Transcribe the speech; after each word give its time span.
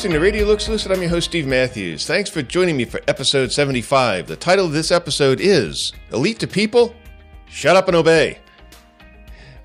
Listening 0.00 0.14
to 0.14 0.20
Radio 0.20 0.46
Lux 0.46 0.66
Lucet. 0.66 0.90
I'm 0.90 1.02
your 1.02 1.10
host, 1.10 1.28
Steve 1.28 1.46
Matthews. 1.46 2.06
Thanks 2.06 2.30
for 2.30 2.40
joining 2.40 2.74
me 2.74 2.86
for 2.86 3.02
episode 3.06 3.52
75. 3.52 4.28
The 4.28 4.34
title 4.34 4.64
of 4.64 4.72
this 4.72 4.90
episode 4.90 5.42
is 5.42 5.92
Elite 6.10 6.38
to 6.38 6.46
People, 6.46 6.94
Shut 7.44 7.76
Up 7.76 7.86
and 7.86 7.94
Obey. 7.94 8.38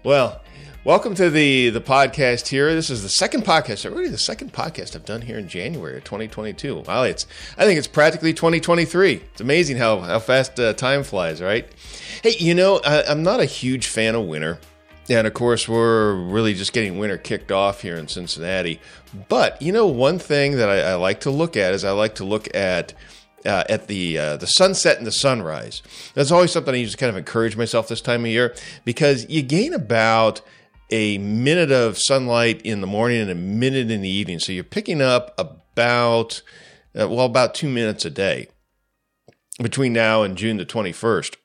Well, 0.03 0.41
welcome 0.83 1.15
to 1.15 1.29
the, 1.29 1.69
the 1.69 1.79
podcast 1.79 2.47
here. 2.47 2.73
This 2.73 2.89
is 2.89 3.01
the 3.01 3.07
second 3.07 3.45
podcast, 3.45 3.89
already 3.89 4.09
the 4.09 4.17
second 4.17 4.51
podcast 4.51 4.93
I've 4.97 5.05
done 5.05 5.21
here 5.21 5.37
in 5.37 5.47
January 5.47 5.95
of 5.95 6.03
2022. 6.03 6.81
Wow, 6.81 7.03
it's, 7.03 7.27
I 7.57 7.63
think 7.63 7.77
it's 7.77 7.87
practically 7.87 8.33
2023. 8.33 9.13
It's 9.13 9.39
amazing 9.39 9.77
how, 9.77 10.01
how 10.01 10.19
fast 10.19 10.59
uh, 10.59 10.73
time 10.73 11.03
flies, 11.03 11.41
right? 11.41 11.65
Hey, 12.23 12.35
you 12.39 12.53
know, 12.53 12.81
I, 12.83 13.03
I'm 13.03 13.23
not 13.23 13.39
a 13.39 13.45
huge 13.45 13.87
fan 13.87 14.15
of 14.15 14.25
winter. 14.25 14.59
And 15.09 15.27
of 15.27 15.33
course, 15.33 15.67
we're 15.67 16.15
really 16.15 16.53
just 16.53 16.73
getting 16.73 16.97
winter 16.97 17.17
kicked 17.17 17.51
off 17.51 17.81
here 17.81 17.95
in 17.95 18.07
Cincinnati. 18.07 18.79
But 19.29 19.61
you 19.61 19.71
know, 19.71 19.85
one 19.85 20.19
thing 20.19 20.57
that 20.57 20.69
I, 20.69 20.79
I 20.79 20.95
like 20.95 21.21
to 21.21 21.31
look 21.31 21.55
at 21.55 21.73
is 21.73 21.83
I 21.83 21.91
like 21.91 22.15
to 22.15 22.23
look 22.23 22.53
at 22.55 22.93
uh, 23.45 23.63
at 23.69 23.87
the 23.87 24.17
uh, 24.17 24.37
the 24.37 24.47
sunset 24.47 24.97
and 24.97 25.05
the 25.05 25.11
sunrise. 25.11 25.81
That's 26.13 26.31
always 26.31 26.51
something 26.51 26.73
I 26.73 26.83
just 26.83 26.97
kind 26.97 27.09
of 27.09 27.17
encourage 27.17 27.55
myself 27.55 27.87
this 27.87 28.01
time 28.01 28.21
of 28.21 28.31
year 28.31 28.55
because 28.83 29.29
you 29.29 29.41
gain 29.43 29.73
about 29.73 30.41
a 30.91 31.17
minute 31.17 31.71
of 31.71 31.97
sunlight 31.97 32.61
in 32.63 32.81
the 32.81 32.87
morning 32.87 33.21
and 33.21 33.29
a 33.29 33.35
minute 33.35 33.91
in 33.91 34.01
the 34.01 34.09
evening. 34.09 34.39
So 34.39 34.51
you're 34.51 34.63
picking 34.63 35.01
up 35.01 35.33
about 35.37 36.41
uh, 36.99 37.07
well 37.07 37.25
about 37.25 37.53
two 37.53 37.69
minutes 37.69 38.05
a 38.05 38.09
day 38.09 38.47
between 39.61 39.93
now 39.93 40.23
and 40.23 40.37
June 40.37 40.57
the 40.57 40.65
21st. 40.65 41.35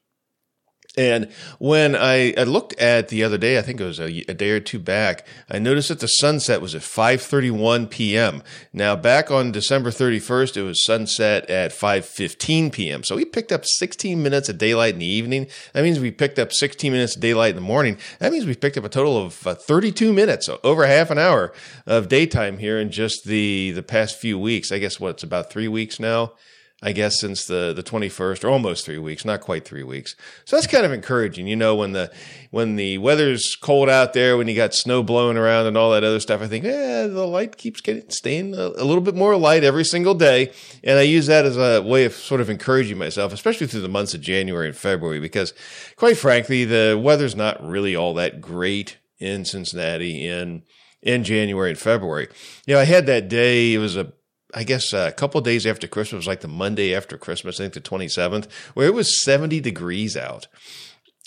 And 0.96 1.30
when 1.60 1.94
I, 1.94 2.34
I, 2.36 2.42
looked 2.42 2.74
at 2.80 3.08
the 3.08 3.22
other 3.22 3.38
day, 3.38 3.58
I 3.58 3.62
think 3.62 3.80
it 3.80 3.84
was 3.84 4.00
a, 4.00 4.24
a, 4.28 4.34
day 4.34 4.50
or 4.50 4.58
two 4.58 4.80
back, 4.80 5.24
I 5.48 5.60
noticed 5.60 5.88
that 5.88 6.00
the 6.00 6.08
sunset 6.08 6.60
was 6.60 6.74
at 6.74 6.82
5:31 6.82 7.88
p.m. 7.88 8.42
Now, 8.72 8.96
back 8.96 9.30
on 9.30 9.52
December 9.52 9.90
31st, 9.90 10.56
it 10.56 10.62
was 10.62 10.84
sunset 10.84 11.48
at 11.48 11.70
5:15 11.70 12.72
p.m. 12.72 13.04
So 13.04 13.14
we 13.14 13.24
picked 13.24 13.52
up 13.52 13.64
16 13.64 14.20
minutes 14.20 14.48
of 14.48 14.58
daylight 14.58 14.94
in 14.94 14.98
the 14.98 15.06
evening. 15.06 15.46
That 15.74 15.84
means 15.84 16.00
we 16.00 16.10
picked 16.10 16.40
up 16.40 16.52
16 16.52 16.90
minutes 16.90 17.14
of 17.14 17.22
daylight 17.22 17.50
in 17.50 17.56
the 17.56 17.62
morning. 17.62 17.96
That 18.18 18.32
means 18.32 18.44
we 18.44 18.56
picked 18.56 18.76
up 18.76 18.84
a 18.84 18.88
total 18.88 19.16
of 19.16 19.46
uh, 19.46 19.54
32 19.54 20.12
minutes, 20.12 20.46
so 20.46 20.58
over 20.64 20.86
half 20.86 21.10
an 21.10 21.18
hour 21.18 21.52
of 21.86 22.08
daytime 22.08 22.58
here 22.58 22.80
in 22.80 22.90
just 22.90 23.24
the 23.26 23.70
the 23.70 23.84
past 23.84 24.18
few 24.18 24.40
weeks. 24.40 24.72
I 24.72 24.78
guess 24.78 24.98
what 24.98 25.10
it's 25.10 25.22
about 25.22 25.50
three 25.50 25.68
weeks 25.68 26.00
now. 26.00 26.32
I 26.82 26.92
guess 26.92 27.20
since 27.20 27.44
the 27.44 27.72
the 27.74 27.82
21st 27.82 28.42
or 28.42 28.48
almost 28.48 28.86
3 28.86 28.98
weeks, 28.98 29.24
not 29.24 29.40
quite 29.40 29.66
3 29.66 29.82
weeks. 29.82 30.16
So 30.44 30.56
that's 30.56 30.66
kind 30.66 30.86
of 30.86 30.92
encouraging, 30.92 31.46
you 31.46 31.56
know, 31.56 31.74
when 31.74 31.92
the 31.92 32.10
when 32.50 32.76
the 32.76 32.98
weather's 32.98 33.54
cold 33.60 33.88
out 33.90 34.12
there, 34.12 34.36
when 34.36 34.48
you 34.48 34.56
got 34.56 34.74
snow 34.74 35.02
blowing 35.02 35.36
around 35.36 35.66
and 35.66 35.76
all 35.76 35.90
that 35.92 36.04
other 36.04 36.20
stuff, 36.20 36.40
I 36.40 36.46
think, 36.46 36.64
eh, 36.64 37.06
the 37.06 37.26
light 37.26 37.56
keeps 37.56 37.80
getting 37.80 38.08
staying 38.08 38.54
a, 38.54 38.68
a 38.76 38.84
little 38.84 39.02
bit 39.02 39.14
more 39.14 39.36
light 39.36 39.62
every 39.62 39.84
single 39.84 40.14
day, 40.14 40.52
and 40.82 40.98
I 40.98 41.02
use 41.02 41.26
that 41.26 41.44
as 41.44 41.56
a 41.56 41.82
way 41.82 42.04
of 42.04 42.14
sort 42.14 42.40
of 42.40 42.48
encouraging 42.48 42.98
myself, 42.98 43.32
especially 43.32 43.66
through 43.66 43.82
the 43.82 43.88
months 43.88 44.14
of 44.14 44.20
January 44.20 44.68
and 44.68 44.76
February 44.76 45.20
because 45.20 45.52
quite 45.96 46.16
frankly, 46.16 46.64
the 46.64 46.98
weather's 47.02 47.36
not 47.36 47.62
really 47.62 47.94
all 47.94 48.14
that 48.14 48.40
great 48.40 48.96
in 49.18 49.44
Cincinnati 49.44 50.26
in 50.26 50.62
in 51.02 51.24
January 51.24 51.70
and 51.70 51.78
February. 51.78 52.28
You 52.66 52.74
know, 52.74 52.80
I 52.80 52.84
had 52.84 53.06
that 53.06 53.28
day, 53.28 53.74
it 53.74 53.78
was 53.78 53.96
a 53.96 54.12
I 54.54 54.64
guess 54.64 54.92
uh, 54.92 55.06
a 55.08 55.12
couple 55.12 55.40
days 55.40 55.66
after 55.66 55.86
Christmas, 55.86 56.26
like 56.26 56.40
the 56.40 56.48
Monday 56.48 56.94
after 56.94 57.16
Christmas, 57.16 57.60
I 57.60 57.64
think 57.64 57.74
the 57.74 57.80
27th, 57.80 58.50
where 58.74 58.86
it 58.86 58.94
was 58.94 59.22
70 59.24 59.60
degrees 59.60 60.16
out. 60.16 60.46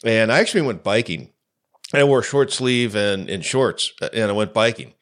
And 0.04 0.32
I 0.32 0.40
actually 0.40 0.64
went 0.64 0.84
biking. 0.84 1.30
I 1.94 2.04
wore 2.04 2.24
short 2.24 2.52
sleeve 2.52 2.96
and, 2.96 3.30
and 3.30 3.46
shorts 3.46 3.94
uh, 4.02 4.10
and 4.14 4.30
I 4.30 4.34
went 4.34 4.54
biking. 4.54 4.94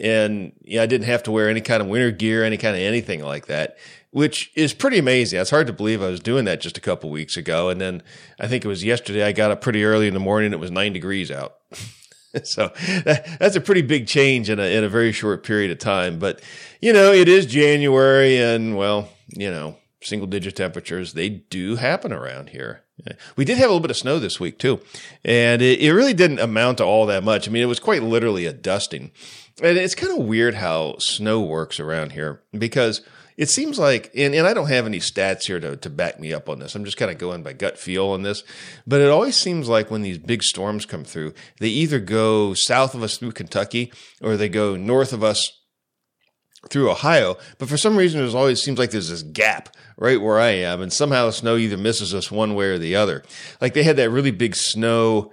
And 0.00 0.52
yeah, 0.62 0.82
I 0.82 0.86
didn't 0.86 1.06
have 1.06 1.22
to 1.24 1.30
wear 1.30 1.48
any 1.48 1.60
kind 1.60 1.82
of 1.82 1.88
winter 1.88 2.10
gear, 2.10 2.44
any 2.44 2.56
kind 2.56 2.74
of 2.74 2.82
anything 2.82 3.22
like 3.22 3.46
that, 3.46 3.76
which 4.10 4.50
is 4.54 4.72
pretty 4.72 4.98
amazing. 4.98 5.40
It's 5.40 5.50
hard 5.50 5.66
to 5.66 5.72
believe 5.72 6.02
I 6.02 6.08
was 6.08 6.20
doing 6.20 6.46
that 6.46 6.60
just 6.60 6.78
a 6.78 6.80
couple 6.80 7.10
weeks 7.10 7.36
ago. 7.36 7.68
And 7.68 7.80
then 7.80 8.02
I 8.38 8.46
think 8.46 8.64
it 8.64 8.68
was 8.68 8.84
yesterday, 8.84 9.24
I 9.24 9.32
got 9.32 9.50
up 9.50 9.60
pretty 9.60 9.84
early 9.84 10.08
in 10.08 10.14
the 10.14 10.20
morning. 10.20 10.52
It 10.52 10.60
was 10.60 10.70
nine 10.70 10.92
degrees 10.92 11.30
out. 11.30 11.56
so 12.44 12.72
that, 13.04 13.38
that's 13.38 13.56
a 13.56 13.60
pretty 13.60 13.82
big 13.82 14.06
change 14.06 14.50
in 14.50 14.58
a, 14.58 14.76
in 14.76 14.84
a 14.84 14.88
very 14.88 15.12
short 15.12 15.44
period 15.44 15.70
of 15.70 15.78
time. 15.78 16.18
But, 16.18 16.40
you 16.80 16.92
know, 16.92 17.12
it 17.12 17.28
is 17.28 17.46
January 17.46 18.38
and, 18.38 18.76
well, 18.76 19.08
you 19.28 19.50
know, 19.50 19.76
single 20.02 20.26
digit 20.26 20.56
temperatures, 20.56 21.12
they 21.12 21.28
do 21.28 21.76
happen 21.76 22.12
around 22.12 22.50
here. 22.50 22.82
We 23.36 23.44
did 23.44 23.56
have 23.56 23.66
a 23.66 23.68
little 23.68 23.80
bit 23.80 23.90
of 23.90 23.96
snow 23.96 24.18
this 24.18 24.38
week 24.38 24.58
too. 24.58 24.80
And 25.24 25.62
it, 25.62 25.80
it 25.80 25.92
really 25.92 26.14
didn't 26.14 26.38
amount 26.38 26.78
to 26.78 26.84
all 26.84 27.06
that 27.06 27.24
much. 27.24 27.48
I 27.48 27.50
mean, 27.50 27.62
it 27.62 27.66
was 27.66 27.80
quite 27.80 28.02
literally 28.02 28.46
a 28.46 28.52
dusting. 28.52 29.10
And 29.62 29.76
it's 29.76 29.94
kind 29.94 30.18
of 30.18 30.26
weird 30.26 30.54
how 30.54 30.96
snow 30.98 31.40
works 31.40 31.80
around 31.80 32.12
here 32.12 32.42
because– 32.52 33.02
it 33.40 33.48
seems 33.48 33.78
like, 33.78 34.10
and, 34.14 34.34
and 34.34 34.46
I 34.46 34.52
don't 34.52 34.68
have 34.68 34.84
any 34.84 34.98
stats 34.98 35.46
here 35.46 35.58
to, 35.58 35.74
to 35.74 35.88
back 35.88 36.20
me 36.20 36.34
up 36.34 36.50
on 36.50 36.58
this. 36.58 36.74
I'm 36.74 36.84
just 36.84 36.98
kind 36.98 37.10
of 37.10 37.16
going 37.16 37.42
by 37.42 37.54
gut 37.54 37.78
feel 37.78 38.08
on 38.08 38.20
this. 38.20 38.44
But 38.86 39.00
it 39.00 39.08
always 39.08 39.34
seems 39.34 39.66
like 39.66 39.90
when 39.90 40.02
these 40.02 40.18
big 40.18 40.42
storms 40.42 40.84
come 40.84 41.04
through, 41.04 41.32
they 41.58 41.68
either 41.68 42.00
go 42.00 42.52
south 42.52 42.94
of 42.94 43.02
us 43.02 43.16
through 43.16 43.32
Kentucky 43.32 43.94
or 44.20 44.36
they 44.36 44.50
go 44.50 44.76
north 44.76 45.14
of 45.14 45.24
us 45.24 45.50
through 46.68 46.90
Ohio. 46.90 47.38
But 47.56 47.70
for 47.70 47.78
some 47.78 47.96
reason, 47.96 48.22
it 48.22 48.34
always 48.34 48.60
seems 48.60 48.78
like 48.78 48.90
there's 48.90 49.08
this 49.08 49.22
gap 49.22 49.74
right 49.96 50.20
where 50.20 50.38
I 50.38 50.50
am. 50.50 50.82
And 50.82 50.92
somehow 50.92 51.24
the 51.24 51.32
snow 51.32 51.56
either 51.56 51.78
misses 51.78 52.14
us 52.14 52.30
one 52.30 52.54
way 52.54 52.66
or 52.66 52.76
the 52.76 52.96
other. 52.96 53.24
Like 53.58 53.72
they 53.72 53.84
had 53.84 53.96
that 53.96 54.10
really 54.10 54.32
big 54.32 54.54
snow 54.54 55.32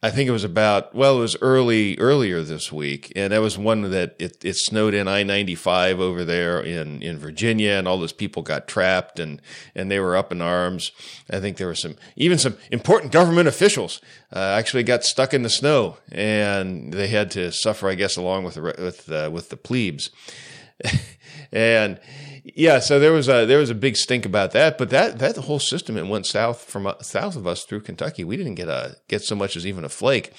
I 0.00 0.10
think 0.10 0.28
it 0.28 0.32
was 0.32 0.44
about 0.44 0.94
well, 0.94 1.16
it 1.18 1.20
was 1.20 1.36
early 1.40 1.98
earlier 1.98 2.42
this 2.42 2.70
week, 2.70 3.12
and 3.16 3.32
that 3.32 3.40
was 3.40 3.58
one 3.58 3.82
that 3.90 4.14
it, 4.20 4.44
it 4.44 4.54
snowed 4.56 4.94
in 4.94 5.08
I 5.08 5.24
ninety 5.24 5.56
five 5.56 5.98
over 5.98 6.24
there 6.24 6.60
in 6.60 7.02
in 7.02 7.18
Virginia, 7.18 7.72
and 7.72 7.88
all 7.88 7.98
those 7.98 8.12
people 8.12 8.42
got 8.42 8.68
trapped 8.68 9.18
and 9.18 9.42
and 9.74 9.90
they 9.90 9.98
were 9.98 10.16
up 10.16 10.30
in 10.30 10.40
arms. 10.40 10.92
I 11.28 11.40
think 11.40 11.56
there 11.56 11.66
were 11.66 11.74
some 11.74 11.96
even 12.14 12.38
some 12.38 12.56
important 12.70 13.10
government 13.10 13.48
officials 13.48 14.00
uh, 14.32 14.38
actually 14.38 14.84
got 14.84 15.02
stuck 15.02 15.34
in 15.34 15.42
the 15.42 15.50
snow, 15.50 15.96
and 16.12 16.92
they 16.92 17.08
had 17.08 17.32
to 17.32 17.50
suffer, 17.50 17.88
I 17.88 17.96
guess, 17.96 18.16
along 18.16 18.44
with 18.44 18.54
the 18.54 18.62
with 18.62 19.10
uh, 19.10 19.30
with 19.32 19.48
the 19.48 19.56
plebes, 19.56 20.10
and 21.52 22.00
yeah, 22.44 22.78
so 22.78 22.98
there 22.98 23.12
was 23.12 23.28
a 23.28 23.46
there 23.46 23.58
was 23.58 23.70
a 23.70 23.74
big 23.74 23.96
stink 23.96 24.24
about 24.24 24.52
that, 24.52 24.78
but 24.78 24.90
that 24.90 25.18
that 25.18 25.36
whole 25.36 25.58
system 25.58 25.96
it 25.96 26.06
went 26.06 26.26
south 26.26 26.64
from 26.64 26.86
uh, 26.86 27.00
south 27.02 27.36
of 27.36 27.46
us 27.46 27.64
through 27.64 27.80
Kentucky. 27.80 28.24
We 28.24 28.36
didn't 28.36 28.54
get 28.54 28.68
a 28.68 28.96
get 29.08 29.22
so 29.22 29.36
much 29.36 29.56
as 29.56 29.66
even 29.66 29.84
a 29.84 29.88
flake. 29.88 30.32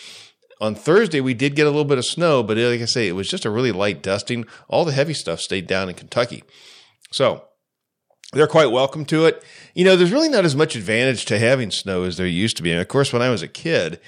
On 0.62 0.76
Thursday, 0.76 1.22
we 1.22 1.34
did 1.34 1.56
get 1.56 1.68
a 1.68 1.70
little 1.70 1.86
bit 1.86 1.98
of 1.98 2.06
snow, 2.06 2.44
but 2.44 2.58
like 2.58 2.82
I 2.82 2.86
say, 2.86 3.08
it 3.08 3.14
was 3.14 3.30
just 3.30 3.46
a 3.46 3.50
really 3.50 3.72
light 3.72 4.04
dusting. 4.04 4.46
All 4.68 4.84
the 4.84 4.92
heavy 4.92 5.14
stuff 5.14 5.40
stayed 5.40 5.68
down 5.68 5.88
in 5.88 5.96
Kentucky. 5.96 6.44
So 7.12 7.46
they're 8.34 8.48
quite 8.48 8.72
welcome 8.72 9.06
to 9.06 9.26
it. 9.26 9.42
You 9.74 9.86
know, 9.86 9.96
there's 9.96 10.12
really 10.12 10.28
not 10.28 10.44
as 10.44 10.58
much 10.58 10.76
advantage 10.76 11.26
to 11.26 11.40
having 11.40 11.72
snow 11.72 12.04
as 12.04 12.18
there 12.18 12.28
used 12.28 12.58
to 12.58 12.64
be. 12.64 12.72
And 12.72 12.82
of 12.82 12.90
course, 12.90 13.14
when 13.14 13.22
I 13.22 13.30
was 13.30 13.42
a 13.42 13.48
kid, 13.48 14.02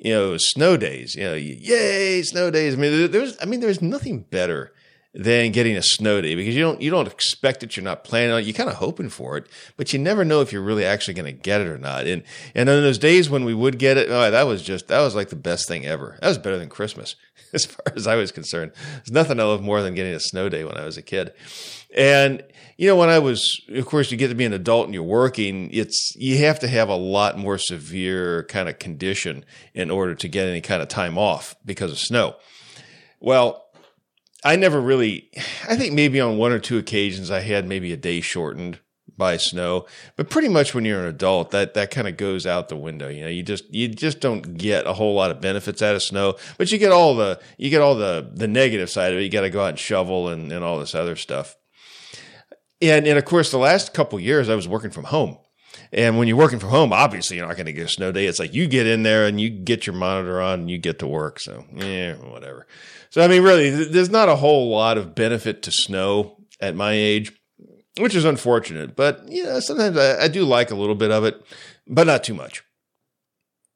you 0.00 0.12
know, 0.12 0.36
snow 0.36 0.76
days. 0.76 1.16
You 1.16 1.24
know, 1.24 1.34
yay, 1.34 2.22
snow 2.22 2.50
days. 2.50 2.74
I 2.74 2.76
mean, 2.76 3.10
there's, 3.10 3.36
I 3.42 3.46
mean, 3.46 3.60
there's 3.60 3.82
nothing 3.82 4.20
better 4.20 4.72
than 5.16 5.50
getting 5.50 5.76
a 5.76 5.82
snow 5.82 6.20
day 6.20 6.34
because 6.34 6.54
you 6.54 6.60
don't 6.60 6.82
you 6.82 6.90
don't 6.90 7.08
expect 7.08 7.62
it. 7.62 7.76
You're 7.76 7.84
not 7.84 8.04
planning 8.04 8.32
on 8.32 8.40
it. 8.40 8.46
You're 8.46 8.54
kind 8.54 8.68
of 8.68 8.76
hoping 8.76 9.08
for 9.08 9.38
it, 9.38 9.46
but 9.76 9.92
you 9.92 9.98
never 9.98 10.24
know 10.24 10.42
if 10.42 10.52
you're 10.52 10.62
really 10.62 10.84
actually 10.84 11.14
going 11.14 11.26
to 11.26 11.32
get 11.32 11.62
it 11.62 11.68
or 11.68 11.78
not. 11.78 12.06
And 12.06 12.22
and 12.54 12.68
on 12.68 12.82
those 12.82 12.98
days 12.98 13.30
when 13.30 13.44
we 13.44 13.54
would 13.54 13.78
get 13.78 13.96
it, 13.96 14.08
oh, 14.10 14.30
that 14.30 14.42
was 14.42 14.62
just 14.62 14.88
that 14.88 15.00
was 15.00 15.14
like 15.14 15.30
the 15.30 15.36
best 15.36 15.66
thing 15.66 15.86
ever. 15.86 16.18
That 16.20 16.28
was 16.28 16.38
better 16.38 16.58
than 16.58 16.68
Christmas 16.68 17.16
as 17.54 17.64
far 17.64 17.94
as 17.96 18.06
I 18.06 18.16
was 18.16 18.30
concerned. 18.30 18.72
There's 18.96 19.10
nothing 19.10 19.40
I 19.40 19.44
love 19.44 19.62
more 19.62 19.82
than 19.82 19.94
getting 19.94 20.14
a 20.14 20.20
snow 20.20 20.50
day 20.50 20.64
when 20.64 20.76
I 20.76 20.84
was 20.84 20.98
a 20.98 21.02
kid. 21.02 21.32
And 21.96 22.44
you 22.76 22.86
know, 22.86 22.96
when 22.96 23.08
I 23.08 23.18
was, 23.20 23.62
of 23.70 23.86
course, 23.86 24.10
you 24.10 24.18
get 24.18 24.28
to 24.28 24.34
be 24.34 24.44
an 24.44 24.52
adult 24.52 24.84
and 24.84 24.92
you're 24.92 25.02
working, 25.02 25.70
it's, 25.72 26.12
you 26.14 26.36
have 26.44 26.58
to 26.58 26.68
have 26.68 26.90
a 26.90 26.94
lot 26.94 27.38
more 27.38 27.56
severe 27.56 28.42
kind 28.50 28.68
of 28.68 28.78
condition 28.78 29.46
in 29.72 29.90
order 29.90 30.14
to 30.14 30.28
get 30.28 30.46
any 30.46 30.60
kind 30.60 30.82
of 30.82 30.88
time 30.88 31.16
off 31.16 31.56
because 31.64 31.90
of 31.90 31.98
snow. 31.98 32.36
Well, 33.18 33.65
I 34.46 34.54
never 34.54 34.80
really, 34.80 35.28
I 35.68 35.74
think 35.74 35.92
maybe 35.92 36.20
on 36.20 36.38
one 36.38 36.52
or 36.52 36.60
two 36.60 36.78
occasions 36.78 37.30
I 37.32 37.40
had 37.40 37.66
maybe 37.66 37.92
a 37.92 37.96
day 37.96 38.20
shortened 38.20 38.78
by 39.16 39.38
snow, 39.38 39.86
but 40.14 40.30
pretty 40.30 40.48
much 40.48 40.72
when 40.72 40.84
you're 40.84 41.00
an 41.00 41.06
adult, 41.06 41.50
that, 41.50 41.74
that 41.74 41.90
kind 41.90 42.06
of 42.06 42.16
goes 42.16 42.46
out 42.46 42.68
the 42.68 42.76
window. 42.76 43.08
You 43.08 43.22
know, 43.22 43.28
you 43.28 43.42
just, 43.42 43.64
you 43.74 43.88
just 43.88 44.20
don't 44.20 44.56
get 44.56 44.86
a 44.86 44.92
whole 44.92 45.14
lot 45.14 45.32
of 45.32 45.40
benefits 45.40 45.82
out 45.82 45.96
of 45.96 46.02
snow, 46.02 46.36
but 46.58 46.70
you 46.70 46.78
get 46.78 46.92
all 46.92 47.16
the, 47.16 47.40
you 47.58 47.70
get 47.70 47.80
all 47.80 47.96
the, 47.96 48.30
the 48.34 48.46
negative 48.46 48.88
side 48.88 49.12
of 49.12 49.18
it. 49.18 49.22
You 49.22 49.30
got 49.30 49.40
to 49.40 49.50
go 49.50 49.62
out 49.62 49.70
and 49.70 49.78
shovel 49.78 50.28
and, 50.28 50.52
and 50.52 50.62
all 50.62 50.78
this 50.78 50.94
other 50.94 51.16
stuff. 51.16 51.56
And, 52.80 53.06
and 53.06 53.18
of 53.18 53.24
course, 53.24 53.50
the 53.50 53.58
last 53.58 53.94
couple 53.94 54.20
years 54.20 54.48
I 54.48 54.54
was 54.54 54.68
working 54.68 54.90
from 54.90 55.04
home. 55.04 55.38
And 55.92 56.18
when 56.18 56.28
you're 56.28 56.36
working 56.36 56.58
from 56.58 56.70
home, 56.70 56.92
obviously 56.92 57.36
you're 57.36 57.46
not 57.46 57.56
going 57.56 57.66
to 57.66 57.72
get 57.72 57.86
a 57.86 57.88
snow 57.88 58.12
day. 58.12 58.26
It's 58.26 58.38
like 58.38 58.54
you 58.54 58.66
get 58.68 58.86
in 58.86 59.02
there 59.02 59.26
and 59.26 59.40
you 59.40 59.50
get 59.50 59.86
your 59.86 59.96
monitor 59.96 60.40
on 60.40 60.60
and 60.60 60.70
you 60.70 60.78
get 60.78 60.98
to 61.00 61.06
work. 61.06 61.40
So, 61.40 61.64
yeah, 61.74 62.14
whatever. 62.14 62.66
So, 63.16 63.22
I 63.22 63.28
mean, 63.28 63.42
really, 63.42 63.70
there's 63.70 64.10
not 64.10 64.28
a 64.28 64.36
whole 64.36 64.68
lot 64.68 64.98
of 64.98 65.14
benefit 65.14 65.62
to 65.62 65.72
snow 65.72 66.36
at 66.60 66.76
my 66.76 66.92
age, 66.92 67.32
which 67.96 68.14
is 68.14 68.26
unfortunate. 68.26 68.94
But, 68.94 69.26
you 69.26 69.42
know, 69.42 69.58
sometimes 69.58 69.96
I, 69.96 70.24
I 70.24 70.28
do 70.28 70.44
like 70.44 70.70
a 70.70 70.74
little 70.74 70.94
bit 70.94 71.10
of 71.10 71.24
it, 71.24 71.42
but 71.88 72.06
not 72.06 72.22
too 72.24 72.34
much. 72.34 72.62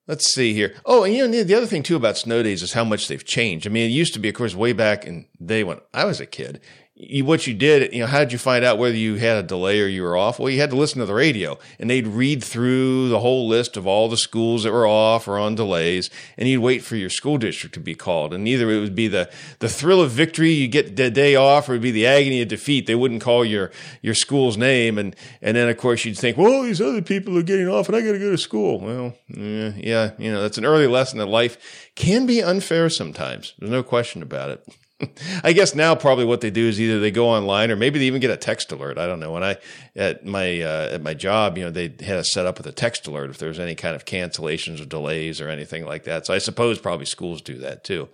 Let's 0.07 0.31
see 0.31 0.53
here. 0.53 0.75
Oh, 0.85 1.05
and 1.05 1.15
you 1.15 1.27
know, 1.27 1.43
the 1.43 1.55
other 1.55 1.65
thing 1.65 1.83
too 1.83 1.97
about 1.97 2.19
snow 2.19 2.43
days 2.43 2.63
is 2.63 2.75
how 2.75 2.85
much 2.85 3.09
they've 3.09 3.25
changed. 3.25 3.67
I 3.67 3.71
mean, 3.71 3.87
it 3.87 3.95
used 3.95 4.13
to 4.13 4.19
be, 4.19 4.29
of 4.29 4.35
course, 4.35 4.55
way 4.55 4.75
back 4.75 5.07
in 5.07 5.27
day 5.43 5.65
when 5.65 5.81
I 5.95 6.05
was 6.05 6.21
a 6.21 6.27
kid, 6.27 6.61
you, 7.01 7.25
what 7.25 7.47
you 7.47 7.55
did, 7.55 7.95
you 7.95 8.01
know, 8.01 8.07
how 8.07 8.19
did 8.19 8.33
you 8.33 8.39
find 8.39 8.63
out 8.63 8.77
whether 8.77 8.97
you 8.97 9.15
had 9.15 9.39
a 9.39 9.43
delay 9.43 9.81
or 9.81 9.87
you 9.87 10.03
were 10.03 10.17
off? 10.17 10.39
Well, 10.39 10.51
you 10.51 10.61
had 10.61 10.71
to 10.71 10.77
listen 10.77 10.99
to 10.99 11.07
the 11.07 11.15
radio 11.15 11.59
and 11.79 11.89
they'd 11.89 12.07
read 12.07 12.45
through 12.45 13.09
the 13.09 13.21
whole 13.21 13.49
list 13.49 13.79
of 13.79 13.87
all 13.87 14.09
the 14.09 14.19
schools 14.19 14.65
that 14.65 14.73
were 14.73 14.87
off 14.87 15.27
or 15.27 15.39
on 15.39 15.55
delays 15.55 16.11
and 16.37 16.47
you'd 16.47 16.61
wait 16.61 16.83
for 16.83 16.97
your 16.97 17.09
school 17.09 17.39
district 17.39 17.75
to 17.75 17.81
be 17.81 17.95
called. 17.95 18.35
And 18.35 18.47
either 18.47 18.71
it 18.71 18.81
would 18.81 18.95
be 18.95 19.09
the, 19.09 19.31
the 19.61 19.69
thrill 19.69 20.03
of 20.03 20.11
victory, 20.11 20.51
you 20.51 20.69
get 20.69 20.97
the 20.97 21.11
day 21.11 21.35
off, 21.37 21.69
or 21.69 21.73
it 21.73 21.77
would 21.77 21.83
be 21.83 21.91
the 21.91 22.07
agony 22.07 22.43
of 22.43 22.49
defeat. 22.49 22.87
They 22.87 22.95
wouldn't 22.95 23.23
call 23.23 23.47
your, 23.47 23.71
your 24.03 24.15
school's 24.15 24.59
name. 24.59 24.99
And, 24.99 25.17
and 25.41 25.57
then 25.57 25.71
of 25.71 25.79
course 25.79 26.05
you'd 26.05 26.19
think, 26.19 26.37
well, 26.37 26.63
these 26.63 26.83
other 26.83 27.03
people 27.03 27.37
are 27.39 27.43
getting 27.43 27.69
off 27.69 27.89
and 27.89 27.97
I 27.97 28.03
got 28.03 28.13
to 28.13 28.19
go 28.19 28.31
to 28.31 28.39
school. 28.39 28.79
Well, 28.79 29.15
yeah, 29.29 29.73
yeah, 29.77 30.11
you 30.19 30.31
know, 30.31 30.43
that's 30.43 30.59
an 30.59 30.67
early 30.67 30.87
lesson 30.87 31.19
that 31.19 31.27
life 31.27 31.91
can 31.95 32.27
be 32.27 32.43
unfair 32.43 32.91
sometimes. 32.91 33.55
There's 33.59 33.71
no 33.71 33.83
question 33.83 34.23
about 34.23 34.51
it. 34.51 34.67
I 35.45 35.53
guess 35.53 35.75
now 35.75 35.95
probably 35.95 36.25
what 36.25 36.41
they 36.41 36.51
do 36.51 36.67
is 36.67 36.81
either 36.81 37.01
they 37.01 37.11
go 37.11 37.29
online 37.29 37.71
or 37.71 37.77
maybe 37.77 37.99
they 37.99 38.07
even 38.07 38.21
get 38.21 38.31
a 38.31 38.37
text 38.37 38.71
alert. 38.73 38.99
I 38.99 39.07
don't 39.07 39.21
know. 39.21 39.33
When 39.33 39.43
I 39.43 39.57
at 39.97 40.25
my 40.25 40.61
uh, 40.61 40.91
at 40.93 41.03
my 41.03 41.15
job, 41.15 41.57
you 41.57 41.65
know, 41.65 41.71
they 41.71 41.95
had 42.05 42.19
us 42.19 42.33
set 42.33 42.47
up 42.47 42.59
with 42.59 42.67
a 42.67 42.73
text 42.73 43.07
alert 43.07 43.31
if 43.31 43.39
there's 43.39 43.59
any 43.59 43.75
kind 43.75 43.97
of 43.97 44.05
cancellations 44.05 44.81
or 44.81 44.85
delays 44.85 45.41
or 45.41 45.49
anything 45.49 45.85
like 45.85 46.05
that. 46.05 46.27
So 46.27 46.35
I 46.35 46.39
suppose 46.39 46.79
probably 46.79 47.07
schools 47.07 47.41
do 47.43 47.59
that 47.59 47.85
too 47.85 48.09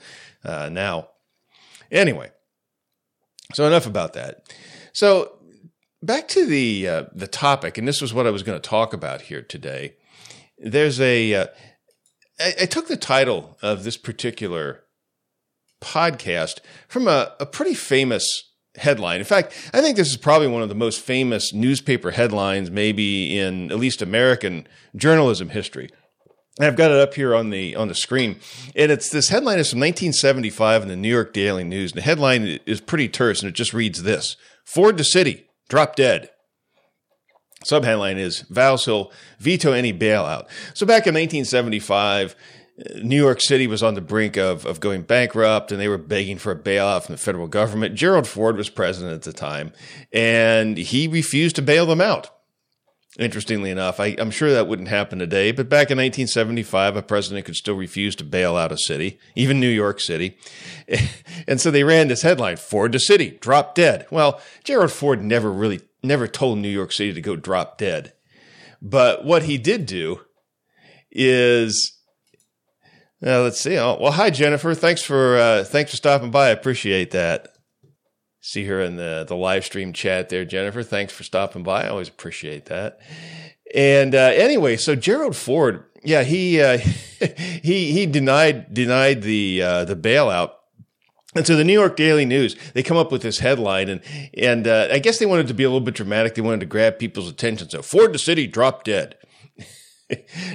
uh, 0.44 0.68
now. 0.70 1.08
Anyway, 1.90 2.30
so 3.52 3.66
enough 3.66 3.86
about 3.86 4.14
that. 4.14 4.42
So 4.92 5.32
back 6.02 6.28
to 6.28 6.46
the 6.46 6.88
uh, 6.88 7.04
the 7.12 7.26
topic, 7.26 7.78
and 7.78 7.86
this 7.86 8.00
was 8.00 8.14
what 8.14 8.26
I 8.26 8.30
was 8.30 8.42
going 8.42 8.60
to 8.60 8.68
talk 8.68 8.92
about 8.92 9.22
here 9.22 9.42
today. 9.42 9.94
There's 10.58 11.00
a 11.00 11.34
uh, 11.34 11.46
I 12.38 12.66
took 12.66 12.88
the 12.88 12.96
title 12.96 13.58
of 13.62 13.84
this 13.84 13.96
particular 13.96 14.84
podcast 15.86 16.58
from 16.88 17.06
a, 17.06 17.32
a 17.38 17.46
pretty 17.46 17.74
famous 17.74 18.50
headline. 18.76 19.20
In 19.20 19.24
fact, 19.24 19.54
I 19.72 19.80
think 19.80 19.96
this 19.96 20.10
is 20.10 20.16
probably 20.16 20.48
one 20.48 20.62
of 20.62 20.68
the 20.68 20.74
most 20.74 21.00
famous 21.00 21.52
newspaper 21.52 22.10
headlines, 22.10 22.70
maybe 22.70 23.38
in 23.38 23.70
at 23.70 23.78
least 23.78 24.02
American 24.02 24.66
journalism 24.94 25.50
history. 25.50 25.90
I've 26.58 26.76
got 26.76 26.90
it 26.90 26.98
up 26.98 27.14
here 27.14 27.34
on 27.34 27.50
the 27.50 27.76
on 27.76 27.88
the 27.88 27.94
screen, 27.94 28.36
and 28.74 28.90
it's 28.90 29.10
this 29.10 29.28
headline 29.28 29.58
is 29.58 29.70
from 29.70 29.80
1975 29.80 30.82
in 30.82 30.88
the 30.88 30.96
New 30.96 31.10
York 31.10 31.34
Daily 31.34 31.64
News. 31.64 31.92
And 31.92 31.98
the 31.98 32.04
headline 32.04 32.60
is 32.64 32.80
pretty 32.80 33.08
terse, 33.08 33.42
and 33.42 33.48
it 33.50 33.54
just 33.54 33.74
reads 33.74 34.02
this: 34.02 34.36
Ford 34.64 34.96
to 34.96 35.04
City, 35.04 35.46
drop 35.68 35.96
dead. 35.96 36.30
Subheadline 37.64 38.16
is 38.16 38.42
Vows 38.42 38.84
he'll 38.84 39.10
veto 39.38 39.72
any 39.72 39.92
bailout. 39.92 40.46
So 40.72 40.86
back 40.86 41.06
in 41.06 41.14
1975, 41.14 42.36
New 43.02 43.16
York 43.16 43.40
City 43.40 43.66
was 43.66 43.82
on 43.82 43.94
the 43.94 44.00
brink 44.02 44.36
of, 44.36 44.66
of 44.66 44.80
going 44.80 45.02
bankrupt 45.02 45.72
and 45.72 45.80
they 45.80 45.88
were 45.88 45.96
begging 45.96 46.36
for 46.36 46.52
a 46.52 46.58
bailout 46.58 47.04
from 47.04 47.14
the 47.14 47.20
federal 47.20 47.46
government. 47.46 47.94
Gerald 47.94 48.26
Ford 48.26 48.56
was 48.56 48.68
president 48.68 49.14
at 49.14 49.22
the 49.22 49.32
time 49.32 49.72
and 50.12 50.76
he 50.76 51.08
refused 51.08 51.56
to 51.56 51.62
bail 51.62 51.86
them 51.86 52.02
out. 52.02 52.30
Interestingly 53.18 53.70
enough, 53.70 53.98
I, 53.98 54.08
am 54.08 54.30
sure 54.30 54.52
that 54.52 54.68
wouldn't 54.68 54.88
happen 54.88 55.18
today, 55.18 55.50
but 55.50 55.70
back 55.70 55.90
in 55.90 55.96
1975, 55.96 56.96
a 56.96 57.02
president 57.02 57.46
could 57.46 57.54
still 57.54 57.74
refuse 57.74 58.14
to 58.16 58.24
bail 58.24 58.56
out 58.56 58.72
a 58.72 58.76
city, 58.76 59.18
even 59.34 59.58
New 59.58 59.70
York 59.70 60.00
City. 60.00 60.36
And 61.48 61.60
so 61.60 61.70
they 61.70 61.84
ran 61.84 62.08
this 62.08 62.22
headline, 62.22 62.56
Ford 62.56 62.90
to 62.90 62.98
city, 62.98 63.38
drop 63.40 63.76
dead. 63.76 64.06
Well, 64.10 64.40
Gerald 64.64 64.90
Ford 64.90 65.22
never 65.22 65.52
really, 65.52 65.80
never 66.02 66.26
told 66.26 66.58
New 66.58 66.68
York 66.68 66.90
City 66.90 67.12
to 67.12 67.20
go 67.20 67.36
drop 67.36 67.78
dead. 67.78 68.14
But 68.82 69.24
what 69.24 69.44
he 69.44 69.56
did 69.56 69.86
do 69.86 70.22
is 71.12 71.95
uh, 73.24 73.42
let's 73.42 73.60
see. 73.60 73.78
Oh, 73.78 73.96
well, 74.00 74.12
hi 74.12 74.30
Jennifer. 74.30 74.74
Thanks 74.74 75.02
for 75.02 75.36
uh, 75.36 75.64
thanks 75.64 75.90
for 75.90 75.96
stopping 75.96 76.30
by. 76.30 76.48
I 76.48 76.50
appreciate 76.50 77.12
that. 77.12 77.48
See 78.40 78.64
her 78.66 78.80
in 78.80 78.96
the 78.96 79.24
the 79.26 79.36
live 79.36 79.64
stream 79.64 79.92
chat 79.92 80.28
there, 80.28 80.44
Jennifer. 80.44 80.82
Thanks 80.82 81.12
for 81.12 81.24
stopping 81.24 81.62
by. 81.62 81.84
I 81.84 81.88
always 81.88 82.08
appreciate 82.08 82.66
that. 82.66 83.00
And 83.74 84.14
uh, 84.14 84.32
anyway, 84.34 84.76
so 84.76 84.94
Gerald 84.94 85.34
Ford, 85.34 85.84
yeah, 86.04 86.22
he 86.22 86.60
uh, 86.60 86.78
he 87.62 87.92
he 87.92 88.06
denied 88.06 88.72
denied 88.72 89.22
the 89.22 89.62
uh, 89.62 89.84
the 89.84 89.96
bailout. 89.96 90.52
And 91.34 91.46
so 91.46 91.54
the 91.54 91.64
New 91.64 91.74
York 91.74 91.96
Daily 91.96 92.24
News, 92.24 92.56
they 92.72 92.82
come 92.82 92.96
up 92.96 93.12
with 93.12 93.20
this 93.20 93.40
headline, 93.40 93.88
and 93.88 94.00
and 94.34 94.66
uh, 94.66 94.88
I 94.90 94.98
guess 94.98 95.18
they 95.18 95.26
wanted 95.26 95.48
to 95.48 95.54
be 95.54 95.64
a 95.64 95.68
little 95.68 95.84
bit 95.84 95.94
dramatic. 95.94 96.34
They 96.34 96.42
wanted 96.42 96.60
to 96.60 96.66
grab 96.66 96.98
people's 96.98 97.28
attention. 97.28 97.68
So 97.68 97.82
Ford 97.82 98.12
the 98.12 98.18
City 98.18 98.46
dropped 98.46 98.86
dead. 98.86 99.16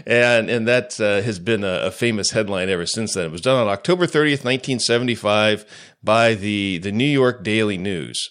And 0.06 0.50
and 0.50 0.68
that 0.68 1.00
uh, 1.00 1.22
has 1.22 1.40
been 1.40 1.64
a, 1.64 1.82
a, 1.84 1.92
famous 1.92 2.32
headline 2.32 2.70
ever 2.70 2.86
since 2.86 3.14
then. 3.14 3.26
It 3.26 3.32
was 3.32 3.42
done 3.42 3.58
on 3.58 3.68
October 3.68 4.06
30th, 4.06 4.46
1975 4.46 5.66
by 6.02 6.36
the 6.36 6.78
the 6.78 6.92
New 6.92 7.04
York 7.04 7.44
Daily 7.44 7.78
News. 7.78 8.30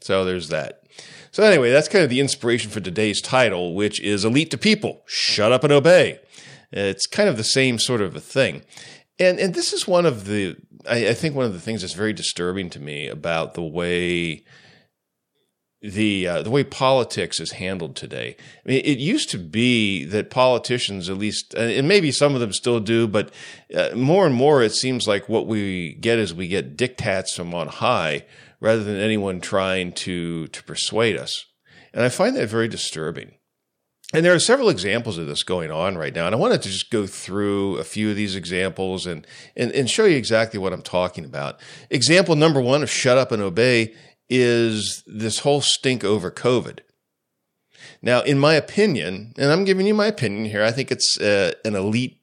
So 0.00 0.24
there's 0.24 0.48
that. 0.48 0.82
So 1.30 1.42
anyway, 1.44 1.70
that's 1.70 1.88
kind 1.88 2.02
of 2.02 2.10
the 2.10 2.20
inspiration 2.20 2.70
for 2.70 2.80
today's 2.80 3.20
title, 3.20 3.74
which 3.74 4.00
is 4.00 4.24
Elite 4.24 4.50
to 4.50 4.58
People, 4.58 5.02
Shut 5.06 5.52
Up 5.52 5.62
and 5.62 5.72
Obey. 5.72 6.18
It's 6.72 7.06
kind 7.06 7.28
of 7.28 7.36
the 7.36 7.44
same 7.44 7.78
sort 7.78 8.00
of 8.00 8.16
a 8.16 8.20
thing. 8.20 8.62
And 9.18 9.38
and 9.38 9.54
this 9.54 9.72
is 9.72 9.86
one 9.86 10.06
of 10.06 10.24
the 10.24 10.56
I, 10.88 11.08
I 11.08 11.14
think 11.14 11.34
one 11.34 11.44
of 11.44 11.52
the 11.52 11.60
things 11.60 11.82
that's 11.82 11.92
very 11.92 12.14
disturbing 12.14 12.70
to 12.70 12.80
me 12.80 13.08
about 13.08 13.54
the 13.54 13.62
way 13.62 14.44
the 15.82 16.28
uh, 16.28 16.42
the 16.42 16.50
way 16.50 16.62
politics 16.62 17.40
is 17.40 17.52
handled 17.52 17.96
today. 17.96 18.36
I 18.64 18.68
mean, 18.68 18.82
it 18.84 18.98
used 18.98 19.30
to 19.30 19.38
be 19.38 20.04
that 20.04 20.30
politicians, 20.30 21.08
at 21.08 21.16
least, 21.16 21.54
and 21.54 21.88
maybe 21.88 22.12
some 22.12 22.34
of 22.34 22.40
them 22.40 22.52
still 22.52 22.80
do, 22.80 23.08
but 23.08 23.32
uh, 23.74 23.90
more 23.94 24.26
and 24.26 24.34
more, 24.34 24.62
it 24.62 24.74
seems 24.74 25.08
like 25.08 25.28
what 25.28 25.46
we 25.46 25.94
get 25.94 26.18
is 26.18 26.34
we 26.34 26.48
get 26.48 26.76
diktats 26.76 27.34
from 27.34 27.54
on 27.54 27.68
high 27.68 28.26
rather 28.60 28.84
than 28.84 28.96
anyone 28.96 29.40
trying 29.40 29.92
to 29.92 30.48
to 30.48 30.62
persuade 30.64 31.16
us, 31.16 31.46
and 31.94 32.04
I 32.04 32.10
find 32.10 32.36
that 32.36 32.48
very 32.48 32.68
disturbing. 32.68 33.32
And 34.12 34.24
there 34.24 34.34
are 34.34 34.40
several 34.40 34.70
examples 34.70 35.18
of 35.18 35.28
this 35.28 35.44
going 35.44 35.70
on 35.70 35.96
right 35.96 36.12
now. 36.12 36.26
And 36.26 36.34
I 36.34 36.38
wanted 36.38 36.62
to 36.62 36.68
just 36.68 36.90
go 36.90 37.06
through 37.06 37.76
a 37.76 37.84
few 37.84 38.10
of 38.10 38.16
these 38.16 38.34
examples 38.34 39.06
and, 39.06 39.24
and, 39.56 39.70
and 39.70 39.88
show 39.88 40.04
you 40.04 40.16
exactly 40.16 40.58
what 40.58 40.72
I'm 40.72 40.82
talking 40.82 41.24
about. 41.24 41.60
Example 41.90 42.34
number 42.34 42.60
one 42.60 42.82
of 42.82 42.90
shut 42.90 43.18
up 43.18 43.30
and 43.30 43.40
obey 43.40 43.94
is 44.30 45.02
this 45.06 45.40
whole 45.40 45.60
stink 45.60 46.04
over 46.04 46.30
COVID. 46.30 46.78
Now, 48.00 48.22
in 48.22 48.38
my 48.38 48.54
opinion, 48.54 49.34
and 49.36 49.50
I'm 49.50 49.64
giving 49.64 49.86
you 49.86 49.92
my 49.92 50.06
opinion 50.06 50.46
here, 50.46 50.62
I 50.62 50.70
think 50.70 50.90
it's 50.90 51.20
uh, 51.20 51.52
an 51.64 51.74
elite 51.74 52.18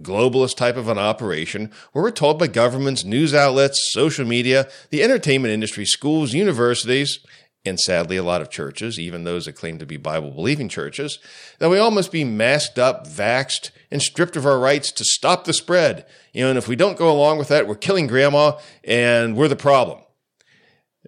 globalist 0.00 0.56
type 0.56 0.76
of 0.76 0.88
an 0.88 0.98
operation 0.98 1.70
where 1.92 2.02
we're 2.02 2.10
told 2.10 2.38
by 2.38 2.48
governments, 2.48 3.04
news 3.04 3.32
outlets, 3.32 3.78
social 3.92 4.26
media, 4.26 4.68
the 4.90 5.02
entertainment 5.02 5.54
industry, 5.54 5.86
schools, 5.86 6.34
universities, 6.34 7.20
and 7.64 7.80
sadly 7.80 8.16
a 8.16 8.22
lot 8.22 8.42
of 8.42 8.50
churches, 8.50 8.98
even 8.98 9.24
those 9.24 9.46
that 9.46 9.54
claim 9.54 9.78
to 9.78 9.86
be 9.86 9.96
Bible 9.96 10.30
believing 10.30 10.68
churches, 10.68 11.18
that 11.58 11.70
we 11.70 11.78
all 11.78 11.90
must 11.90 12.12
be 12.12 12.24
masked 12.24 12.78
up, 12.78 13.06
vaxed, 13.06 13.70
and 13.90 14.02
stripped 14.02 14.36
of 14.36 14.46
our 14.46 14.58
rights 14.58 14.92
to 14.92 15.04
stop 15.04 15.44
the 15.44 15.52
spread. 15.52 16.06
You 16.32 16.44
know, 16.44 16.50
and 16.50 16.58
if 16.58 16.68
we 16.68 16.76
don't 16.76 16.98
go 16.98 17.10
along 17.10 17.38
with 17.38 17.48
that, 17.48 17.66
we're 17.66 17.74
killing 17.74 18.06
grandma 18.06 18.58
and 18.84 19.36
we're 19.36 19.48
the 19.48 19.56
problem. 19.56 20.00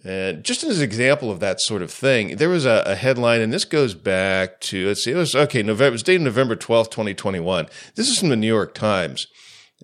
And 0.04 0.44
just 0.44 0.62
as 0.64 0.78
an 0.78 0.84
example 0.84 1.30
of 1.30 1.40
that 1.40 1.60
sort 1.60 1.82
of 1.82 1.90
thing, 1.90 2.36
there 2.36 2.48
was 2.48 2.64
a, 2.64 2.82
a, 2.86 2.94
headline, 2.94 3.40
and 3.40 3.52
this 3.52 3.64
goes 3.64 3.94
back 3.94 4.60
to, 4.60 4.86
let's 4.88 5.04
see, 5.04 5.12
it 5.12 5.16
was, 5.16 5.34
okay, 5.34 5.62
November, 5.62 5.88
it 5.88 5.92
was 5.92 6.02
dated 6.02 6.22
November 6.22 6.56
12th, 6.56 6.90
2021. 6.90 7.66
This 7.94 8.08
is 8.08 8.18
from 8.18 8.28
the 8.28 8.36
New 8.36 8.46
York 8.46 8.74
Times. 8.74 9.26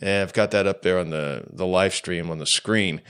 And 0.00 0.22
I've 0.22 0.32
got 0.32 0.50
that 0.52 0.66
up 0.66 0.82
there 0.82 0.98
on 0.98 1.10
the, 1.10 1.44
the 1.50 1.66
live 1.66 1.94
stream 1.94 2.30
on 2.30 2.38
the 2.38 2.46
screen. 2.46 3.00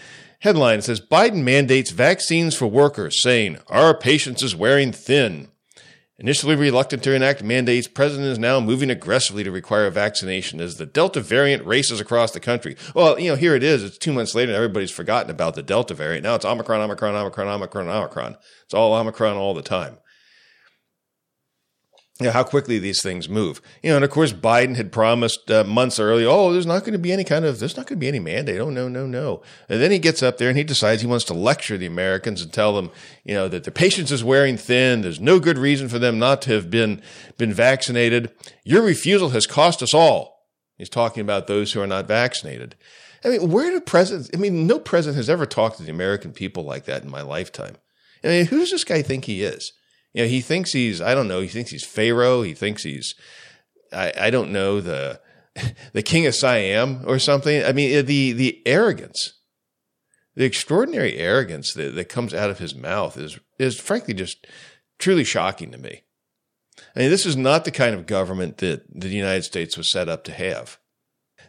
Headline 0.40 0.82
says 0.82 1.00
Biden 1.00 1.42
mandates 1.42 1.90
vaccines 1.90 2.54
for 2.54 2.66
workers, 2.66 3.22
saying, 3.22 3.58
Our 3.68 3.96
patience 3.96 4.42
is 4.42 4.54
wearing 4.54 4.92
thin. 4.92 5.48
Initially 6.16 6.54
reluctant 6.54 7.02
to 7.02 7.12
enact 7.12 7.42
mandates, 7.42 7.88
President 7.88 8.28
is 8.28 8.38
now 8.38 8.60
moving 8.60 8.88
aggressively 8.88 9.42
to 9.42 9.50
require 9.50 9.90
vaccination 9.90 10.60
as 10.60 10.76
the 10.76 10.86
Delta 10.86 11.20
variant 11.20 11.66
races 11.66 12.00
across 12.00 12.30
the 12.30 12.38
country. 12.38 12.76
Well, 12.94 13.18
you 13.18 13.30
know, 13.30 13.36
here 13.36 13.56
it 13.56 13.64
is. 13.64 13.82
It's 13.82 13.98
two 13.98 14.12
months 14.12 14.32
later 14.32 14.52
and 14.52 14.56
everybody's 14.56 14.92
forgotten 14.92 15.28
about 15.28 15.56
the 15.56 15.62
Delta 15.62 15.92
variant. 15.92 16.22
Now 16.22 16.36
it's 16.36 16.44
Omicron, 16.44 16.80
Omicron, 16.80 17.16
Omicron, 17.16 17.48
Omicron, 17.48 17.88
Omicron. 17.88 18.36
It's 18.64 18.74
all 18.74 18.94
Omicron 18.94 19.36
all 19.36 19.54
the 19.54 19.62
time 19.62 19.98
you 22.20 22.26
know, 22.26 22.32
how 22.32 22.44
quickly 22.44 22.78
these 22.78 23.02
things 23.02 23.28
move. 23.28 23.60
You 23.82 23.90
know, 23.90 23.96
and 23.96 24.04
of 24.04 24.10
course, 24.10 24.32
Biden 24.32 24.76
had 24.76 24.92
promised 24.92 25.50
uh, 25.50 25.64
months 25.64 25.98
early, 25.98 26.24
oh, 26.24 26.52
there's 26.52 26.66
not 26.66 26.80
going 26.80 26.92
to 26.92 26.98
be 26.98 27.12
any 27.12 27.24
kind 27.24 27.44
of, 27.44 27.58
there's 27.58 27.76
not 27.76 27.86
going 27.86 27.98
to 27.98 28.00
be 28.00 28.06
any 28.06 28.20
mandate. 28.20 28.60
Oh, 28.60 28.70
no, 28.70 28.88
no, 28.88 29.04
no. 29.04 29.42
And 29.68 29.82
then 29.82 29.90
he 29.90 29.98
gets 29.98 30.22
up 30.22 30.38
there 30.38 30.48
and 30.48 30.56
he 30.56 30.62
decides 30.62 31.02
he 31.02 31.08
wants 31.08 31.24
to 31.26 31.34
lecture 31.34 31.76
the 31.76 31.86
Americans 31.86 32.40
and 32.40 32.52
tell 32.52 32.76
them, 32.76 32.92
you 33.24 33.34
know, 33.34 33.48
that 33.48 33.64
the 33.64 33.72
patience 33.72 34.12
is 34.12 34.22
wearing 34.22 34.56
thin. 34.56 35.00
There's 35.00 35.18
no 35.18 35.40
good 35.40 35.58
reason 35.58 35.88
for 35.88 35.98
them 35.98 36.20
not 36.20 36.40
to 36.42 36.52
have 36.52 36.70
been, 36.70 37.02
been 37.36 37.52
vaccinated. 37.52 38.30
Your 38.62 38.82
refusal 38.82 39.30
has 39.30 39.46
cost 39.48 39.82
us 39.82 39.92
all. 39.92 40.46
He's 40.78 40.88
talking 40.88 41.20
about 41.20 41.48
those 41.48 41.72
who 41.72 41.80
are 41.80 41.86
not 41.86 42.06
vaccinated. 42.06 42.76
I 43.24 43.28
mean, 43.28 43.50
where 43.50 43.70
do 43.72 43.80
presidents, 43.80 44.30
I 44.32 44.36
mean, 44.36 44.68
no 44.68 44.78
president 44.78 45.16
has 45.16 45.30
ever 45.30 45.46
talked 45.46 45.78
to 45.78 45.82
the 45.82 45.90
American 45.90 46.32
people 46.32 46.62
like 46.62 46.84
that 46.84 47.02
in 47.02 47.10
my 47.10 47.22
lifetime. 47.22 47.76
I 48.22 48.28
mean, 48.28 48.46
who 48.46 48.58
does 48.58 48.70
this 48.70 48.84
guy 48.84 49.02
think 49.02 49.24
he 49.24 49.42
is? 49.42 49.72
You 50.14 50.22
know, 50.22 50.28
he 50.28 50.40
thinks 50.40 50.72
he's, 50.72 51.00
I 51.00 51.14
don't 51.14 51.28
know, 51.28 51.40
he 51.40 51.48
thinks 51.48 51.70
he's 51.70 51.84
Pharaoh. 51.84 52.42
He 52.42 52.54
thinks 52.54 52.84
he's, 52.84 53.14
I, 53.92 54.12
I 54.18 54.30
don't 54.30 54.52
know, 54.52 54.80
the, 54.80 55.20
the 55.92 56.02
king 56.02 56.24
of 56.26 56.34
Siam 56.34 57.02
or 57.06 57.18
something. 57.18 57.62
I 57.64 57.72
mean, 57.72 58.06
the, 58.06 58.32
the 58.32 58.62
arrogance, 58.64 59.34
The 60.36 60.44
extraordinary 60.44 61.16
arrogance 61.16 61.74
that, 61.74 61.94
that 61.96 62.08
comes 62.08 62.32
out 62.32 62.50
of 62.50 62.60
his 62.60 62.74
mouth 62.74 63.18
is, 63.18 63.38
is 63.58 63.78
frankly 63.78 64.14
just 64.14 64.46
truly 64.98 65.24
shocking 65.24 65.72
to 65.72 65.78
me. 65.78 66.02
I 66.94 67.00
mean, 67.00 67.10
this 67.10 67.26
is 67.26 67.36
not 67.36 67.64
the 67.64 67.70
kind 67.70 67.94
of 67.94 68.06
government 68.06 68.58
that 68.58 68.84
the 68.88 69.08
United 69.08 69.42
States 69.42 69.76
was 69.76 69.90
set 69.90 70.08
up 70.08 70.24
to 70.24 70.32
have. 70.32 70.78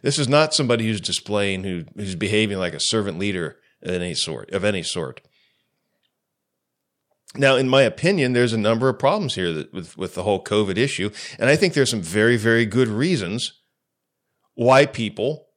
This 0.02 0.18
is 0.18 0.28
not 0.28 0.54
somebody 0.54 0.86
who's 0.86 1.00
displaying 1.00 1.64
who, 1.64 1.84
who's 1.96 2.14
behaving 2.14 2.58
like 2.58 2.74
a 2.74 2.80
servant 2.80 3.18
leader 3.18 3.56
of 3.82 3.90
any 3.90 4.14
sort 4.14 4.50
of 4.50 4.64
any 4.64 4.82
sort. 4.82 5.20
Now, 7.38 7.56
in 7.56 7.68
my 7.68 7.82
opinion, 7.82 8.32
there's 8.32 8.52
a 8.52 8.58
number 8.58 8.88
of 8.88 8.98
problems 8.98 9.34
here 9.34 9.52
that, 9.52 9.72
with 9.72 9.96
with 9.96 10.14
the 10.14 10.22
whole 10.22 10.42
COVID 10.42 10.76
issue, 10.76 11.10
and 11.38 11.50
I 11.50 11.56
think 11.56 11.74
there's 11.74 11.90
some 11.90 12.02
very 12.02 12.36
very 12.36 12.66
good 12.66 12.88
reasons 12.88 13.52
why 14.54 14.86
people 14.86 15.48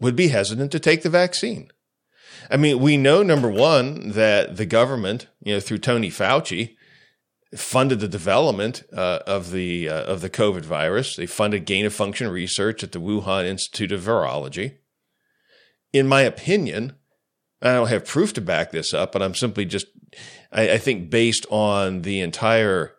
would 0.00 0.16
be 0.16 0.28
hesitant 0.28 0.70
to 0.72 0.78
take 0.78 1.02
the 1.02 1.10
vaccine. 1.10 1.70
I 2.50 2.56
mean, 2.56 2.78
we 2.78 2.96
know 2.96 3.22
number 3.22 3.48
one 3.48 4.10
that 4.10 4.56
the 4.56 4.66
government, 4.66 5.26
you 5.42 5.54
know, 5.54 5.60
through 5.60 5.78
Tony 5.78 6.10
Fauci, 6.10 6.76
funded 7.54 8.00
the 8.00 8.08
development 8.08 8.84
uh, 8.92 9.20
of 9.26 9.50
the 9.50 9.88
uh, 9.88 10.04
of 10.04 10.20
the 10.20 10.30
COVID 10.30 10.64
virus. 10.64 11.16
They 11.16 11.26
funded 11.26 11.64
gain 11.64 11.86
of 11.86 11.94
function 11.94 12.28
research 12.28 12.82
at 12.82 12.92
the 12.92 13.00
Wuhan 13.00 13.46
Institute 13.46 13.92
of 13.92 14.02
Virology. 14.02 14.76
In 15.92 16.06
my 16.06 16.20
opinion, 16.22 16.94
I 17.62 17.72
don't 17.74 17.88
have 17.88 18.04
proof 18.04 18.32
to 18.34 18.40
back 18.40 18.70
this 18.70 18.92
up, 18.92 19.12
but 19.12 19.22
I'm 19.22 19.34
simply 19.34 19.64
just 19.64 19.86
I, 20.52 20.72
I 20.72 20.78
think 20.78 21.10
based 21.10 21.46
on 21.50 22.02
the 22.02 22.20
entire 22.20 22.94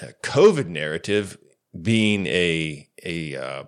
uh, 0.00 0.06
COVID 0.22 0.66
narrative 0.66 1.38
being 1.80 2.26
a 2.26 2.88
a 3.04 3.36
uh, 3.36 3.64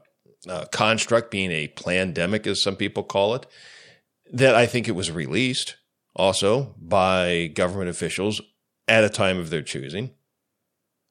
construct, 0.73 1.31
being 1.31 1.51
a 1.51 1.69
pandemic, 1.69 2.47
as 2.47 2.63
some 2.63 2.77
people 2.77 3.03
call 3.03 3.35
it, 3.35 3.47
that 4.33 4.55
I 4.55 4.67
think 4.67 4.89
it 4.89 4.93
was 4.93 5.11
released 5.11 5.77
also 6.15 6.75
by 6.79 7.51
government 7.55 7.91
officials 7.91 8.41
at 8.87 9.05
a 9.05 9.09
time 9.09 9.39
of 9.39 9.51
their 9.51 9.63
choosing. 9.63 10.11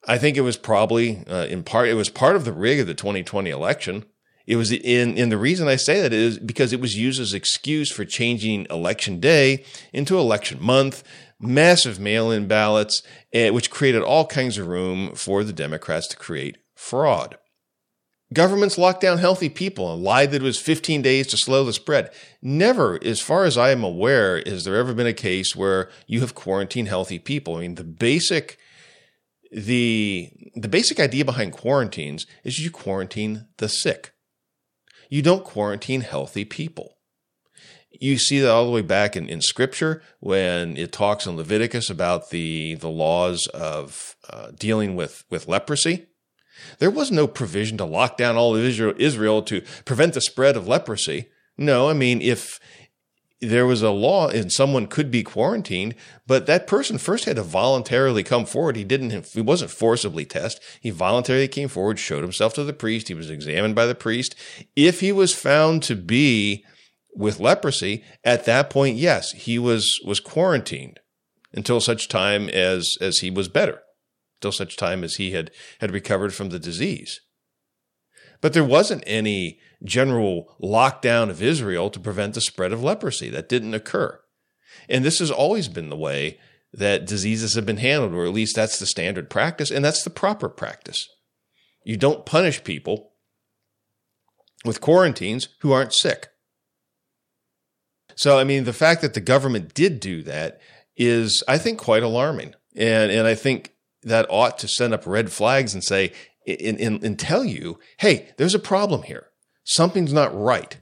I 0.06 0.18
think 0.18 0.36
it 0.36 0.42
was 0.42 0.56
probably 0.56 1.24
uh, 1.26 1.46
in 1.46 1.62
part 1.62 1.88
it 1.88 1.94
was 1.94 2.08
part 2.08 2.36
of 2.36 2.44
the 2.44 2.52
rig 2.52 2.80
of 2.80 2.86
the 2.86 2.94
2020 2.94 3.50
election. 3.50 4.04
It 4.46 4.56
was 4.56 4.70
in 4.70 5.16
in 5.16 5.30
the 5.30 5.38
reason 5.38 5.68
I 5.68 5.76
say 5.76 6.02
that 6.02 6.12
is 6.12 6.38
because 6.38 6.72
it 6.72 6.80
was 6.80 6.96
used 6.96 7.20
as 7.20 7.32
excuse 7.32 7.90
for 7.90 8.04
changing 8.04 8.66
election 8.68 9.18
day 9.18 9.64
into 9.92 10.18
election 10.18 10.62
month, 10.62 11.02
massive 11.46 11.98
mail-in 11.98 12.46
ballots, 12.46 13.02
eh, 13.32 13.50
which 13.50 13.70
created 13.70 14.02
all 14.02 14.26
kinds 14.26 14.58
of 14.58 14.66
room 14.66 15.14
for 15.14 15.44
the 15.44 15.52
Democrats 15.52 16.08
to 16.08 16.16
create 16.16 16.58
fraud. 16.74 17.38
Governments 18.32 18.78
locked 18.78 19.00
down 19.00 19.18
healthy 19.18 19.48
people 19.48 19.92
and 19.92 20.02
lied 20.02 20.32
that 20.32 20.42
it 20.42 20.42
was 20.42 20.58
15 20.58 21.02
days 21.02 21.26
to 21.28 21.36
slow 21.36 21.64
the 21.64 21.72
spread. 21.72 22.10
Never, 22.42 22.98
as 23.04 23.20
far 23.20 23.44
as 23.44 23.56
I 23.56 23.70
am 23.70 23.84
aware, 23.84 24.42
has 24.44 24.64
there 24.64 24.76
ever 24.76 24.92
been 24.92 25.06
a 25.06 25.12
case 25.12 25.54
where 25.54 25.88
you 26.06 26.20
have 26.20 26.34
quarantined 26.34 26.88
healthy 26.88 27.18
people. 27.18 27.56
I 27.56 27.60
mean, 27.60 27.74
the 27.76 27.84
basic 27.84 28.58
the 29.52 30.30
the 30.56 30.68
basic 30.68 30.98
idea 30.98 31.24
behind 31.24 31.52
quarantines 31.52 32.26
is 32.42 32.58
you 32.58 32.70
quarantine 32.70 33.46
the 33.58 33.68
sick. 33.68 34.12
You 35.08 35.22
don't 35.22 35.44
quarantine 35.44 36.00
healthy 36.00 36.44
people. 36.44 36.96
You 38.00 38.18
see 38.18 38.40
that 38.40 38.50
all 38.50 38.64
the 38.64 38.72
way 38.72 38.82
back 38.82 39.16
in, 39.16 39.28
in 39.28 39.40
scripture 39.40 40.02
when 40.20 40.76
it 40.76 40.92
talks 40.92 41.26
in 41.26 41.36
Leviticus 41.36 41.90
about 41.90 42.30
the 42.30 42.74
the 42.74 42.88
laws 42.88 43.46
of 43.54 44.16
uh, 44.28 44.50
dealing 44.58 44.96
with 44.96 45.24
with 45.30 45.48
leprosy 45.48 46.06
there 46.78 46.90
was 46.90 47.10
no 47.10 47.26
provision 47.26 47.78
to 47.78 47.84
lock 47.84 48.16
down 48.16 48.36
all 48.36 48.56
of 48.56 48.64
Israel 48.64 49.42
to 49.42 49.62
prevent 49.84 50.14
the 50.14 50.20
spread 50.20 50.56
of 50.56 50.68
leprosy. 50.68 51.26
No, 51.56 51.88
I 51.88 51.92
mean, 51.92 52.20
if 52.20 52.58
there 53.40 53.66
was 53.66 53.82
a 53.82 53.90
law 53.90 54.28
and 54.28 54.50
someone 54.50 54.86
could 54.86 55.10
be 55.10 55.22
quarantined, 55.22 55.94
but 56.26 56.46
that 56.46 56.66
person 56.66 56.98
first 56.98 57.26
had 57.26 57.36
to 57.36 57.42
voluntarily 57.42 58.22
come 58.22 58.46
forward. 58.46 58.76
He 58.76 58.84
didn't, 58.84 59.26
he 59.26 59.40
wasn't 59.40 59.70
forcibly 59.70 60.24
tested. 60.24 60.62
He 60.80 60.90
voluntarily 60.90 61.48
came 61.48 61.68
forward, 61.68 61.98
showed 61.98 62.22
himself 62.22 62.54
to 62.54 62.64
the 62.64 62.72
priest. 62.72 63.08
He 63.08 63.14
was 63.14 63.30
examined 63.30 63.74
by 63.74 63.86
the 63.86 63.94
priest. 63.94 64.34
If 64.74 65.00
he 65.00 65.12
was 65.12 65.34
found 65.34 65.82
to 65.84 65.96
be 65.96 66.64
with 67.14 67.40
leprosy, 67.40 68.04
at 68.24 68.44
that 68.44 68.70
point, 68.70 68.96
yes, 68.96 69.32
he 69.32 69.58
was, 69.58 70.00
was 70.04 70.20
quarantined 70.20 71.00
until 71.52 71.80
such 71.80 72.08
time 72.08 72.48
as, 72.48 72.96
as 73.00 73.18
he 73.18 73.30
was 73.30 73.48
better 73.48 73.80
till 74.40 74.52
such 74.52 74.76
time 74.76 75.04
as 75.04 75.16
he 75.16 75.30
had, 75.30 75.50
had 75.80 75.92
recovered 75.92 76.34
from 76.34 76.50
the 76.50 76.58
disease. 76.58 77.20
But 78.40 78.52
there 78.52 78.64
wasn't 78.64 79.04
any 79.06 79.58
general 79.82 80.54
lockdown 80.62 81.30
of 81.30 81.42
Israel 81.42 81.88
to 81.90 82.00
prevent 82.00 82.34
the 82.34 82.40
spread 82.40 82.72
of 82.72 82.82
leprosy. 82.82 83.30
That 83.30 83.48
didn't 83.48 83.74
occur. 83.74 84.20
And 84.88 85.04
this 85.04 85.18
has 85.20 85.30
always 85.30 85.68
been 85.68 85.88
the 85.88 85.96
way 85.96 86.38
that 86.72 87.06
diseases 87.06 87.54
have 87.54 87.64
been 87.64 87.76
handled, 87.78 88.12
or 88.12 88.26
at 88.26 88.34
least 88.34 88.56
that's 88.56 88.78
the 88.78 88.86
standard 88.86 89.30
practice, 89.30 89.70
and 89.70 89.84
that's 89.84 90.02
the 90.02 90.10
proper 90.10 90.48
practice. 90.48 91.08
You 91.84 91.96
don't 91.96 92.26
punish 92.26 92.64
people 92.64 93.12
with 94.64 94.80
quarantines 94.80 95.48
who 95.60 95.72
aren't 95.72 95.94
sick. 95.94 96.28
So, 98.16 98.38
I 98.38 98.44
mean, 98.44 98.64
the 98.64 98.72
fact 98.72 99.02
that 99.02 99.14
the 99.14 99.20
government 99.20 99.74
did 99.74 100.00
do 100.00 100.22
that 100.22 100.60
is, 100.96 101.42
I 101.48 101.58
think, 101.58 101.78
quite 101.78 102.02
alarming. 102.02 102.54
And, 102.76 103.10
and 103.10 103.26
I 103.26 103.34
think 103.34 103.72
that 104.02 104.26
ought 104.28 104.58
to 104.58 104.68
send 104.68 104.94
up 104.94 105.06
red 105.06 105.32
flags 105.32 105.74
and 105.74 105.82
say, 105.82 106.12
and, 106.46 106.78
and, 106.78 107.02
and 107.02 107.18
tell 107.18 107.44
you, 107.44 107.78
hey, 107.98 108.28
there's 108.36 108.54
a 108.54 108.58
problem 108.58 109.02
here. 109.02 109.28
Something's 109.64 110.12
not 110.12 110.38
right. 110.38 110.76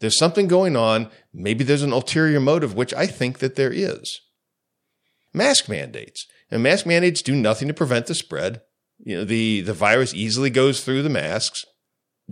There's 0.00 0.18
something 0.18 0.48
going 0.48 0.76
on. 0.76 1.10
Maybe 1.32 1.62
there's 1.62 1.82
an 1.82 1.92
ulterior 1.92 2.40
motive, 2.40 2.74
which 2.74 2.94
I 2.94 3.06
think 3.06 3.38
that 3.38 3.56
there 3.56 3.72
is. 3.72 4.20
Mask 5.32 5.68
mandates. 5.68 6.26
And 6.50 6.62
mask 6.62 6.86
mandates 6.86 7.22
do 7.22 7.36
nothing 7.36 7.68
to 7.68 7.74
prevent 7.74 8.06
the 8.06 8.14
spread. 8.14 8.62
You 8.98 9.18
know, 9.18 9.24
the, 9.24 9.60
the 9.60 9.74
virus 9.74 10.14
easily 10.14 10.50
goes 10.50 10.82
through 10.82 11.02
the 11.02 11.08
masks. 11.08 11.64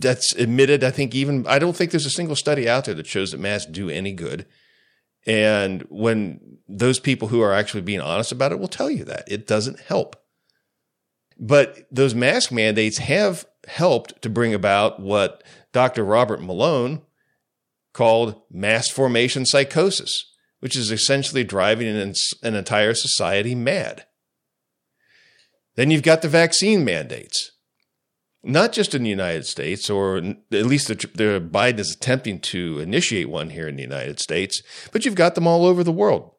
That's 0.00 0.34
admitted. 0.36 0.84
I 0.84 0.90
think 0.90 1.14
even, 1.14 1.46
I 1.46 1.58
don't 1.58 1.76
think 1.76 1.90
there's 1.90 2.06
a 2.06 2.10
single 2.10 2.36
study 2.36 2.68
out 2.68 2.84
there 2.84 2.94
that 2.94 3.06
shows 3.06 3.32
that 3.32 3.40
masks 3.40 3.70
do 3.70 3.90
any 3.90 4.12
good. 4.12 4.46
And 5.26 5.82
when 5.88 6.58
those 6.68 7.00
people 7.00 7.28
who 7.28 7.40
are 7.40 7.52
actually 7.52 7.80
being 7.80 8.00
honest 8.00 8.30
about 8.30 8.52
it 8.52 8.58
will 8.58 8.68
tell 8.68 8.90
you 8.90 9.04
that 9.04 9.24
it 9.26 9.46
doesn't 9.46 9.80
help. 9.80 10.16
But 11.38 11.86
those 11.90 12.14
mask 12.14 12.52
mandates 12.52 12.98
have 12.98 13.44
helped 13.66 14.22
to 14.22 14.30
bring 14.30 14.54
about 14.54 15.00
what 15.00 15.42
Dr. 15.72 16.04
Robert 16.04 16.40
Malone 16.40 17.02
called 17.92 18.40
mass 18.50 18.88
formation 18.88 19.44
psychosis, 19.44 20.32
which 20.60 20.76
is 20.76 20.90
essentially 20.90 21.44
driving 21.44 21.88
an, 21.88 22.14
an 22.42 22.54
entire 22.54 22.94
society 22.94 23.54
mad. 23.54 24.06
Then 25.74 25.90
you've 25.90 26.02
got 26.02 26.22
the 26.22 26.28
vaccine 26.28 26.84
mandates 26.84 27.52
not 28.42 28.72
just 28.72 28.94
in 28.94 29.02
the 29.02 29.10
United 29.10 29.46
States, 29.46 29.90
or 29.90 30.18
at 30.18 30.66
least 30.66 30.88
the, 30.88 30.94
the 30.94 31.40
Biden 31.40 31.78
is 31.78 31.92
attempting 31.92 32.40
to 32.40 32.78
initiate 32.78 33.28
one 33.28 33.50
here 33.50 33.68
in 33.68 33.76
the 33.76 33.82
United 33.82 34.20
States, 34.20 34.62
but 34.92 35.04
you've 35.04 35.14
got 35.14 35.34
them 35.34 35.46
all 35.46 35.66
over 35.66 35.82
the 35.82 35.92
world. 35.92 36.32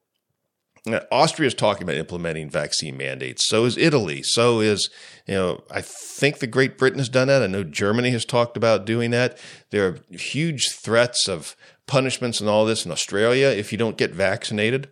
Austria 1.11 1.47
is 1.47 1.53
talking 1.53 1.83
about 1.83 1.97
implementing 1.97 2.49
vaccine 2.49 2.95
mandates. 2.97 3.47
So 3.47 3.65
is 3.65 3.77
Italy. 3.77 4.21
So 4.23 4.61
is, 4.61 4.89
you 5.27 5.35
know, 5.35 5.63
I 5.69 5.81
think 5.81 6.39
the 6.39 6.47
Great 6.47 6.77
Britain 6.77 6.99
has 6.99 7.09
done 7.09 7.27
that. 7.27 7.43
I 7.43 7.47
know 7.47 7.63
Germany 7.63 8.11
has 8.11 8.25
talked 8.25 8.55
about 8.55 8.85
doing 8.85 9.11
that. 9.11 9.37
There 9.71 9.87
are 9.87 10.15
huge 10.15 10.69
threats 10.71 11.27
of 11.27 11.55
punishments 11.85 12.39
and 12.39 12.49
all 12.49 12.65
this 12.65 12.85
in 12.85 12.91
Australia 12.91 13.47
if 13.47 13.71
you 13.71 13.77
don't 13.77 13.97
get 13.97 14.11
vaccinated. 14.11 14.89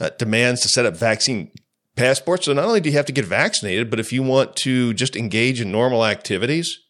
Uh, 0.00 0.10
demands 0.18 0.60
to 0.60 0.68
set 0.68 0.86
up 0.86 0.96
vaccine 0.96 1.50
passports. 2.02 2.46
So 2.46 2.52
not 2.52 2.64
only 2.64 2.80
do 2.80 2.90
you 2.90 2.96
have 2.96 3.06
to 3.06 3.12
get 3.12 3.24
vaccinated, 3.24 3.88
but 3.88 4.00
if 4.00 4.12
you 4.12 4.24
want 4.24 4.56
to 4.56 4.92
just 4.94 5.14
engage 5.14 5.60
in 5.60 5.70
normal 5.70 6.04
activities, 6.04 6.80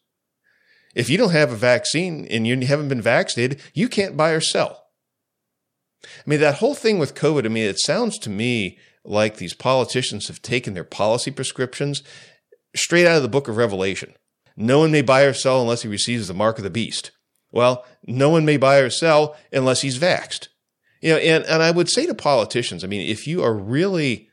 if 0.94 1.10
you 1.10 1.18
don't 1.18 1.32
have 1.32 1.52
a 1.52 1.56
vaccine 1.56 2.26
and 2.30 2.46
you 2.46 2.66
haven't 2.66 2.88
been 2.88 3.02
vaccinated, 3.02 3.60
you 3.74 3.88
can't 3.88 4.16
buy 4.16 4.30
or 4.30 4.40
sell. 4.40 4.86
I 6.04 6.08
mean, 6.24 6.40
that 6.40 6.56
whole 6.56 6.74
thing 6.74 6.98
with 6.98 7.14
COVID, 7.14 7.44
I 7.44 7.48
mean, 7.48 7.64
it 7.64 7.78
sounds 7.78 8.18
to 8.20 8.30
me 8.30 8.78
like 9.04 9.36
these 9.36 9.54
politicians 9.54 10.28
have 10.28 10.40
taken 10.40 10.72
their 10.72 10.82
policy 10.84 11.30
prescriptions 11.30 12.02
straight 12.74 13.06
out 13.06 13.16
of 13.16 13.22
the 13.22 13.28
book 13.28 13.48
of 13.48 13.58
Revelation. 13.58 14.14
No 14.56 14.78
one 14.78 14.92
may 14.92 15.02
buy 15.02 15.22
or 15.22 15.34
sell 15.34 15.60
unless 15.60 15.82
he 15.82 15.88
receives 15.88 16.26
the 16.26 16.34
mark 16.34 16.56
of 16.56 16.64
the 16.64 16.70
beast. 16.70 17.10
Well, 17.50 17.84
no 18.06 18.30
one 18.30 18.46
may 18.46 18.56
buy 18.56 18.78
or 18.78 18.88
sell 18.88 19.36
unless 19.52 19.82
he's 19.82 19.98
vaxed. 19.98 20.48
You 21.02 21.10
know, 21.10 21.18
and, 21.18 21.44
and 21.44 21.62
I 21.62 21.70
would 21.70 21.90
say 21.90 22.06
to 22.06 22.14
politicians, 22.14 22.82
I 22.82 22.86
mean, 22.86 23.08
if 23.08 23.26
you 23.26 23.42
are 23.42 23.52
really 23.52 24.30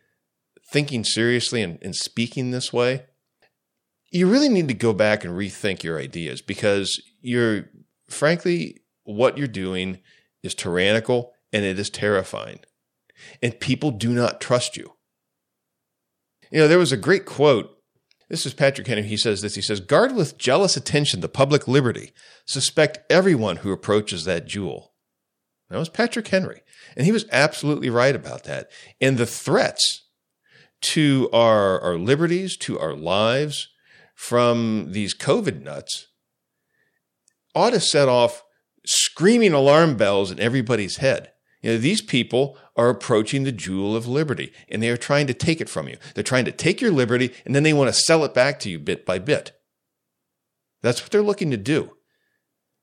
thinking 0.71 1.03
seriously 1.03 1.61
and, 1.61 1.79
and 1.81 1.95
speaking 1.95 2.51
this 2.51 2.71
way, 2.71 3.05
you 4.11 4.29
really 4.29 4.49
need 4.49 4.67
to 4.67 4.73
go 4.73 4.93
back 4.93 5.23
and 5.23 5.33
rethink 5.33 5.83
your 5.83 5.99
ideas 5.99 6.41
because 6.41 7.01
you're, 7.21 7.65
frankly, 8.09 8.81
what 9.03 9.37
you're 9.37 9.47
doing 9.47 9.99
is 10.43 10.55
tyrannical 10.55 11.33
and 11.51 11.65
it 11.65 11.79
is 11.79 11.89
terrifying. 11.89 12.59
And 13.41 13.59
people 13.59 13.91
do 13.91 14.09
not 14.09 14.41
trust 14.41 14.77
you. 14.77 14.93
You 16.51 16.59
know, 16.59 16.67
there 16.67 16.79
was 16.79 16.91
a 16.91 16.97
great 16.97 17.25
quote. 17.25 17.75
This 18.29 18.45
is 18.45 18.53
Patrick 18.53 18.87
Henry. 18.87 19.03
He 19.03 19.17
says 19.17 19.41
this. 19.41 19.55
He 19.55 19.61
says, 19.61 19.79
Guard 19.79 20.15
with 20.15 20.37
jealous 20.37 20.77
attention 20.77 21.19
the 21.19 21.29
public 21.29 21.67
liberty. 21.67 22.11
Suspect 22.45 22.99
everyone 23.09 23.57
who 23.57 23.71
approaches 23.71 24.25
that 24.25 24.47
jewel. 24.47 24.93
That 25.69 25.77
was 25.77 25.89
Patrick 25.89 26.27
Henry. 26.27 26.61
And 26.95 27.05
he 27.05 27.11
was 27.11 27.25
absolutely 27.31 27.89
right 27.89 28.15
about 28.15 28.45
that. 28.45 28.71
And 28.99 29.17
the 29.17 29.25
threats 29.25 30.08
to 30.81 31.29
our, 31.33 31.79
our 31.81 31.97
liberties, 31.97 32.55
to 32.57 32.79
our 32.79 32.93
lives 32.93 33.69
from 34.15 34.91
these 34.91 35.15
COVID 35.15 35.61
nuts 35.61 36.07
ought 37.55 37.71
to 37.71 37.79
set 37.79 38.07
off 38.07 38.43
screaming 38.85 39.53
alarm 39.53 39.95
bells 39.95 40.31
in 40.31 40.39
everybody's 40.39 40.97
head. 40.97 41.31
You 41.61 41.71
know, 41.71 41.77
these 41.77 42.01
people 42.01 42.57
are 42.75 42.89
approaching 42.89 43.43
the 43.43 43.51
jewel 43.51 43.95
of 43.95 44.07
liberty 44.07 44.53
and 44.69 44.81
they 44.81 44.89
are 44.89 44.97
trying 44.97 45.27
to 45.27 45.33
take 45.33 45.59
it 45.59 45.69
from 45.69 45.87
you. 45.87 45.97
They're 46.15 46.23
trying 46.23 46.45
to 46.45 46.51
take 46.51 46.79
your 46.79 46.91
liberty 46.91 47.33
and 47.45 47.53
then 47.53 47.63
they 47.63 47.73
want 47.73 47.93
to 47.93 48.01
sell 48.01 48.23
it 48.23 48.33
back 48.33 48.59
to 48.61 48.69
you 48.69 48.79
bit 48.79 49.05
by 49.05 49.19
bit. 49.19 49.51
That's 50.81 51.01
what 51.01 51.11
they're 51.11 51.21
looking 51.21 51.51
to 51.51 51.57
do. 51.57 51.91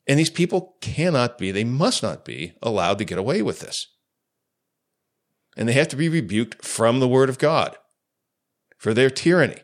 And 0.07 0.19
these 0.19 0.31
people 0.31 0.77
cannot 0.81 1.39
be, 1.39 1.51
they 1.51 1.65
must 1.65 2.03
not 2.03 2.25
be 2.25 2.53
allowed 2.63 2.99
to 2.99 3.05
get 3.05 3.19
away 3.19 3.43
with 3.43 3.61
this. 3.61 3.75
And 5.57 5.69
they 5.69 5.73
have 5.73 5.89
to 5.89 5.97
be 5.97 6.09
rebuked 6.09 6.65
from 6.65 7.01
the 7.01 7.09
word 7.09 7.31
of 7.31 7.39
God 7.39 7.77
for 8.77 8.95
their 8.95 9.11
tyranny. 9.11 9.59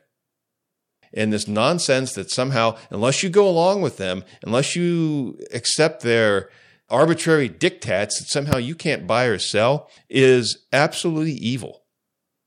And 1.15 1.33
this 1.33 1.47
nonsense 1.47 2.15
that 2.15 2.31
somehow, 2.31 2.77
unless 2.91 3.23
you 3.23 3.29
go 3.29 3.49
along 3.49 3.83
with 3.83 3.99
them, 3.99 4.25
unless 4.43 4.75
you 4.75 5.39
accept 5.53 6.03
their 6.03 6.49
arbitrary 6.89 7.49
diktats 7.49 8.19
that 8.19 8.29
somehow 8.29 8.57
you 8.57 8.75
can't 8.75 9.07
buy 9.07 9.25
or 9.25 9.39
sell, 9.39 9.91
is 10.09 10.67
absolutely 10.73 11.33
evil. 11.33 11.83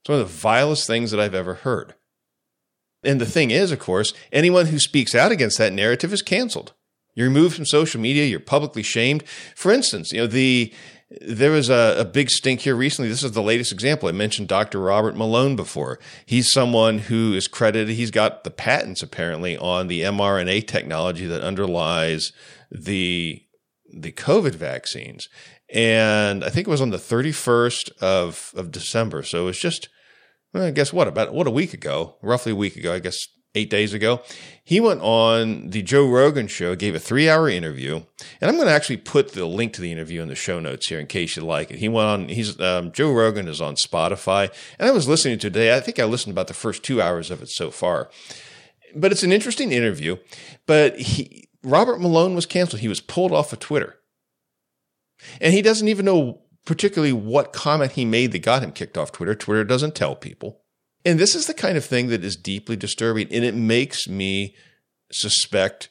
It's 0.02 0.10
one 0.10 0.20
of 0.20 0.28
the 0.28 0.34
vilest 0.34 0.88
things 0.88 1.12
that 1.12 1.20
I've 1.20 1.36
ever 1.36 1.56
heard. 1.56 1.96
And 3.04 3.22
the 3.22 3.26
thing 3.26 3.52
is, 3.52 3.72
of 3.72 3.80
course, 3.80 4.14
anyone 4.32 4.68
who 4.68 4.80
speaks 4.80 5.14
out 5.14 5.32
against 5.32 5.58
that 5.60 5.74
narrative 5.74 6.12
is 6.12 6.22
canceled. 6.22 6.74
You're 7.14 7.28
removed 7.28 7.56
from 7.56 7.66
social 7.66 8.02
media. 8.02 8.26
You're 8.26 8.40
publicly 8.40 8.84
shamed. 8.84 9.24
For 9.56 9.72
instance, 9.72 10.12
you 10.12 10.22
know, 10.22 10.28
the, 10.28 10.74
there 11.22 11.52
was 11.52 11.70
a, 11.70 11.96
a, 12.00 12.06
big 12.06 12.30
stink 12.30 12.62
here 12.62 12.76
recently. 12.76 13.10
This 13.10 13.24
is 13.24 13.34
the 13.34 13.42
latest 13.42 13.72
example. 13.72 14.10
I 14.10 14.12
mentioned 14.12 14.48
Dr. 14.48 14.80
Robert 14.80 15.16
Malone 15.16 15.56
before. 15.56 16.00
He's 16.26 16.52
someone 16.52 17.00
who 17.00 17.34
is 17.34 17.48
credited. 17.48 17.96
He's 17.96 18.12
got 18.12 18.44
the 18.44 18.52
patents 18.52 19.04
apparently 19.04 19.58
on 19.58 19.88
the 19.88 20.02
mRNA 20.02 20.68
technology 20.68 21.26
that 21.28 21.42
underlies 21.42 22.32
the 22.72 23.42
the 23.94 24.12
COVID 24.12 24.56
vaccines. 24.56 25.30
And 25.74 26.44
I 26.44 26.50
think 26.50 26.68
it 26.68 26.72
was 26.72 26.82
on 26.82 26.90
the 26.90 26.98
31st 26.98 27.98
of, 28.02 28.52
of 28.56 28.72
December. 28.72 29.24
So 29.24 29.44
it 29.44 29.46
was 29.46 29.60
just, 29.60 29.90
well, 30.54 30.72
guess 30.72 30.94
what, 30.94 31.08
about 31.08 31.34
what 31.34 31.48
a 31.48 31.52
week 31.52 31.74
ago, 31.74 32.18
roughly 32.22 32.52
a 32.52 32.56
week 32.56 32.76
ago, 32.76 32.94
I 32.94 33.00
guess 33.00 33.28
eight 33.56 33.70
days 33.70 33.94
ago, 33.94 34.22
he 34.64 34.80
went 34.80 35.02
on 35.02 35.70
the 35.70 35.82
Joe 35.82 36.08
Rogan 36.08 36.48
show, 36.48 36.76
gave 36.76 36.96
a 36.96 37.00
three 37.00 37.30
hour 37.30 37.50
interview. 37.50 38.02
And 38.42 38.50
I'm 38.50 38.56
going 38.56 38.68
to 38.68 38.74
actually 38.74 38.98
put 38.98 39.34
the 39.34 39.46
link 39.46 39.74
to 39.74 39.82
the 39.82 39.92
interview 39.92 40.22
in 40.22 40.28
the 40.28 40.36
show 40.36 40.60
notes 40.60 40.88
here 40.88 41.00
in 41.00 41.08
case 41.08 41.36
you 41.36 41.44
like 41.44 41.72
it. 41.72 41.80
He 41.80 41.90
went 41.90 42.08
on, 42.08 42.30
he's, 42.30 42.60
um, 42.60 42.92
Joe 42.92 43.12
Rogan 43.12 43.48
is 43.48 43.62
on 43.62 43.76
Spotify. 43.76 44.52
And 44.80 44.88
I 44.88 44.92
was 44.92 45.08
listening 45.08 45.40
to 45.40 45.50
today. 45.50 45.76
I 45.76 45.80
think 45.80 46.00
I 46.00 46.06
listened 46.06 46.34
about 46.34 46.48
the 46.48 46.54
first 46.54 46.84
two 46.84 47.02
hours 47.02 47.32
of 47.32 47.42
it 47.42 47.50
so 47.50 47.72
far. 47.72 48.10
But 48.96 49.12
it's 49.12 49.24
an 49.24 49.32
interesting 49.32 49.72
interview. 49.72 50.18
But 50.66 51.00
he, 51.00 51.48
Robert 51.64 52.00
Malone 52.00 52.36
was 52.36 52.46
canceled. 52.46 52.82
He 52.82 52.88
was 52.88 53.02
pulled 53.02 53.32
off 53.32 53.54
of 53.54 53.60
Twitter. 53.60 53.98
And 55.40 55.54
he 55.54 55.62
doesn't 55.62 55.88
even 55.88 56.06
know 56.06 56.42
particularly 56.66 57.14
what 57.14 57.54
comment 57.54 57.94
he 57.94 58.06
made 58.06 58.32
that 58.32 58.40
got 58.40 58.64
him 58.64 58.72
kicked 58.72 58.98
off 58.98 59.12
Twitter. 59.12 59.36
Twitter 59.36 59.64
doesn't 59.64 59.96
tell 59.96 60.16
people. 60.16 60.62
And 61.06 61.20
this 61.20 61.36
is 61.36 61.46
the 61.46 61.54
kind 61.54 61.78
of 61.78 61.86
thing 61.86 62.08
that 62.08 62.24
is 62.24 62.36
deeply 62.36 62.76
disturbing. 62.76 63.28
And 63.32 63.46
it 63.46 63.54
makes 63.54 64.08
me 64.08 64.56
suspect 65.12 65.90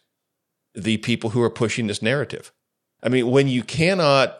the 0.75 0.97
people 0.99 1.31
who 1.31 1.43
are 1.43 1.51
pushing 1.51 1.87
this 1.87 2.03
narrative. 2.03 2.53
I 3.03 3.09
mean, 3.09 3.31
when 3.31 3.47
you 3.47 3.63
cannot 3.63 4.39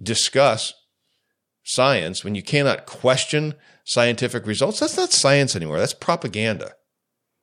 discuss 0.00 0.72
science, 1.64 2.24
when 2.24 2.34
you 2.34 2.42
cannot 2.42 2.86
question 2.86 3.54
scientific 3.84 4.46
results, 4.46 4.78
that's 4.78 4.96
not 4.96 5.12
science 5.12 5.56
anymore. 5.56 5.78
That's 5.78 5.94
propaganda. 5.94 6.74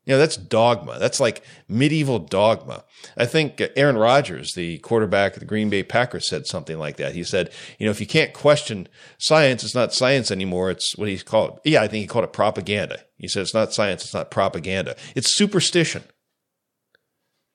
You 0.09 0.15
know, 0.15 0.19
that's 0.21 0.37
dogma. 0.37 0.97
That's 0.97 1.19
like 1.19 1.43
medieval 1.67 2.17
dogma. 2.17 2.83
I 3.15 3.27
think 3.27 3.61
Aaron 3.75 3.95
Rodgers, 3.95 4.53
the 4.53 4.79
quarterback 4.79 5.35
of 5.35 5.39
the 5.39 5.45
Green 5.45 5.69
Bay 5.69 5.83
Packers, 5.83 6.27
said 6.27 6.47
something 6.47 6.79
like 6.79 6.97
that. 6.97 7.13
He 7.13 7.23
said, 7.23 7.51
you 7.77 7.85
know, 7.85 7.91
if 7.91 8.01
you 8.01 8.07
can't 8.07 8.33
question 8.33 8.87
science, 9.19 9.63
it's 9.63 9.75
not 9.75 9.93
science 9.93 10.31
anymore. 10.31 10.71
It's 10.71 10.97
what 10.97 11.09
he's 11.09 11.21
called. 11.21 11.59
Yeah, 11.63 11.83
I 11.83 11.87
think 11.87 12.01
he 12.01 12.07
called 12.07 12.25
it 12.25 12.33
propaganda. 12.33 13.01
He 13.19 13.27
said 13.27 13.43
it's 13.43 13.53
not 13.53 13.71
science, 13.71 14.03
it's 14.03 14.15
not 14.15 14.31
propaganda. 14.31 14.95
It's 15.13 15.37
superstition. 15.37 16.01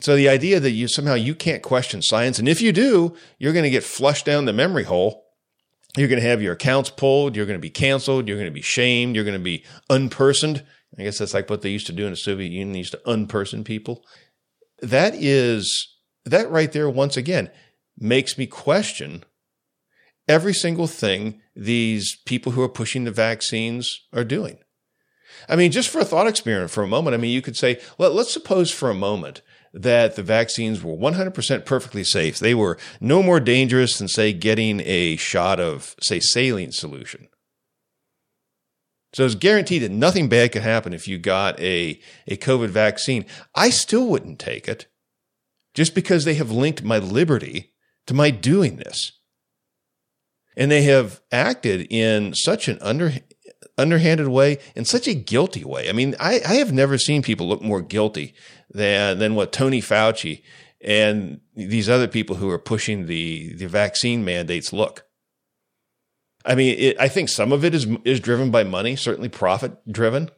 So 0.00 0.14
the 0.14 0.28
idea 0.28 0.60
that 0.60 0.70
you 0.70 0.86
somehow 0.86 1.14
you 1.14 1.34
can't 1.34 1.60
question 1.60 2.02
science, 2.02 2.38
and 2.38 2.48
if 2.48 2.62
you 2.62 2.70
do, 2.70 3.16
you're 3.36 3.52
going 3.52 3.64
to 3.64 3.70
get 3.70 3.82
flushed 3.82 4.26
down 4.26 4.44
the 4.44 4.52
memory 4.52 4.84
hole. 4.84 5.24
You're 5.96 6.08
going 6.08 6.22
to 6.22 6.28
have 6.28 6.40
your 6.40 6.52
accounts 6.52 6.90
pulled. 6.90 7.34
You're 7.34 7.46
going 7.46 7.58
to 7.58 7.62
be 7.62 7.70
canceled. 7.70 8.28
You're 8.28 8.36
going 8.36 8.48
to 8.48 8.54
be 8.54 8.62
shamed. 8.62 9.16
You're 9.16 9.24
going 9.24 9.38
to 9.38 9.42
be 9.42 9.64
unpersoned. 9.90 10.62
I 10.98 11.02
guess 11.02 11.18
that's 11.18 11.34
like 11.34 11.50
what 11.50 11.62
they 11.62 11.70
used 11.70 11.86
to 11.86 11.92
do 11.92 12.04
in 12.04 12.10
the 12.10 12.16
Soviet 12.16 12.50
Union. 12.50 12.72
They 12.72 12.78
used 12.78 12.92
to 12.92 13.00
unperson 13.06 13.64
people. 13.64 14.04
That 14.80 15.14
is, 15.14 15.88
that 16.24 16.50
right 16.50 16.70
there, 16.70 16.88
once 16.88 17.16
again, 17.16 17.50
makes 17.98 18.38
me 18.38 18.46
question 18.46 19.24
every 20.28 20.54
single 20.54 20.86
thing 20.86 21.40
these 21.54 22.16
people 22.26 22.52
who 22.52 22.62
are 22.62 22.68
pushing 22.68 23.04
the 23.04 23.10
vaccines 23.10 24.00
are 24.12 24.24
doing. 24.24 24.58
I 25.48 25.56
mean, 25.56 25.72
just 25.72 25.88
for 25.88 25.98
a 25.98 26.04
thought 26.04 26.26
experiment 26.26 26.70
for 26.70 26.82
a 26.82 26.88
moment, 26.88 27.14
I 27.14 27.16
mean, 27.16 27.32
you 27.32 27.42
could 27.42 27.56
say, 27.56 27.80
let, 27.98 28.14
let's 28.14 28.32
suppose 28.32 28.70
for 28.70 28.88
a 28.90 28.94
moment 28.94 29.42
that 29.72 30.14
the 30.14 30.22
vaccines 30.22 30.82
were 30.82 30.96
100% 30.96 31.64
perfectly 31.64 32.04
safe. 32.04 32.38
They 32.38 32.54
were 32.54 32.78
no 33.00 33.22
more 33.22 33.40
dangerous 33.40 33.98
than, 33.98 34.08
say, 34.08 34.32
getting 34.32 34.80
a 34.80 35.16
shot 35.16 35.58
of, 35.58 35.96
say, 36.00 36.20
saline 36.20 36.72
solution. 36.72 37.28
So 39.14 39.24
it's 39.24 39.36
guaranteed 39.36 39.82
that 39.82 39.92
nothing 39.92 40.28
bad 40.28 40.50
could 40.50 40.62
happen 40.62 40.92
if 40.92 41.06
you 41.06 41.18
got 41.18 41.58
a, 41.60 42.00
a 42.26 42.36
COVID 42.36 42.68
vaccine. 42.68 43.24
I 43.54 43.70
still 43.70 44.08
wouldn't 44.08 44.40
take 44.40 44.66
it 44.66 44.88
just 45.72 45.94
because 45.94 46.24
they 46.24 46.34
have 46.34 46.50
linked 46.50 46.82
my 46.82 46.98
liberty 46.98 47.74
to 48.06 48.14
my 48.14 48.30
doing 48.30 48.76
this. 48.76 49.12
And 50.56 50.70
they 50.70 50.82
have 50.82 51.20
acted 51.30 51.86
in 51.90 52.34
such 52.34 52.66
an 52.66 52.78
under, 52.80 53.12
underhanded 53.78 54.28
way, 54.28 54.58
in 54.74 54.84
such 54.84 55.06
a 55.06 55.14
guilty 55.14 55.64
way. 55.64 55.88
I 55.88 55.92
mean, 55.92 56.16
I, 56.18 56.40
I 56.46 56.54
have 56.54 56.72
never 56.72 56.98
seen 56.98 57.22
people 57.22 57.48
look 57.48 57.62
more 57.62 57.82
guilty 57.82 58.34
than, 58.70 59.18
than 59.18 59.36
what 59.36 59.52
Tony 59.52 59.80
Fauci 59.80 60.42
and 60.80 61.40
these 61.54 61.88
other 61.88 62.08
people 62.08 62.36
who 62.36 62.50
are 62.50 62.58
pushing 62.58 63.06
the, 63.06 63.54
the 63.54 63.66
vaccine 63.66 64.24
mandates 64.24 64.72
look. 64.72 65.03
I 66.44 66.54
mean, 66.54 66.76
it, 66.78 67.00
I 67.00 67.08
think 67.08 67.28
some 67.28 67.52
of 67.52 67.64
it 67.64 67.74
is 67.74 67.86
is 68.04 68.20
driven 68.20 68.50
by 68.50 68.64
money, 68.64 68.96
certainly 68.96 69.28
profit 69.28 69.90
driven. 69.90 70.30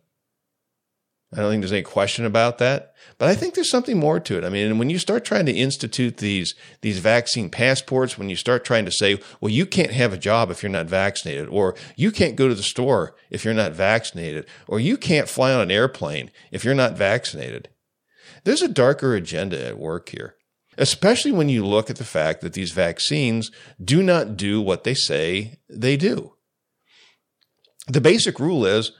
I 1.32 1.40
don't 1.40 1.50
think 1.50 1.62
there's 1.62 1.72
any 1.72 1.82
question 1.82 2.24
about 2.24 2.58
that. 2.58 2.94
But 3.18 3.28
I 3.28 3.34
think 3.34 3.54
there's 3.54 3.70
something 3.70 3.98
more 3.98 4.20
to 4.20 4.38
it. 4.38 4.44
I 4.44 4.48
mean, 4.48 4.78
when 4.78 4.90
you 4.90 4.98
start 4.98 5.24
trying 5.24 5.46
to 5.46 5.52
institute 5.52 6.18
these 6.18 6.54
these 6.82 7.00
vaccine 7.00 7.50
passports, 7.50 8.16
when 8.16 8.30
you 8.30 8.36
start 8.36 8.64
trying 8.64 8.84
to 8.84 8.92
say, 8.92 9.20
well, 9.40 9.50
you 9.50 9.66
can't 9.66 9.90
have 9.90 10.12
a 10.12 10.18
job 10.18 10.50
if 10.50 10.62
you're 10.62 10.70
not 10.70 10.86
vaccinated, 10.86 11.48
or 11.48 11.74
you 11.96 12.12
can't 12.12 12.36
go 12.36 12.46
to 12.46 12.54
the 12.54 12.62
store 12.62 13.16
if 13.28 13.44
you're 13.44 13.54
not 13.54 13.72
vaccinated, 13.72 14.46
or 14.68 14.78
you 14.78 14.96
can't 14.96 15.28
fly 15.28 15.52
on 15.52 15.60
an 15.60 15.70
airplane 15.72 16.30
if 16.52 16.64
you're 16.64 16.74
not 16.74 16.96
vaccinated. 16.96 17.68
There's 18.44 18.62
a 18.62 18.68
darker 18.68 19.16
agenda 19.16 19.66
at 19.66 19.78
work 19.78 20.10
here 20.10 20.35
especially 20.78 21.32
when 21.32 21.48
you 21.48 21.64
look 21.64 21.90
at 21.90 21.96
the 21.96 22.04
fact 22.04 22.40
that 22.40 22.52
these 22.52 22.72
vaccines 22.72 23.50
do 23.82 24.02
not 24.02 24.36
do 24.36 24.60
what 24.60 24.84
they 24.84 24.94
say 24.94 25.58
they 25.68 25.96
do. 25.96 26.34
The 27.88 28.00
basic 28.00 28.40
rule 28.40 28.66
is 28.66 28.92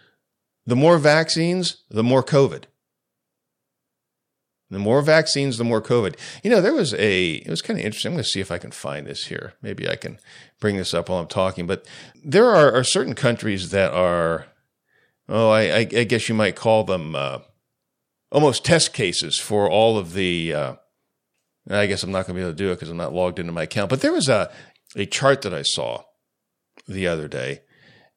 the 0.64 0.76
more 0.76 0.98
vaccines, 0.98 1.84
the 1.90 2.04
more 2.04 2.22
COVID. 2.22 2.64
The 4.68 4.78
more 4.80 5.00
vaccines, 5.00 5.58
the 5.58 5.64
more 5.64 5.80
COVID. 5.80 6.16
You 6.42 6.50
know, 6.50 6.60
there 6.60 6.74
was 6.74 6.92
a, 6.94 7.34
it 7.34 7.48
was 7.48 7.62
kind 7.62 7.78
of 7.78 7.86
interesting. 7.86 8.10
I'm 8.10 8.16
going 8.16 8.24
to 8.24 8.28
see 8.28 8.40
if 8.40 8.50
I 8.50 8.58
can 8.58 8.72
find 8.72 9.06
this 9.06 9.26
here. 9.26 9.54
Maybe 9.62 9.88
I 9.88 9.94
can 9.94 10.18
bring 10.60 10.76
this 10.76 10.92
up 10.92 11.08
while 11.08 11.20
I'm 11.20 11.28
talking. 11.28 11.68
But 11.68 11.86
there 12.24 12.50
are, 12.50 12.72
are 12.72 12.82
certain 12.82 13.14
countries 13.14 13.70
that 13.70 13.92
are, 13.92 14.46
oh, 15.28 15.50
I, 15.50 15.78
I, 15.78 15.84
guess 15.84 16.28
you 16.28 16.34
might 16.34 16.56
call 16.56 16.82
them 16.82 17.14
uh, 17.14 17.40
almost 18.32 18.64
test 18.64 18.92
cases 18.92 19.38
for 19.38 19.70
all 19.70 19.98
of 19.98 20.14
the, 20.14 20.52
uh, 20.52 20.74
I 21.68 21.86
guess 21.86 22.02
I'm 22.02 22.12
not 22.12 22.26
going 22.26 22.36
to 22.36 22.40
be 22.40 22.40
able 22.42 22.52
to 22.52 22.56
do 22.56 22.70
it 22.70 22.76
because 22.76 22.90
I'm 22.90 22.96
not 22.96 23.12
logged 23.12 23.38
into 23.38 23.52
my 23.52 23.64
account. 23.64 23.90
But 23.90 24.00
there 24.00 24.12
was 24.12 24.28
a, 24.28 24.50
a 24.94 25.06
chart 25.06 25.42
that 25.42 25.54
I 25.54 25.62
saw 25.62 26.04
the 26.86 27.06
other 27.08 27.28
day, 27.28 27.62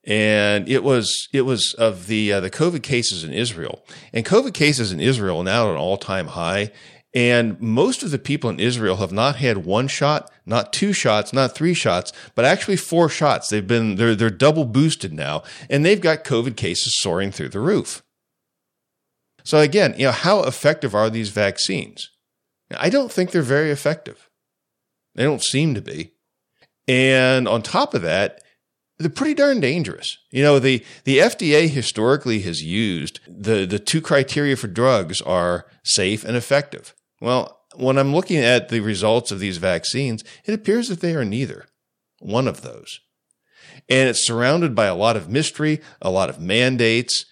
and 0.06 0.70
it 0.70 0.84
was 0.84 1.28
it 1.34 1.42
was 1.42 1.74
of 1.74 2.08
the 2.08 2.34
uh, 2.34 2.40
the 2.40 2.52
COVID 2.52 2.84
cases 2.84 3.24
in 3.24 3.34
Israel, 3.34 3.84
and 4.14 4.26
COVID 4.26 4.54
cases 4.54 4.92
in 4.92 5.00
Israel 5.00 5.40
are 5.40 5.44
now 5.44 5.68
at 5.68 5.72
an 5.72 5.78
all 5.78 5.98
time 5.98 6.28
high. 6.28 6.72
And 7.12 7.60
most 7.60 8.04
of 8.04 8.12
the 8.12 8.20
people 8.20 8.52
in 8.52 8.60
Israel 8.60 8.98
have 8.98 9.12
not 9.12 9.38
had 9.38 9.66
one 9.66 9.88
shot, 9.88 10.30
not 10.46 10.72
two 10.72 10.94
shots, 10.94 11.34
not 11.34 11.56
three 11.56 11.74
shots, 11.74 12.14
but 12.36 12.46
actually 12.46 12.76
four 12.76 13.10
shots. 13.10 13.50
They've 13.50 13.66
been 13.66 13.96
they're 13.96 14.14
they're 14.14 14.30
double 14.30 14.66
boosted 14.66 15.12
now, 15.12 15.42
and 15.72 15.84
they've 15.84 16.00
got 16.00 16.24
COVID 16.24 16.56
cases 16.56 16.94
soaring 17.00 17.32
through 17.32 17.50
the 17.50 17.60
roof. 17.60 18.04
So 19.44 19.58
again, 19.58 19.96
you 19.98 20.06
know, 20.06 20.12
how 20.12 20.44
effective 20.44 20.94
are 20.94 21.10
these 21.10 21.30
vaccines? 21.30 22.12
I 22.78 22.90
don't 22.90 23.12
think 23.12 23.32
they're 23.32 23.42
very 23.42 23.72
effective. 23.72 24.30
They 25.16 25.24
don't 25.24 25.44
seem 25.44 25.74
to 25.76 25.82
be. 25.82 26.14
And 26.88 27.48
on 27.48 27.62
top 27.62 27.94
of 27.94 28.02
that, 28.04 28.42
they're 28.98 29.10
pretty 29.10 29.34
darn 29.34 29.60
dangerous. 29.60 30.18
You 30.30 30.44
know, 30.44 30.60
the, 30.60 30.84
the 31.06 31.20
FDA 31.20 31.70
historically 31.70 32.40
has 32.42 32.62
used 32.62 33.20
the, 33.28 33.66
the 33.66 33.80
two 33.80 34.02
criteria 34.02 34.56
for 34.56 34.68
drugs 34.68 35.22
are 35.22 35.66
safe 35.84 36.26
and 36.26 36.36
effective. 36.36 36.94
Well, 37.22 37.62
when 37.76 37.98
I'm 37.98 38.14
looking 38.14 38.38
at 38.38 38.70
the 38.70 38.82
results 38.82 39.32
of 39.32 39.40
these 39.40 39.58
vaccines, 39.58 40.24
it 40.46 40.54
appears 40.54 40.90
that 40.90 41.00
they 41.00 41.16
are 41.16 41.26
neither 41.26 41.66
one 42.20 42.48
of 42.48 42.62
those. 42.62 43.00
And 43.88 44.10
it's 44.10 44.26
surrounded 44.26 44.76
by 44.76 44.88
a 44.88 44.96
lot 44.96 45.16
of 45.16 45.30
mystery, 45.30 45.82
a 46.02 46.10
lot 46.10 46.30
of 46.30 46.40
mandates, 46.40 47.26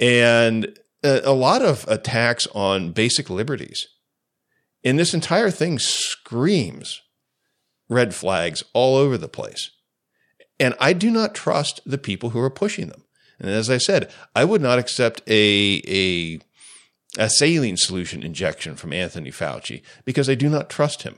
and 0.00 0.76
a, 1.04 1.20
a 1.24 1.32
lot 1.32 1.62
of 1.62 1.86
attacks 1.88 2.48
on 2.54 2.90
basic 2.90 3.30
liberties. 3.30 3.86
And 4.84 4.98
this 4.98 5.14
entire 5.14 5.50
thing 5.50 5.78
screams 5.78 7.00
red 7.88 8.14
flags 8.14 8.64
all 8.72 8.96
over 8.96 9.16
the 9.16 9.28
place. 9.28 9.70
And 10.60 10.74
I 10.78 10.92
do 10.92 11.10
not 11.10 11.34
trust 11.34 11.80
the 11.84 11.98
people 11.98 12.30
who 12.30 12.40
are 12.40 12.50
pushing 12.50 12.88
them. 12.88 13.04
And 13.38 13.50
as 13.50 13.68
I 13.68 13.78
said, 13.78 14.10
I 14.34 14.44
would 14.44 14.60
not 14.60 14.78
accept 14.78 15.22
a, 15.26 15.82
a, 15.86 16.38
a 17.18 17.28
saline 17.28 17.76
solution 17.76 18.22
injection 18.22 18.76
from 18.76 18.92
Anthony 18.92 19.30
Fauci 19.30 19.82
because 20.04 20.28
I 20.28 20.34
do 20.34 20.48
not 20.48 20.70
trust 20.70 21.02
him. 21.02 21.16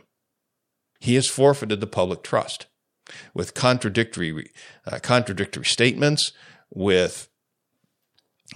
He 0.99 1.15
has 1.17 1.29
forfeited 1.29 1.81
the 1.81 1.87
public 1.87 2.23
trust 2.23 2.67
with 3.35 3.55
contradictory, 3.55 4.51
uh, 4.87 4.99
contradictory 5.03 5.65
statements, 5.65 6.33
with 6.71 7.29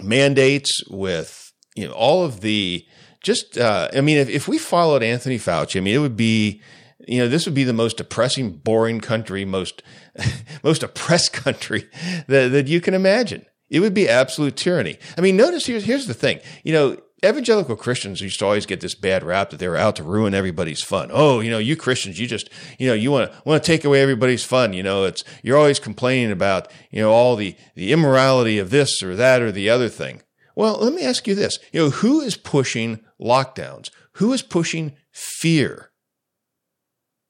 mandates, 0.01 0.83
with 0.89 1.53
you 1.75 1.87
know 1.87 1.93
all 1.93 2.25
of 2.25 2.41
the 2.41 2.85
just. 3.21 3.57
Uh, 3.57 3.89
I 3.95 4.01
mean, 4.01 4.17
if, 4.17 4.29
if 4.29 4.47
we 4.47 4.57
followed 4.57 5.03
Anthony 5.03 5.37
Fauci, 5.37 5.77
I 5.77 5.79
mean, 5.79 5.95
it 5.95 5.99
would 5.99 6.17
be 6.17 6.61
you 7.07 7.19
know, 7.19 7.27
this 7.27 7.45
would 7.45 7.55
be 7.55 7.63
the 7.63 7.73
most 7.73 7.97
depressing, 7.97 8.51
boring 8.51 8.99
country, 8.99 9.45
most, 9.45 9.81
most 10.63 10.83
oppressed 10.83 11.33
country 11.33 11.89
that, 12.27 12.49
that 12.49 12.67
you 12.67 12.81
can 12.81 12.93
imagine. 12.93 13.45
It 13.69 13.79
would 13.79 13.93
be 13.93 14.09
absolute 14.09 14.57
tyranny. 14.57 14.97
I 15.17 15.21
mean, 15.21 15.37
notice 15.37 15.65
here's, 15.65 15.85
here's 15.85 16.07
the 16.07 16.13
thing. 16.13 16.41
You 16.63 16.73
know, 16.73 16.97
evangelical 17.23 17.75
Christians 17.75 18.19
used 18.19 18.39
to 18.39 18.45
always 18.45 18.65
get 18.65 18.81
this 18.81 18.95
bad 18.95 19.23
rap 19.23 19.49
that 19.51 19.57
they 19.57 19.67
were 19.67 19.77
out 19.77 19.95
to 19.97 20.03
ruin 20.03 20.33
everybody's 20.33 20.83
fun. 20.83 21.09
Oh, 21.11 21.39
you 21.39 21.49
know, 21.49 21.57
you 21.57 21.75
Christians, 21.77 22.19
you 22.19 22.27
just, 22.27 22.49
you 22.77 22.87
know, 22.87 22.93
you 22.93 23.11
want 23.11 23.31
to 23.31 23.41
want 23.45 23.63
to 23.63 23.67
take 23.67 23.85
away 23.85 24.01
everybody's 24.01 24.43
fun. 24.43 24.73
You 24.73 24.83
know, 24.83 25.05
it's 25.05 25.23
you're 25.41 25.57
always 25.57 25.79
complaining 25.79 26.31
about, 26.31 26.69
you 26.89 27.01
know, 27.01 27.11
all 27.11 27.35
the 27.35 27.55
the 27.75 27.93
immorality 27.93 28.57
of 28.57 28.71
this 28.71 29.01
or 29.01 29.15
that 29.15 29.41
or 29.41 29.51
the 29.51 29.69
other 29.69 29.87
thing. 29.87 30.21
Well, 30.61 30.77
let 30.77 30.93
me 30.93 31.01
ask 31.01 31.25
you 31.25 31.33
this. 31.33 31.57
You 31.71 31.79
know, 31.79 31.89
who 31.89 32.21
is 32.21 32.37
pushing 32.37 32.99
lockdowns? 33.19 33.89
Who 34.17 34.31
is 34.31 34.43
pushing 34.43 34.93
fear? 35.11 35.89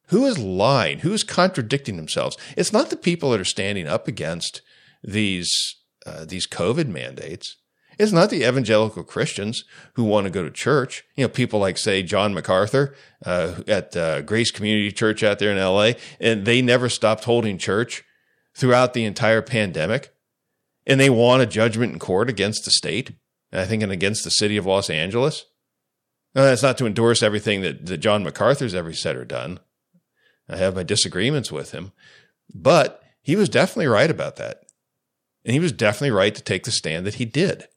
Who 0.10 0.26
is 0.26 0.38
lying? 0.38 1.00
Who 1.00 1.14
is 1.14 1.24
contradicting 1.24 1.96
themselves? 1.96 2.36
It's 2.58 2.74
not 2.74 2.90
the 2.90 2.98
people 2.98 3.32
that 3.32 3.40
are 3.40 3.46
standing 3.46 3.88
up 3.88 4.06
against 4.06 4.62
these 5.02 5.50
uh, 6.06 6.26
these 6.26 6.46
COVID 6.46 6.90
mandates. 6.90 7.56
It's 7.98 8.12
not 8.12 8.32
the 8.32 8.46
evangelical 8.46 9.06
Christians 9.06 9.64
who 9.94 10.04
want 10.04 10.26
to 10.26 10.30
go 10.30 10.44
to 10.44 10.52
church. 10.52 11.06
You 11.16 11.24
know, 11.24 11.30
people 11.30 11.62
like 11.62 11.78
say 11.78 12.04
John 12.04 12.34
MacArthur 12.34 12.94
uh, 13.26 13.62
at 13.66 13.96
uh, 13.96 14.24
Grace 14.24 14.52
Community 14.52 14.92
Church 14.92 15.24
out 15.24 15.40
there 15.40 15.54
in 15.54 15.58
L.A. 15.58 15.96
and 16.20 16.44
they 16.44 16.62
never 16.62 16.90
stopped 16.90 17.24
holding 17.24 17.58
church 17.58 18.04
throughout 18.54 18.94
the 18.94 19.06
entire 19.06 19.42
pandemic, 19.42 20.14
and 20.86 21.00
they 21.00 21.10
want 21.10 21.42
a 21.42 21.46
judgment 21.46 21.94
in 21.94 22.00
court 22.00 22.30
against 22.30 22.66
the 22.66 22.72
state. 22.72 23.14
I 23.52 23.66
think 23.66 23.84
and 23.84 23.92
against 23.92 24.24
the 24.24 24.30
city 24.30 24.58
of 24.58 24.66
Los 24.66 24.90
Angeles. 24.90 25.46
Now, 26.34 26.44
that's 26.44 26.64
not 26.64 26.78
to 26.78 26.86
endorse 26.86 27.22
everything 27.22 27.62
that, 27.62 27.86
that 27.88 27.98
John 27.98 28.24
MacArthur's 28.24 28.76
ever 28.76 28.94
said 28.94 29.16
or 29.16 29.26
done. 29.26 29.60
I 30.48 30.58
have 30.58 30.76
my 30.76 30.84
disagreements 30.84 31.52
with 31.52 31.72
him, 31.72 31.92
but 32.54 33.02
he 33.22 33.36
was 33.36 33.50
definitely 33.50 33.88
right 33.88 34.10
about 34.10 34.38
that. 34.38 34.64
And 35.44 35.54
he 35.54 35.60
was 35.60 35.72
definitely 35.72 36.12
right 36.12 36.34
to 36.36 36.42
take 36.42 36.64
the 36.64 36.72
stand 36.72 37.06
that 37.06 37.16
he 37.16 37.26
did. 37.26 37.68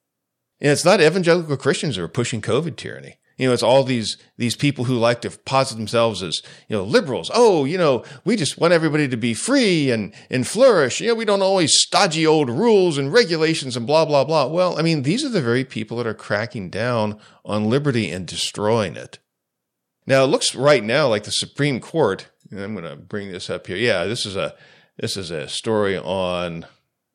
And 0.60 0.70
it's 0.70 0.84
not 0.84 1.00
evangelical 1.00 1.56
Christians 1.56 1.96
who 1.96 2.04
are 2.04 2.08
pushing 2.08 2.40
COVID 2.40 2.76
tyranny. 2.76 3.18
You 3.36 3.48
know, 3.48 3.52
it's 3.52 3.62
all 3.62 3.84
these 3.84 4.16
these 4.36 4.54
people 4.56 4.84
who 4.84 4.96
like 4.96 5.20
to 5.22 5.30
posit 5.30 5.76
themselves 5.76 6.22
as 6.22 6.40
you 6.68 6.76
know 6.76 6.84
liberals. 6.84 7.30
Oh, 7.34 7.64
you 7.64 7.78
know, 7.78 8.04
we 8.24 8.36
just 8.36 8.58
want 8.58 8.72
everybody 8.72 9.08
to 9.08 9.16
be 9.16 9.34
free 9.34 9.90
and 9.90 10.14
and 10.30 10.46
flourish. 10.46 11.00
You 11.00 11.08
know, 11.08 11.14
we 11.14 11.24
don't 11.24 11.42
always 11.42 11.80
stodgy 11.80 12.26
old 12.26 12.48
rules 12.48 12.96
and 12.96 13.12
regulations 13.12 13.76
and 13.76 13.86
blah 13.86 14.04
blah 14.04 14.24
blah. 14.24 14.46
Well, 14.46 14.78
I 14.78 14.82
mean, 14.82 15.02
these 15.02 15.24
are 15.24 15.30
the 15.30 15.42
very 15.42 15.64
people 15.64 15.96
that 15.98 16.06
are 16.06 16.14
cracking 16.14 16.70
down 16.70 17.18
on 17.44 17.68
liberty 17.70 18.10
and 18.10 18.26
destroying 18.26 18.96
it. 18.96 19.18
Now, 20.06 20.24
it 20.24 20.28
looks 20.28 20.54
right 20.54 20.84
now 20.84 21.08
like 21.08 21.24
the 21.24 21.32
Supreme 21.32 21.80
Court 21.80 22.28
I'm 22.52 22.74
going 22.74 22.88
to 22.88 22.96
bring 22.96 23.32
this 23.32 23.50
up 23.50 23.66
here. 23.66 23.76
Yeah, 23.76 24.04
this 24.04 24.26
is 24.26 24.36
a 24.36 24.54
this 24.96 25.16
is 25.16 25.30
a 25.30 25.48
story 25.48 25.98
on 25.98 26.66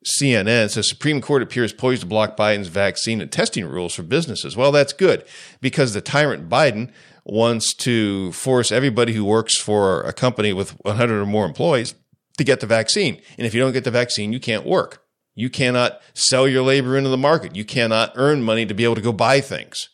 CNN. 0.06 0.70
Says 0.70 0.88
Supreme 0.88 1.20
Court 1.20 1.42
appears 1.42 1.72
poised 1.72 2.02
to 2.02 2.06
block 2.06 2.36
Biden's 2.36 2.68
vaccine 2.68 3.20
and 3.20 3.30
testing 3.30 3.66
rules 3.66 3.94
for 3.94 4.02
businesses. 4.02 4.56
Well, 4.56 4.72
that's 4.72 4.92
good 4.92 5.24
because 5.60 5.92
the 5.92 6.00
tyrant 6.00 6.48
Biden 6.48 6.90
wants 7.24 7.74
to 7.74 8.32
force 8.32 8.72
everybody 8.72 9.12
who 9.12 9.24
works 9.24 9.58
for 9.58 10.02
a 10.02 10.12
company 10.12 10.52
with 10.52 10.70
100 10.84 11.20
or 11.20 11.26
more 11.26 11.44
employees 11.44 11.94
to 12.38 12.44
get 12.44 12.60
the 12.60 12.66
vaccine. 12.66 13.20
And 13.36 13.46
if 13.46 13.54
you 13.54 13.60
don't 13.60 13.72
get 13.72 13.84
the 13.84 13.90
vaccine, 13.90 14.32
you 14.32 14.40
can't 14.40 14.64
work. 14.64 15.04
You 15.34 15.50
cannot 15.50 16.00
sell 16.14 16.48
your 16.48 16.62
labor 16.62 16.96
into 16.96 17.10
the 17.10 17.16
market. 17.16 17.54
You 17.54 17.64
cannot 17.64 18.12
earn 18.16 18.42
money 18.42 18.66
to 18.66 18.74
be 18.74 18.84
able 18.84 18.94
to 18.96 19.00
go 19.00 19.12
buy 19.12 19.40
things. 19.40 19.88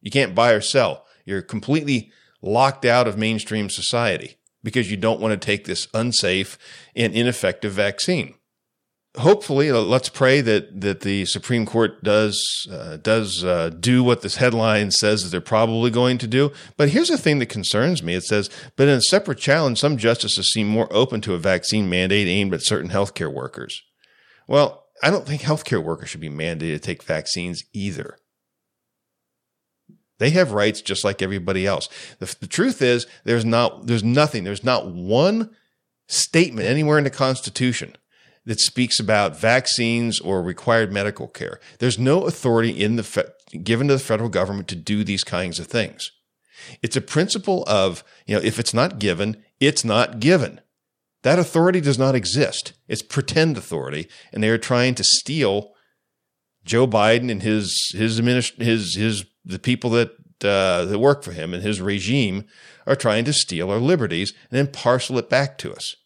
You 0.00 0.10
can't 0.10 0.34
buy 0.34 0.52
or 0.52 0.60
sell. 0.60 1.04
You're 1.24 1.42
completely 1.42 2.12
locked 2.40 2.84
out 2.84 3.06
of 3.06 3.18
mainstream 3.18 3.68
society 3.68 4.36
because 4.62 4.90
you 4.90 4.96
don't 4.96 5.20
want 5.20 5.32
to 5.32 5.44
take 5.44 5.64
this 5.64 5.88
unsafe 5.92 6.58
and 6.94 7.14
ineffective 7.14 7.72
vaccine. 7.72 8.34
Hopefully, 9.18 9.72
let's 9.72 10.10
pray 10.10 10.42
that 10.42 10.80
that 10.80 11.00
the 11.00 11.24
Supreme 11.24 11.64
Court 11.64 12.02
does 12.02 12.68
uh, 12.70 12.98
does 12.98 13.42
uh, 13.44 13.70
do 13.70 14.04
what 14.04 14.20
this 14.20 14.36
headline 14.36 14.90
says 14.90 15.22
that 15.22 15.30
they're 15.30 15.40
probably 15.40 15.90
going 15.90 16.18
to 16.18 16.26
do. 16.26 16.52
But 16.76 16.90
here's 16.90 17.08
the 17.08 17.16
thing 17.16 17.38
that 17.38 17.46
concerns 17.46 18.02
me: 18.02 18.14
it 18.14 18.24
says, 18.24 18.50
"But 18.76 18.88
in 18.88 18.94
a 18.94 19.02
separate 19.02 19.38
challenge, 19.38 19.78
some 19.78 19.96
justices 19.96 20.52
seem 20.52 20.68
more 20.68 20.88
open 20.90 21.22
to 21.22 21.34
a 21.34 21.38
vaccine 21.38 21.88
mandate 21.88 22.28
aimed 22.28 22.52
at 22.52 22.62
certain 22.62 22.90
healthcare 22.90 23.32
workers." 23.32 23.80
Well, 24.46 24.84
I 25.02 25.10
don't 25.10 25.26
think 25.26 25.42
healthcare 25.42 25.82
workers 25.82 26.10
should 26.10 26.20
be 26.20 26.28
mandated 26.28 26.74
to 26.74 26.78
take 26.78 27.02
vaccines 27.02 27.64
either. 27.72 28.18
They 30.18 30.30
have 30.30 30.52
rights 30.52 30.80
just 30.80 31.04
like 31.04 31.20
everybody 31.20 31.66
else. 31.66 31.88
The, 32.18 32.34
the, 32.40 32.46
truth 32.46 32.80
is, 32.80 33.06
there's 33.24 33.44
not, 33.44 33.86
there's 33.86 34.04
nothing, 34.04 34.44
there's 34.44 34.64
not 34.64 34.86
one 34.86 35.54
statement 36.08 36.66
anywhere 36.66 36.96
in 36.98 37.04
the 37.04 37.10
Constitution 37.10 37.96
that 38.46 38.60
speaks 38.60 38.98
about 38.98 39.38
vaccines 39.38 40.20
or 40.20 40.40
required 40.40 40.92
medical 40.92 41.28
care. 41.28 41.60
There's 41.78 41.98
no 41.98 42.22
authority 42.22 42.70
in 42.70 42.96
the 42.96 43.02
fe- 43.02 43.24
given 43.62 43.88
to 43.88 43.94
the 43.94 44.00
federal 44.00 44.28
government 44.28 44.68
to 44.68 44.76
do 44.76 45.04
these 45.04 45.24
kinds 45.24 45.58
of 45.58 45.66
things. 45.66 46.10
It's 46.80 46.96
a 46.96 47.00
principle 47.00 47.64
of, 47.66 48.02
you 48.26 48.34
know, 48.34 48.42
if 48.42 48.58
it's 48.58 48.72
not 48.72 48.98
given, 48.98 49.42
it's 49.60 49.84
not 49.84 50.20
given. 50.20 50.60
That 51.22 51.38
authority 51.38 51.80
does 51.80 51.98
not 51.98 52.14
exist. 52.14 52.72
It's 52.88 53.02
pretend 53.02 53.56
authority, 53.56 54.08
and 54.32 54.42
they 54.42 54.48
are 54.48 54.58
trying 54.58 54.94
to 54.94 55.04
steal 55.04 55.74
Joe 56.64 56.86
Biden 56.86 57.30
and 57.30 57.42
his 57.42 57.90
his 57.92 58.18
his 58.18 58.96
his 58.96 59.24
the 59.44 59.58
people 59.58 59.90
that 59.90 60.10
uh, 60.44 60.84
that 60.84 60.98
work 60.98 61.22
for 61.22 61.32
him 61.32 61.52
and 61.52 61.62
his 61.62 61.80
regime 61.80 62.44
are 62.86 62.96
trying 62.96 63.24
to 63.24 63.32
steal 63.32 63.70
our 63.70 63.78
liberties 63.78 64.34
and 64.50 64.58
then 64.58 64.72
parcel 64.72 65.18
it 65.18 65.28
back 65.28 65.58
to 65.58 65.72
us. 65.72 65.96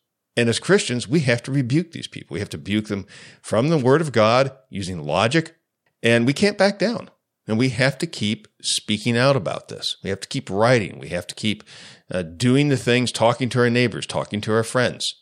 And 0.40 0.48
as 0.48 0.58
Christians, 0.58 1.06
we 1.06 1.20
have 1.20 1.42
to 1.42 1.52
rebuke 1.52 1.92
these 1.92 2.06
people. 2.06 2.32
We 2.32 2.40
have 2.40 2.48
to 2.48 2.56
rebuke 2.56 2.86
them 2.86 3.04
from 3.42 3.68
the 3.68 3.76
Word 3.76 4.00
of 4.00 4.10
God 4.10 4.52
using 4.70 5.04
logic, 5.04 5.54
and 6.02 6.26
we 6.26 6.32
can't 6.32 6.56
back 6.56 6.78
down. 6.78 7.10
And 7.46 7.58
we 7.58 7.68
have 7.68 7.98
to 7.98 8.06
keep 8.06 8.48
speaking 8.62 9.18
out 9.18 9.36
about 9.36 9.68
this. 9.68 9.98
We 10.02 10.08
have 10.08 10.20
to 10.20 10.28
keep 10.28 10.48
writing. 10.48 10.98
We 10.98 11.10
have 11.10 11.26
to 11.26 11.34
keep 11.34 11.62
uh, 12.10 12.22
doing 12.22 12.70
the 12.70 12.78
things, 12.78 13.12
talking 13.12 13.50
to 13.50 13.60
our 13.60 13.68
neighbors, 13.68 14.06
talking 14.06 14.40
to 14.40 14.52
our 14.54 14.62
friends. 14.62 15.14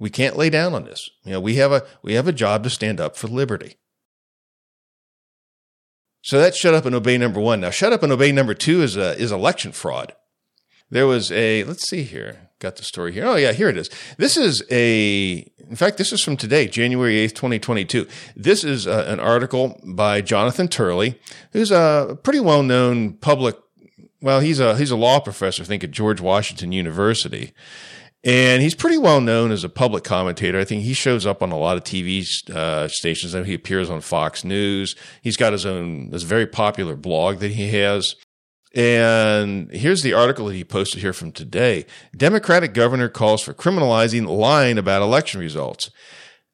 We 0.00 0.10
can't 0.10 0.36
lay 0.36 0.50
down 0.50 0.74
on 0.74 0.86
this. 0.86 1.08
You 1.22 1.34
know, 1.34 1.40
we 1.40 1.54
have 1.56 1.70
a 1.70 1.84
we 2.02 2.14
have 2.14 2.26
a 2.26 2.32
job 2.32 2.64
to 2.64 2.70
stand 2.70 3.00
up 3.00 3.16
for 3.16 3.28
liberty. 3.28 3.76
So 6.22 6.40
that's 6.40 6.58
shut 6.58 6.74
up 6.74 6.84
and 6.84 6.96
obey 6.96 7.16
number 7.16 7.38
one. 7.38 7.60
Now, 7.60 7.70
shut 7.70 7.92
up 7.92 8.02
and 8.02 8.10
obey 8.10 8.32
number 8.32 8.54
two 8.54 8.82
is 8.82 8.96
a, 8.96 9.16
is 9.16 9.30
election 9.30 9.70
fraud. 9.70 10.16
There 10.90 11.06
was 11.06 11.30
a, 11.30 11.62
let's 11.64 11.88
see 11.88 12.02
here, 12.02 12.50
got 12.62 12.76
the 12.76 12.84
story 12.84 13.12
here. 13.12 13.26
Oh, 13.26 13.34
yeah, 13.34 13.52
here 13.52 13.68
it 13.68 13.76
is. 13.76 13.90
This 14.16 14.36
is 14.36 14.62
a, 14.70 15.44
in 15.68 15.76
fact, 15.76 15.98
this 15.98 16.12
is 16.12 16.22
from 16.22 16.36
today, 16.36 16.68
January 16.68 17.16
8th, 17.16 17.34
2022. 17.34 18.06
This 18.36 18.64
is 18.64 18.86
a, 18.86 19.10
an 19.10 19.20
article 19.20 19.78
by 19.84 20.20
Jonathan 20.20 20.68
Turley, 20.68 21.20
who's 21.52 21.70
a 21.70 22.16
pretty 22.22 22.40
well 22.40 22.62
known 22.62 23.14
public, 23.14 23.56
well, 24.20 24.40
he's 24.40 24.60
a, 24.60 24.76
he's 24.76 24.92
a 24.92 24.96
law 24.96 25.18
professor, 25.20 25.62
I 25.62 25.66
think, 25.66 25.82
at 25.82 25.90
George 25.90 26.20
Washington 26.20 26.72
University. 26.72 27.52
And 28.24 28.62
he's 28.62 28.76
pretty 28.76 28.98
well 28.98 29.20
known 29.20 29.50
as 29.50 29.64
a 29.64 29.68
public 29.68 30.04
commentator. 30.04 30.60
I 30.60 30.64
think 30.64 30.84
he 30.84 30.94
shows 30.94 31.26
up 31.26 31.42
on 31.42 31.50
a 31.50 31.58
lot 31.58 31.76
of 31.76 31.82
TV 31.82 32.24
uh, 32.50 32.86
stations. 32.86 33.32
He 33.32 33.54
appears 33.54 33.90
on 33.90 34.00
Fox 34.00 34.44
News. 34.44 34.94
He's 35.22 35.36
got 35.36 35.52
his 35.52 35.66
own, 35.66 36.10
this 36.10 36.22
very 36.22 36.46
popular 36.46 36.94
blog 36.94 37.40
that 37.40 37.50
he 37.50 37.70
has. 37.70 38.14
And 38.74 39.70
here's 39.70 40.02
the 40.02 40.14
article 40.14 40.46
that 40.46 40.54
he 40.54 40.64
posted 40.64 41.02
here 41.02 41.12
from 41.12 41.32
today. 41.32 41.84
Democratic 42.16 42.72
governor 42.72 43.08
calls 43.08 43.42
for 43.42 43.52
criminalizing 43.52 44.26
lying 44.26 44.78
about 44.78 45.02
election 45.02 45.40
results. 45.40 45.90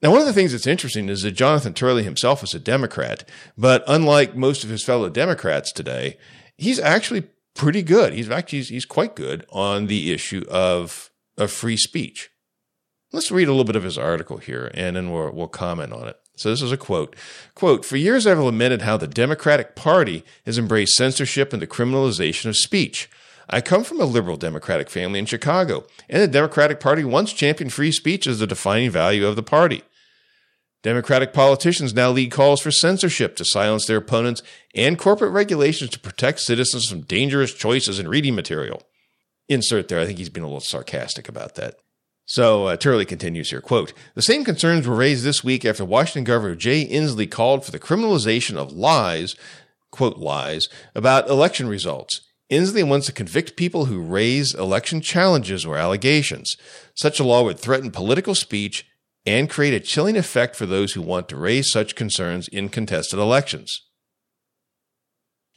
Now, 0.03 0.11
one 0.11 0.21
of 0.21 0.27
the 0.27 0.33
things 0.33 0.53
that's 0.53 0.67
interesting 0.67 1.09
is 1.09 1.23
that 1.23 1.33
Jonathan 1.33 1.75
Turley 1.75 2.05
himself 2.05 2.43
is 2.43 2.55
a 2.55 2.61
Democrat, 2.61 3.29
but 3.57 3.83
unlike 3.89 4.37
most 4.37 4.63
of 4.63 4.71
his 4.71 4.85
fellow 4.85 5.09
Democrats 5.09 5.73
today, 5.73 6.17
he's 6.57 6.79
actually 6.79 7.25
pretty 7.55 7.83
good. 7.83 8.13
He's 8.13 8.31
actually 8.31 8.59
he's, 8.59 8.69
he's 8.69 8.85
quite 8.85 9.17
good 9.17 9.45
on 9.51 9.87
the 9.87 10.13
issue 10.13 10.45
of 10.49 11.11
of 11.37 11.51
free 11.51 11.77
speech. 11.77 12.31
Let's 13.13 13.31
read 13.31 13.49
a 13.49 13.53
little 13.53 13.65
bit 13.65 13.77
of 13.77 13.85
his 13.85 13.99
article 13.99 14.37
here, 14.37 14.71
and 14.75 14.97
then 14.97 15.11
we'll, 15.11 15.33
we'll 15.33 15.49
comment 15.49 15.93
on 15.93 16.09
it. 16.09 16.17
So 16.39 16.51
this 16.51 16.63
is 16.63 16.73
a 16.73 16.77
quote. 16.77 17.17
Quote, 17.55 17.85
for 17.85 17.97
years 17.97 18.27
I've 18.27 18.39
lamented 18.39 18.83
how 18.83 18.97
the 18.97 19.09
Democratic 19.09 19.75
Party 19.75 20.25
has 20.47 20.57
embraced 20.57 20.95
censorship 20.95 21.53
and 21.53 21.61
the 21.61 21.67
criminalization 21.67 22.47
of 22.47 22.57
speech. 22.57 23.11
I 23.51 23.61
come 23.61 23.83
from 23.83 24.01
a 24.01 24.05
liberal 24.05 24.37
Democratic 24.37 24.91
family 24.91 25.19
in 25.19 25.27
Chicago, 25.27 25.87
and 26.09 26.23
the 26.23 26.29
Democratic 26.29 26.81
Party 26.81 27.03
once 27.03 27.33
championed 27.33 27.73
free 27.73 27.93
speech 27.93 28.27
as 28.27 28.39
the 28.39 28.47
defining 28.47 28.91
value 28.91 29.27
of 29.27 29.37
the 29.37 29.43
party. 29.43 29.83
Democratic 30.83 31.33
politicians 31.33 31.93
now 31.93 32.11
lead 32.11 32.31
calls 32.31 32.61
for 32.61 32.71
censorship 32.71 33.35
to 33.37 33.45
silence 33.45 33.87
their 33.87 33.97
opponents 33.97 34.43
and 34.75 34.99
corporate 34.99 35.33
regulations 35.33 35.91
to 35.91 35.99
protect 35.99 36.41
citizens 36.41 36.87
from 36.87 37.01
dangerous 37.01 37.53
choices 37.53 37.99
in 37.99 38.07
reading 38.07 38.37
material. 38.37 38.83
Insert 39.49 39.89
there, 39.89 39.99
I 39.99 40.07
think 40.07 40.19
he's 40.19 40.29
been 40.29 40.45
a 40.45 40.47
little 40.47 40.61
sarcastic 40.61 41.29
about 41.29 41.57
that. 41.57 41.77
So 42.29 42.67
uh, 42.67 42.77
Turley 42.77 43.07
continues 43.07 43.49
here, 43.49 43.63
quote, 43.63 43.95
The 44.15 44.21
same 44.21 44.45
concerns 44.45 44.87
were 44.87 44.95
raised 44.95 45.25
this 45.25 45.43
week 45.43 45.65
after 45.65 45.83
Washington 45.83 46.25
Governor 46.25 46.57
Jay 46.57 46.87
Inslee 46.87 47.31
called 47.31 47.65
for 47.65 47.71
the 47.71 47.79
criminalization 47.79 48.57
of 48.57 48.71
lies, 48.71 49.35
quote, 49.91 50.19
lies, 50.19 50.69
about 50.95 51.31
election 51.31 51.69
results. 51.69 52.21
Inslee 52.51 52.87
wants 52.87 53.07
to 53.07 53.13
convict 53.13 53.57
people 53.57 53.87
who 53.87 54.03
raise 54.03 54.55
election 54.55 55.01
challenges 55.01 55.65
or 55.65 55.79
allegations. 55.79 56.55
Such 56.95 57.19
a 57.19 57.25
law 57.25 57.45
would 57.45 57.59
threaten 57.59 57.91
political 57.91 58.35
speech 58.35 58.87
and 59.25 59.49
create 59.49 59.73
a 59.73 59.81
chilling 59.81 60.17
effect 60.17 60.55
for 60.55 60.67
those 60.67 60.93
who 60.93 61.01
want 61.01 61.31
to 61.31 61.37
raise 61.37 61.73
such 61.73 61.95
concerns 61.95 62.47
in 62.49 62.69
contested 62.69 63.19
elections. 63.19 63.87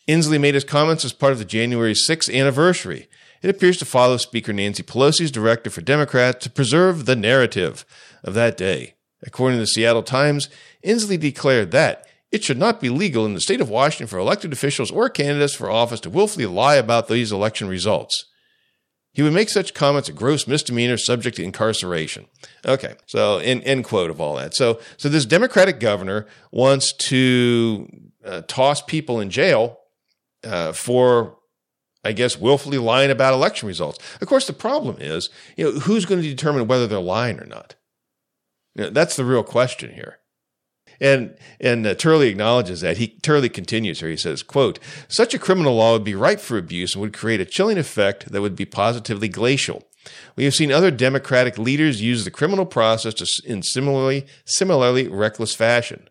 Inslee 0.07 0.39
made 0.39 0.55
his 0.55 0.63
comments 0.63 1.03
as 1.03 1.11
part 1.11 1.33
of 1.33 1.39
the 1.39 1.43
January 1.43 1.93
6th 1.93 2.33
anniversary. 2.33 3.09
It 3.41 3.49
appears 3.49 3.77
to 3.77 3.85
follow 3.85 4.17
Speaker 4.17 4.53
Nancy 4.53 4.83
Pelosi's 4.83 5.31
directive 5.31 5.73
for 5.73 5.81
Democrats 5.81 6.43
to 6.43 6.49
preserve 6.49 7.05
the 7.05 7.15
narrative 7.15 7.85
of 8.23 8.33
that 8.35 8.57
day. 8.57 8.95
According 9.23 9.57
to 9.57 9.61
the 9.61 9.67
Seattle 9.67 10.03
Times, 10.03 10.49
Inslee 10.85 11.19
declared 11.19 11.71
that 11.71 12.05
it 12.31 12.43
should 12.43 12.57
not 12.57 12.79
be 12.79 12.89
legal 12.89 13.25
in 13.25 13.33
the 13.33 13.41
state 13.41 13.61
of 13.61 13.69
Washington 13.69 14.07
for 14.07 14.17
elected 14.17 14.53
officials 14.53 14.89
or 14.89 15.09
candidates 15.09 15.53
for 15.53 15.69
office 15.69 15.99
to 16.01 16.09
willfully 16.09 16.45
lie 16.45 16.75
about 16.75 17.07
these 17.07 17.31
election 17.31 17.67
results. 17.67 18.25
He 19.13 19.21
would 19.21 19.33
make 19.33 19.49
such 19.49 19.73
comments 19.73 20.07
a 20.07 20.13
gross 20.13 20.47
misdemeanor 20.47 20.97
subject 20.97 21.35
to 21.35 21.43
incarceration. 21.43 22.27
Okay, 22.65 22.95
so 23.05 23.39
end, 23.39 23.63
end 23.63 23.83
quote 23.83 24.09
of 24.09 24.21
all 24.21 24.37
that. 24.37 24.55
So, 24.55 24.79
so 24.95 25.09
this 25.09 25.25
Democratic 25.25 25.81
governor 25.81 26.27
wants 26.51 26.93
to 27.09 27.89
uh, 28.23 28.41
toss 28.47 28.81
people 28.81 29.19
in 29.19 29.29
jail 29.29 29.79
uh, 30.45 30.71
for, 30.71 31.37
I 32.03 32.13
guess, 32.13 32.37
willfully 32.37 32.77
lying 32.77 33.11
about 33.11 33.33
election 33.33 33.67
results. 33.67 33.99
Of 34.21 34.27
course, 34.27 34.47
the 34.47 34.53
problem 34.53 34.97
is, 34.99 35.29
you 35.55 35.65
know, 35.65 35.79
who's 35.81 36.05
going 36.05 36.21
to 36.21 36.27
determine 36.27 36.67
whether 36.67 36.87
they're 36.87 36.99
lying 36.99 37.39
or 37.39 37.45
not? 37.45 37.75
You 38.75 38.85
know, 38.85 38.89
that's 38.89 39.15
the 39.15 39.25
real 39.25 39.43
question 39.43 39.93
here. 39.93 40.17
And 40.99 41.35
and 41.59 41.85
uh, 41.85 41.95
Turley 41.95 42.29
acknowledges 42.29 42.81
that. 42.81 42.97
He 42.97 43.07
Turley 43.07 43.49
continues 43.49 43.99
here. 43.99 44.09
He 44.09 44.17
says, 44.17 44.43
"quote 44.43 44.77
Such 45.07 45.33
a 45.33 45.39
criminal 45.39 45.75
law 45.75 45.93
would 45.93 46.03
be 46.03 46.13
ripe 46.13 46.39
for 46.39 46.57
abuse 46.57 46.93
and 46.93 47.01
would 47.01 47.13
create 47.13 47.41
a 47.41 47.45
chilling 47.45 47.79
effect 47.79 48.31
that 48.31 48.41
would 48.41 48.55
be 48.55 48.65
positively 48.65 49.27
glacial. 49.27 49.83
We 50.35 50.43
have 50.45 50.53
seen 50.53 50.71
other 50.71 50.91
Democratic 50.91 51.57
leaders 51.57 52.01
use 52.01 52.23
the 52.23 52.31
criminal 52.31 52.65
process 52.67 53.15
to, 53.15 53.27
in 53.45 53.63
similarly 53.63 54.27
similarly 54.45 55.07
reckless 55.07 55.55
fashion." 55.55 56.07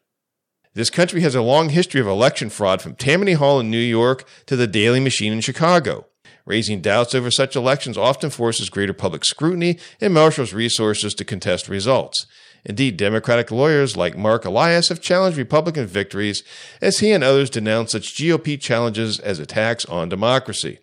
This 0.72 0.88
country 0.88 1.20
has 1.22 1.34
a 1.34 1.42
long 1.42 1.70
history 1.70 2.00
of 2.00 2.06
election 2.06 2.48
fraud 2.48 2.80
from 2.80 2.94
Tammany 2.94 3.32
Hall 3.32 3.58
in 3.58 3.72
New 3.72 3.78
York 3.78 4.24
to 4.46 4.54
the 4.54 4.68
Daley 4.68 5.00
Machine 5.00 5.32
in 5.32 5.40
Chicago. 5.40 6.06
Raising 6.46 6.80
doubts 6.80 7.12
over 7.12 7.28
such 7.28 7.56
elections 7.56 7.98
often 7.98 8.30
forces 8.30 8.70
greater 8.70 8.92
public 8.92 9.24
scrutiny 9.24 9.80
and 10.00 10.14
marshals 10.14 10.52
resources 10.52 11.12
to 11.14 11.24
contest 11.24 11.68
results. 11.68 12.24
Indeed, 12.64 12.96
Democratic 12.96 13.50
lawyers 13.50 13.96
like 13.96 14.16
Marc 14.16 14.44
Elias 14.44 14.90
have 14.90 15.00
challenged 15.00 15.36
Republican 15.36 15.86
victories 15.86 16.44
as 16.80 17.00
he 17.00 17.10
and 17.10 17.24
others 17.24 17.50
denounce 17.50 17.90
such 17.90 18.14
GOP 18.14 18.60
challenges 18.60 19.18
as 19.18 19.40
attacks 19.40 19.84
on 19.86 20.08
democracy. 20.08 20.78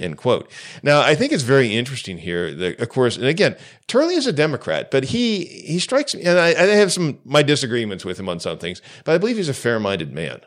End 0.00 0.16
quote. 0.16 0.50
Now, 0.82 1.02
I 1.02 1.14
think 1.14 1.30
it's 1.30 1.42
very 1.42 1.76
interesting 1.76 2.18
here 2.18 2.54
that, 2.54 2.80
of 2.80 2.88
course, 2.88 3.16
and 3.16 3.26
again, 3.26 3.54
Turley 3.86 4.14
is 4.14 4.26
a 4.26 4.32
Democrat, 4.32 4.90
but 4.90 5.04
he, 5.04 5.44
he 5.44 5.78
strikes 5.78 6.14
me, 6.14 6.22
and 6.22 6.38
I, 6.38 6.48
I 6.48 6.66
have 6.76 6.90
some, 6.90 7.18
my 7.24 7.42
disagreements 7.42 8.04
with 8.04 8.18
him 8.18 8.28
on 8.28 8.40
some 8.40 8.58
things, 8.58 8.80
but 9.04 9.14
I 9.14 9.18
believe 9.18 9.36
he's 9.36 9.50
a 9.50 9.54
fair-minded 9.54 10.12
man. 10.12 10.40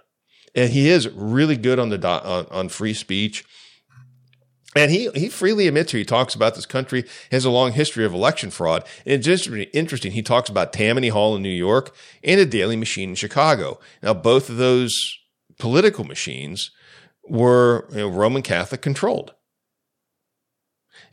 And 0.55 0.71
he 0.71 0.89
is 0.89 1.07
really 1.09 1.55
good 1.55 1.77
on 1.77 1.89
the, 1.89 2.07
on, 2.07 2.47
on 2.49 2.69
free 2.69 2.93
speech. 2.93 3.45
And 4.75 4.89
he, 4.89 5.09
he 5.11 5.29
freely 5.29 5.67
admits 5.67 5.91
here, 5.91 5.99
he 5.99 6.05
talks 6.05 6.33
about 6.33 6.55
this 6.55 6.65
country 6.65 7.05
has 7.31 7.45
a 7.45 7.51
long 7.51 7.73
history 7.73 8.05
of 8.05 8.13
election 8.13 8.49
fraud. 8.49 8.83
And 9.05 9.13
it's 9.13 9.25
just 9.25 9.47
interesting. 9.73 10.13
He 10.13 10.23
talks 10.23 10.49
about 10.49 10.73
Tammany 10.73 11.09
Hall 11.09 11.35
in 11.35 11.43
New 11.43 11.49
York 11.49 11.95
and 12.23 12.39
a 12.39 12.45
Daley 12.45 12.75
Machine 12.75 13.09
in 13.09 13.15
Chicago. 13.15 13.79
Now, 14.01 14.15
both 14.15 14.49
of 14.49 14.57
those 14.57 15.19
political 15.59 16.05
machines 16.05 16.71
were 17.27 17.87
you 17.91 17.97
know, 17.97 18.09
Roman 18.09 18.41
Catholic 18.41 18.81
controlled. 18.81 19.33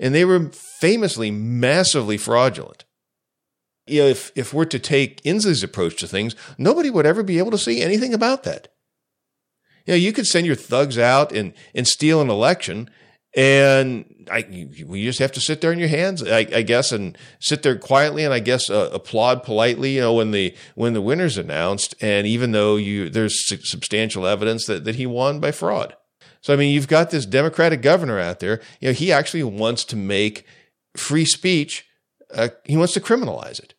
And 0.01 0.15
they 0.15 0.25
were 0.25 0.49
famously 0.81 1.31
massively 1.31 2.17
fraudulent. 2.17 2.85
If, 3.87 4.33
if 4.35 4.53
we're 4.53 4.65
to 4.67 4.79
take 4.79 5.23
Inslee's 5.23 5.63
approach 5.63 5.97
to 5.99 6.09
things, 6.09 6.35
nobody 6.59 6.91
would 6.91 7.07
ever 7.07 7.23
be 7.23 7.39
able 7.39 7.51
to 7.53 7.59
see 7.59 7.81
anything 7.81 8.13
about 8.13 8.43
that. 8.45 8.69
You 9.87 9.93
know, 9.93 9.99
you 9.99 10.13
could 10.13 10.27
send 10.27 10.47
your 10.47 10.57
thugs 10.57 10.99
out 10.99 11.33
and, 11.33 11.53
and 11.75 11.87
steal 11.87 12.21
an 12.21 12.31
election 12.31 12.91
and 13.37 14.29
I, 14.31 14.39
you, 14.39 15.05
just 15.05 15.21
have 15.21 15.31
to 15.33 15.41
sit 15.41 15.61
there 15.61 15.73
in 15.73 15.79
your 15.79 15.89
hands, 15.89 16.23
I, 16.23 16.39
I 16.39 16.63
guess, 16.63 16.91
and 16.91 17.17
sit 17.39 17.63
there 17.63 17.79
quietly, 17.79 18.25
and 18.25 18.35
I 18.35 18.41
guess 18.41 18.69
uh, 18.69 18.91
applaud 18.93 19.45
politely, 19.45 19.95
you 19.95 20.01
know, 20.01 20.15
when 20.15 20.33
the 20.33 20.55
when 20.75 20.95
the 20.95 21.03
winner's 21.03 21.39
announced. 21.39 21.95
And 22.01 22.27
even 22.27 22.51
though 22.51 22.75
you 22.75 23.09
there's 23.09 23.47
substantial 23.47 24.27
evidence 24.27 24.67
that 24.67 24.85
that 24.85 24.97
he 24.97 25.07
won 25.07 25.39
by 25.39 25.53
fraud, 25.53 25.95
so 26.41 26.53
I 26.53 26.57
mean, 26.57 26.73
you've 26.73 26.89
got 26.89 27.11
this 27.11 27.27
Democratic 27.27 27.83
governor 27.83 28.19
out 28.19 28.41
there. 28.41 28.61
You 28.81 28.89
know, 28.89 28.95
he 28.95 29.13
actually 29.13 29.43
wants 29.43 29.85
to 29.87 29.97
make 29.97 30.47
free 30.97 31.25
speech. 31.25 31.87
Uh, 32.33 32.49
he 32.65 32.77
wants 32.77 32.95
to 32.95 33.01
criminalize 33.01 33.59
it. 33.61 33.75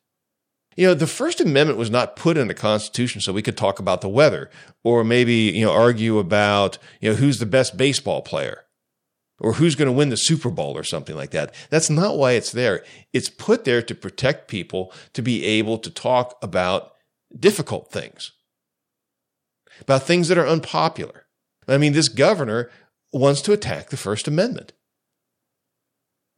You 0.78 0.88
know, 0.88 0.94
the 0.94 1.08
First 1.08 1.42
Amendment 1.42 1.78
was 1.78 1.90
not 1.90 2.16
put 2.16 2.38
in 2.38 2.48
the 2.48 2.54
Constitution 2.54 3.20
so 3.20 3.34
we 3.34 3.42
could 3.42 3.58
talk 3.58 3.80
about 3.80 4.02
the 4.02 4.10
weather 4.10 4.50
or 4.84 5.04
maybe, 5.04 5.34
you 5.34 5.66
know, 5.66 5.72
argue 5.72 6.18
about, 6.18 6.78
you 7.02 7.10
know, 7.10 7.16
who's 7.16 7.40
the 7.40 7.46
best 7.46 7.76
baseball 7.76 8.22
player 8.22 8.64
or 9.40 9.54
who's 9.54 9.76
going 9.76 9.88
to 9.88 9.92
win 9.92 10.10
the 10.10 10.16
Super 10.16 10.50
Bowl 10.50 10.78
or 10.78 10.84
something 10.84 11.16
like 11.16 11.32
that. 11.32 11.54
That's 11.70 11.90
not 11.90 12.18
why 12.18 12.34
it's 12.34 12.52
there. 12.52 12.86
It's 13.12 13.30
put 13.30 13.66
there 13.66 13.82
to 13.82 13.96
protect 13.96 14.48
people 14.48 14.94
to 15.14 15.22
be 15.22 15.44
able 15.44 15.78
to 15.80 15.90
talk 15.90 16.38
about 16.42 16.94
difficult 17.38 17.92
things, 17.92 18.32
about 19.82 20.04
things 20.04 20.30
that 20.30 20.38
are 20.38 20.48
unpopular. 20.48 21.26
I 21.68 21.78
mean, 21.78 21.94
this 21.94 22.10
governor 22.10 22.70
wants 23.14 23.42
to 23.44 23.54
attack 23.54 23.90
the 23.90 23.98
First 23.98 24.28
Amendment. 24.28 24.74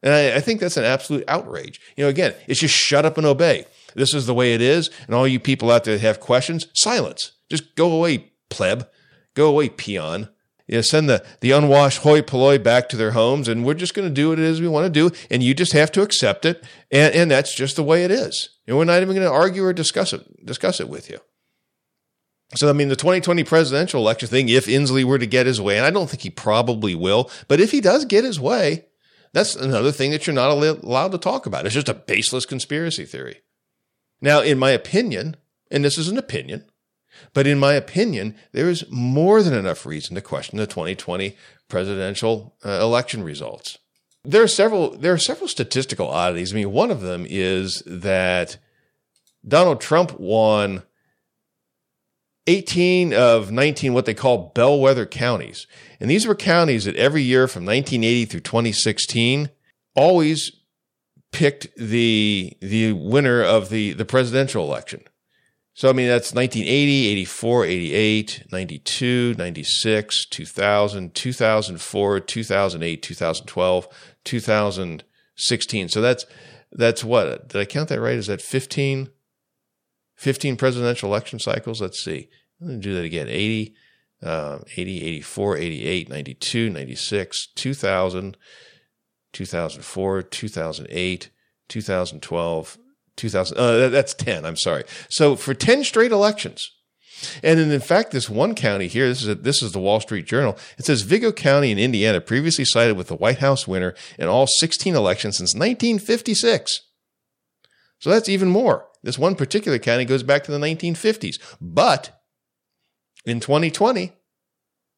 And 0.02 0.12
I, 0.12 0.36
I, 0.36 0.40
think 0.40 0.60
that's 0.60 0.76
an 0.76 0.84
absolute 0.84 1.24
outrage. 1.26 1.80
You 1.96 2.04
know, 2.04 2.10
again, 2.10 2.34
it's 2.46 2.60
just 2.60 2.74
shut 2.74 3.06
up 3.06 3.16
and 3.16 3.26
obey. 3.26 3.64
This 3.94 4.12
is 4.12 4.26
the 4.26 4.34
way 4.34 4.52
it 4.52 4.60
is. 4.60 4.90
And 5.06 5.14
all 5.14 5.26
you 5.26 5.40
people 5.40 5.70
out 5.70 5.84
there 5.84 5.94
that 5.94 6.02
have 6.02 6.20
questions, 6.20 6.66
silence. 6.74 7.32
Just 7.50 7.74
go 7.74 7.90
away, 7.90 8.32
pleb. 8.50 8.88
Go 9.34 9.48
away, 9.48 9.70
peon 9.70 10.28
you 10.66 10.76
know, 10.76 10.82
send 10.82 11.08
the, 11.08 11.24
the 11.40 11.50
unwashed 11.50 12.02
hoi 12.02 12.22
polloi 12.22 12.58
back 12.58 12.88
to 12.88 12.96
their 12.96 13.10
homes, 13.10 13.48
and 13.48 13.64
we're 13.64 13.74
just 13.74 13.94
going 13.94 14.08
to 14.08 14.14
do 14.14 14.30
what 14.30 14.38
it 14.38 14.44
is 14.44 14.60
we 14.60 14.68
want 14.68 14.86
to 14.86 14.90
do, 15.10 15.14
and 15.30 15.42
you 15.42 15.54
just 15.54 15.72
have 15.72 15.92
to 15.92 16.02
accept 16.02 16.44
it, 16.44 16.64
and, 16.90 17.14
and 17.14 17.30
that's 17.30 17.54
just 17.54 17.76
the 17.76 17.82
way 17.82 18.04
it 18.04 18.10
is. 18.10 18.50
And 18.66 18.76
we're 18.76 18.84
not 18.84 19.02
even 19.02 19.14
going 19.14 19.26
to 19.26 19.32
argue 19.32 19.64
or 19.64 19.72
discuss 19.72 20.12
it 20.12 20.22
discuss 20.44 20.80
it 20.80 20.88
with 20.88 21.10
you. 21.10 21.18
So, 22.56 22.68
I 22.68 22.72
mean, 22.72 22.88
the 22.88 22.96
2020 22.96 23.42
presidential 23.44 24.00
election 24.00 24.28
thing, 24.28 24.48
if 24.48 24.66
Inslee 24.66 25.04
were 25.04 25.18
to 25.18 25.26
get 25.26 25.46
his 25.46 25.60
way, 25.60 25.76
and 25.76 25.86
I 25.86 25.90
don't 25.90 26.08
think 26.08 26.22
he 26.22 26.30
probably 26.30 26.94
will, 26.94 27.30
but 27.48 27.60
if 27.60 27.70
he 27.70 27.80
does 27.80 28.04
get 28.04 28.24
his 28.24 28.38
way, 28.38 28.86
that's 29.32 29.56
another 29.56 29.90
thing 29.90 30.12
that 30.12 30.26
you're 30.26 30.34
not 30.34 30.50
allowed 30.50 31.12
to 31.12 31.18
talk 31.18 31.46
about. 31.46 31.66
It's 31.66 31.74
just 31.74 31.88
a 31.88 31.94
baseless 31.94 32.46
conspiracy 32.46 33.04
theory. 33.04 33.40
Now, 34.20 34.40
in 34.40 34.58
my 34.58 34.70
opinion, 34.70 35.36
and 35.70 35.84
this 35.84 35.98
is 35.98 36.08
an 36.08 36.18
opinion, 36.18 36.64
but 37.32 37.46
in 37.46 37.58
my 37.58 37.74
opinion, 37.74 38.36
there 38.52 38.68
is 38.68 38.88
more 38.90 39.42
than 39.42 39.54
enough 39.54 39.86
reason 39.86 40.14
to 40.14 40.20
question 40.20 40.58
the 40.58 40.66
2020 40.66 41.36
presidential 41.68 42.54
uh, 42.64 42.80
election 42.80 43.22
results. 43.22 43.78
There 44.24 44.42
are 44.42 44.48
several 44.48 44.96
there 44.96 45.12
are 45.12 45.18
several 45.18 45.48
statistical 45.48 46.08
oddities. 46.08 46.52
I 46.52 46.56
mean, 46.56 46.72
one 46.72 46.90
of 46.90 47.00
them 47.00 47.26
is 47.28 47.82
that 47.86 48.56
Donald 49.46 49.80
Trump 49.80 50.18
won 50.18 50.82
18 52.46 53.14
of 53.14 53.50
19 53.50 53.94
what 53.94 54.06
they 54.06 54.14
call 54.14 54.52
bellwether 54.54 55.06
counties. 55.06 55.66
And 55.98 56.10
these 56.10 56.26
were 56.26 56.34
counties 56.34 56.84
that 56.84 56.96
every 56.96 57.22
year 57.22 57.48
from 57.48 57.64
1980 57.64 58.26
through 58.26 58.40
2016 58.40 59.48
always 59.94 60.52
picked 61.32 61.68
the 61.76 62.56
the 62.60 62.92
winner 62.92 63.42
of 63.42 63.68
the 63.68 63.92
the 63.92 64.04
presidential 64.04 64.64
election. 64.64 65.02
So 65.74 65.88
I 65.88 65.92
mean 65.92 66.06
that's 66.06 66.32
1980, 66.32 67.08
84, 67.08 67.64
88, 67.64 68.44
92, 68.52 69.34
96, 69.36 70.26
2000, 70.26 71.14
2004, 71.14 72.20
2008, 72.20 73.02
2012, 73.02 73.88
2016. 74.24 75.88
So 75.88 76.00
that's 76.00 76.26
that's 76.70 77.02
what 77.02 77.48
did 77.48 77.60
I 77.60 77.64
count 77.64 77.88
that 77.88 78.00
right? 78.00 78.14
Is 78.14 78.28
that 78.28 78.40
15 78.40 79.08
15 80.16 80.56
presidential 80.56 81.08
election 81.08 81.38
cycles? 81.38 81.80
Let's 81.80 82.02
see. 82.02 82.28
I'm 82.60 82.68
going 82.68 82.80
to 82.80 82.88
do 82.88 82.94
that 82.94 83.04
again. 83.04 83.28
80 83.28 83.74
uh, 84.24 84.60
80, 84.76 85.02
84, 85.02 85.56
88, 85.58 86.08
92, 86.08 86.70
96, 86.70 87.46
2000, 87.54 88.36
2004, 89.32 90.22
2008, 90.22 91.30
2012, 91.68 92.78
2000. 93.16 93.56
Uh, 93.58 93.88
that's 93.88 94.14
10. 94.14 94.46
I'm 94.46 94.56
sorry. 94.56 94.84
So 95.10 95.36
for 95.36 95.52
10 95.52 95.84
straight 95.84 96.12
elections. 96.12 96.70
And 97.42 97.60
in 97.60 97.80
fact, 97.80 98.10
this 98.10 98.28
one 98.28 98.54
county 98.54 98.86
here, 98.88 99.08
this 99.08 99.22
is 99.22 99.28
a, 99.28 99.34
this 99.34 99.62
is 99.62 99.72
the 99.72 99.78
Wall 99.78 100.00
Street 100.00 100.26
Journal. 100.26 100.58
It 100.78 100.84
says 100.84 101.02
Vigo 101.02 101.30
County 101.30 101.70
in 101.70 101.78
Indiana 101.78 102.20
previously 102.20 102.64
sided 102.64 102.96
with 102.96 103.08
the 103.08 103.14
White 103.14 103.38
House 103.38 103.68
winner 103.68 103.94
in 104.18 104.26
all 104.26 104.46
16 104.46 104.94
elections 104.94 105.36
since 105.36 105.54
1956. 105.54 106.80
So 107.98 108.10
that's 108.10 108.28
even 108.28 108.48
more. 108.48 108.86
This 109.02 109.18
one 109.18 109.34
particular 109.34 109.78
county 109.78 110.04
goes 110.04 110.22
back 110.22 110.44
to 110.44 110.52
the 110.52 110.58
1950s. 110.58 111.38
But 111.60 112.22
in 113.24 113.40
2020, 113.40 114.12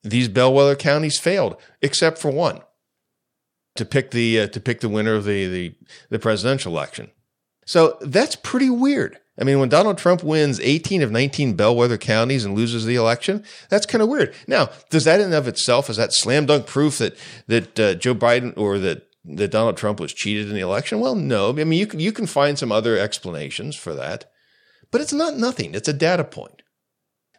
these 0.03 0.29
bellwether 0.29 0.77
counties 0.77 1.19
failed, 1.19 1.57
except 1.83 2.19
for 2.19 2.31
one 2.31 2.61
to 3.75 3.85
pick 3.85 4.11
the 4.11 4.41
uh, 4.41 4.47
to 4.49 4.61
pick 4.61 4.81
the 4.81 4.89
winner 4.89 5.15
of 5.15 5.25
the, 5.25 5.47
the 5.47 5.75
the 6.11 6.19
presidential 6.19 6.73
election. 6.73 7.11
So 7.67 7.99
that's 8.01 8.37
pretty 8.37 8.71
weird. 8.71 9.19
I 9.39 9.45
mean, 9.45 9.59
when 9.59 9.69
Donald 9.69 9.99
Trump 9.99 10.23
wins 10.23 10.61
18 10.61 11.03
of 11.03 11.11
19 11.11 11.55
bellwether 11.55 11.99
counties 11.99 12.45
and 12.45 12.55
loses 12.55 12.87
the 12.87 12.95
election, 12.95 13.45
that's 13.69 13.85
kind 13.85 14.01
of 14.01 14.09
weird. 14.09 14.35
Now, 14.47 14.71
does 14.89 15.05
that 15.05 15.21
in 15.21 15.27
and 15.27 15.35
of 15.35 15.47
itself 15.47 15.91
is 15.91 15.99
that 15.99 16.15
slam 16.15 16.47
dunk 16.47 16.67
proof 16.67 16.99
that 16.99 17.19
that 17.49 17.79
uh, 17.79 17.95
Joe 17.95 18.15
Biden 18.15 18.57
or 18.57 18.79
that 18.79 19.06
that 19.27 19.51
Donald 19.51 19.77
Trump 19.77 20.01
was 20.01 20.13
cheated 20.13 20.49
in 20.49 20.55
the 20.55 20.61
election? 20.61 21.01
Well, 21.01 21.15
no. 21.15 21.51
I 21.51 21.65
mean, 21.65 21.79
you 21.79 21.87
can 21.87 22.01
you 22.01 22.13
can 22.13 22.27
find 22.27 22.59
some 22.59 22.73
other 22.73 22.99
explanations 22.99 23.77
for 23.77 23.95
that, 23.95 24.31
but 24.91 25.01
it's 25.01 25.13
not 25.13 25.37
nothing. 25.37 25.75
It's 25.75 25.89
a 25.89 25.93
data 25.93 26.25
point. 26.25 26.63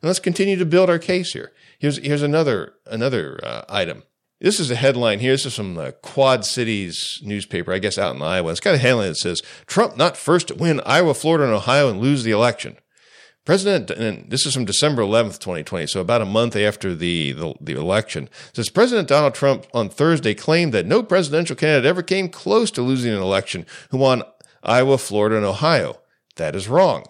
And 0.01 0.07
let's 0.07 0.19
continue 0.19 0.57
to 0.57 0.65
build 0.65 0.89
our 0.89 0.99
case 0.99 1.33
here. 1.33 1.51
Here's 1.79 1.97
here's 1.97 2.21
another 2.21 2.73
another 2.85 3.39
uh, 3.43 3.63
item. 3.69 4.03
This 4.39 4.59
is 4.59 4.69
a 4.69 4.75
headline 4.75 5.19
here. 5.19 5.31
This 5.31 5.47
is 5.47 5.55
from 5.55 5.73
the 5.73 5.93
Quad 6.03 6.45
Cities 6.45 7.19
newspaper, 7.23 7.73
I 7.73 7.79
guess 7.79 7.97
out 7.97 8.15
in 8.15 8.21
Iowa. 8.21 8.51
It's 8.51 8.59
got 8.59 8.75
a 8.75 8.77
headline 8.77 9.09
that 9.09 9.15
says, 9.15 9.41
Trump 9.65 9.97
not 9.97 10.15
first 10.15 10.49
to 10.49 10.55
win 10.55 10.79
Iowa, 10.85 11.15
Florida, 11.15 11.45
and 11.45 11.53
Ohio 11.53 11.89
and 11.89 11.99
lose 11.99 12.23
the 12.23 12.31
election. 12.31 12.77
President, 13.47 13.89
and 13.91 14.29
this 14.29 14.45
is 14.45 14.53
from 14.53 14.65
December 14.65 15.03
11th, 15.03 15.39
2020, 15.39 15.87
so 15.87 16.01
about 16.01 16.21
a 16.21 16.25
month 16.25 16.53
after 16.57 16.93
the, 16.93 17.31
the, 17.31 17.53
the, 17.61 17.79
election, 17.79 18.27
says 18.51 18.67
President 18.67 19.07
Donald 19.07 19.35
Trump 19.35 19.65
on 19.73 19.87
Thursday 19.87 20.33
claimed 20.33 20.73
that 20.73 20.85
no 20.85 21.01
presidential 21.01 21.55
candidate 21.55 21.87
ever 21.87 22.03
came 22.03 22.27
close 22.27 22.69
to 22.71 22.81
losing 22.81 23.13
an 23.13 23.21
election 23.21 23.65
who 23.89 23.99
won 23.99 24.23
Iowa, 24.63 24.97
Florida, 24.97 25.37
and 25.37 25.45
Ohio. 25.45 26.01
That 26.35 26.57
is 26.57 26.67
wrong. 26.67 27.05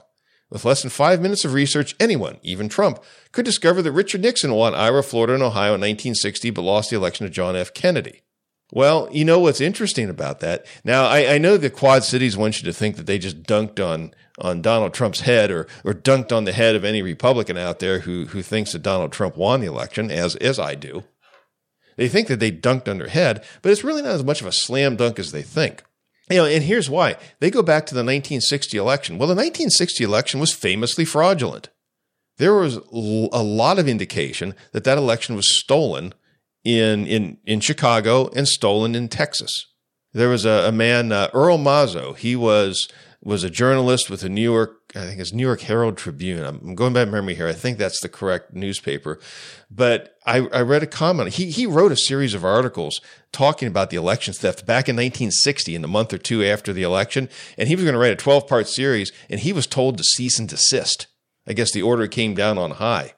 With 0.51 0.63
less 0.63 0.83
than 0.83 0.91
five 0.91 1.21
minutes 1.21 1.43
of 1.43 1.53
research, 1.53 1.95
anyone, 1.99 2.37
even 2.43 2.69
Trump, 2.69 2.99
could 3.31 3.43
discover 3.43 3.81
that 3.81 3.91
Richard 3.91 4.21
Nixon 4.21 4.53
won 4.53 4.75
Iowa, 4.75 5.01
Florida, 5.01 5.33
and 5.33 5.41
Ohio 5.41 5.73
in 5.73 5.81
1960, 5.81 6.51
but 6.51 6.61
lost 6.61 6.91
the 6.91 6.97
election 6.97 7.25
to 7.25 7.33
John 7.33 7.55
F. 7.55 7.73
Kennedy. 7.73 8.21
Well, 8.71 9.09
you 9.11 9.25
know 9.25 9.39
what's 9.39 9.61
interesting 9.61 10.07
about 10.07 10.41
that? 10.41 10.67
Now, 10.83 11.05
I, 11.05 11.35
I, 11.35 11.37
know 11.37 11.55
the 11.55 11.69
Quad 11.69 12.03
Cities 12.03 12.35
want 12.35 12.61
you 12.61 12.65
to 12.65 12.73
think 12.73 12.97
that 12.97 13.05
they 13.05 13.17
just 13.17 13.43
dunked 13.43 13.79
on 13.79 14.13
on 14.37 14.61
Donald 14.61 14.93
Trump's 14.93 15.21
head, 15.21 15.51
or 15.51 15.67
or 15.83 15.93
dunked 15.93 16.31
on 16.31 16.45
the 16.45 16.51
head 16.51 16.75
of 16.75 16.83
any 16.83 17.01
Republican 17.01 17.57
out 17.57 17.79
there 17.79 17.99
who 17.99 18.25
who 18.27 18.41
thinks 18.41 18.73
that 18.73 18.83
Donald 18.83 19.11
Trump 19.11 19.37
won 19.37 19.61
the 19.61 19.67
election, 19.67 20.11
as 20.11 20.35
as 20.37 20.59
I 20.59 20.75
do. 20.75 21.03
They 21.97 22.07
think 22.07 22.27
that 22.27 22.39
they 22.39 22.51
dunked 22.51 22.87
on 22.87 22.99
their 22.99 23.07
head, 23.07 23.43
but 23.61 23.71
it's 23.71 23.83
really 23.83 24.03
not 24.03 24.11
as 24.11 24.23
much 24.23 24.41
of 24.41 24.47
a 24.47 24.51
slam 24.51 24.95
dunk 24.95 25.17
as 25.19 25.31
they 25.31 25.41
think. 25.41 25.83
You 26.29 26.37
know, 26.37 26.45
and 26.45 26.63
here's 26.63 26.89
why. 26.89 27.15
They 27.39 27.49
go 27.49 27.63
back 27.63 27.85
to 27.87 27.93
the 27.93 27.99
1960 27.99 28.77
election. 28.77 29.17
Well, 29.17 29.27
the 29.27 29.33
1960 29.33 30.03
election 30.03 30.39
was 30.39 30.53
famously 30.53 31.05
fraudulent. 31.05 31.69
There 32.37 32.53
was 32.53 32.75
a 32.75 33.41
lot 33.43 33.79
of 33.79 33.87
indication 33.87 34.53
that 34.73 34.83
that 34.83 34.97
election 34.97 35.35
was 35.35 35.57
stolen 35.57 36.13
in, 36.63 37.07
in, 37.07 37.37
in 37.45 37.61
Chicago 37.61 38.29
and 38.35 38.47
stolen 38.47 38.93
in 38.93 39.07
Texas. 39.07 39.67
There 40.13 40.29
was 40.29 40.45
a, 40.45 40.67
a 40.67 40.71
man, 40.71 41.11
uh, 41.11 41.29
Earl 41.33 41.57
Mazo. 41.57 42.15
He 42.15 42.35
was 42.35 42.89
was 43.23 43.43
a 43.43 43.49
journalist 43.49 44.09
with 44.09 44.21
the 44.21 44.29
New 44.29 44.41
York, 44.41 44.79
I 44.95 45.05
think 45.05 45.19
it's 45.19 45.33
New 45.33 45.45
York 45.45 45.61
Herald 45.61 45.97
Tribune. 45.97 46.45
I'm 46.45 46.75
going 46.75 46.93
by 46.93 47.05
memory 47.05 47.33
here. 47.33 47.47
I 47.47 47.53
think 47.53 47.77
that's 47.77 47.99
the 47.99 48.09
correct 48.09 48.53
newspaper. 48.53 49.19
But 49.71 50.15
I, 50.25 50.47
I 50.47 50.61
read 50.61 50.83
a 50.83 50.87
comment. 50.87 51.33
He, 51.33 51.49
he 51.49 51.65
wrote 51.65 51.91
a 51.91 51.97
series 51.97 52.33
of 52.33 52.45
articles 52.45 53.01
talking 53.31 53.67
about 53.67 53.89
the 53.89 53.97
election 53.97 54.33
theft 54.33 54.65
back 54.65 54.87
in 54.87 54.95
1960 54.95 55.73
in 55.73 55.81
the 55.81 55.87
month 55.87 56.13
or 56.13 56.17
two 56.17 56.43
after 56.45 56.71
the 56.71 56.83
election. 56.83 57.27
And 57.57 57.67
he 57.67 57.75
was 57.75 57.83
going 57.83 57.93
to 57.93 57.99
write 57.99 58.11
a 58.11 58.15
12 58.15 58.47
part 58.47 58.67
series 58.67 59.11
and 59.29 59.39
he 59.39 59.51
was 59.51 59.67
told 59.67 59.97
to 59.97 60.03
cease 60.03 60.37
and 60.37 60.47
desist. 60.47 61.07
I 61.47 61.53
guess 61.53 61.71
the 61.71 61.81
order 61.81 62.07
came 62.07 62.35
down 62.35 62.57
on 62.57 62.71
high. 62.71 63.13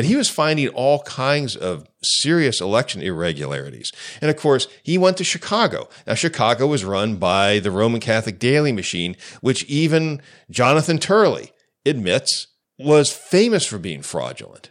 But 0.00 0.06
he 0.06 0.16
was 0.16 0.30
finding 0.30 0.68
all 0.68 1.02
kinds 1.02 1.56
of 1.56 1.86
serious 2.02 2.62
election 2.62 3.02
irregularities. 3.02 3.92
And 4.22 4.30
of 4.30 4.38
course, 4.38 4.66
he 4.82 4.96
went 4.96 5.18
to 5.18 5.24
Chicago. 5.24 5.90
Now, 6.06 6.14
Chicago 6.14 6.66
was 6.66 6.86
run 6.86 7.16
by 7.16 7.58
the 7.58 7.70
Roman 7.70 8.00
Catholic 8.00 8.38
Daley 8.38 8.72
Machine, 8.72 9.14
which 9.42 9.62
even 9.64 10.22
Jonathan 10.50 10.96
Turley 10.96 11.52
admits 11.84 12.46
was 12.78 13.12
famous 13.12 13.66
for 13.66 13.76
being 13.76 14.00
fraudulent. 14.00 14.70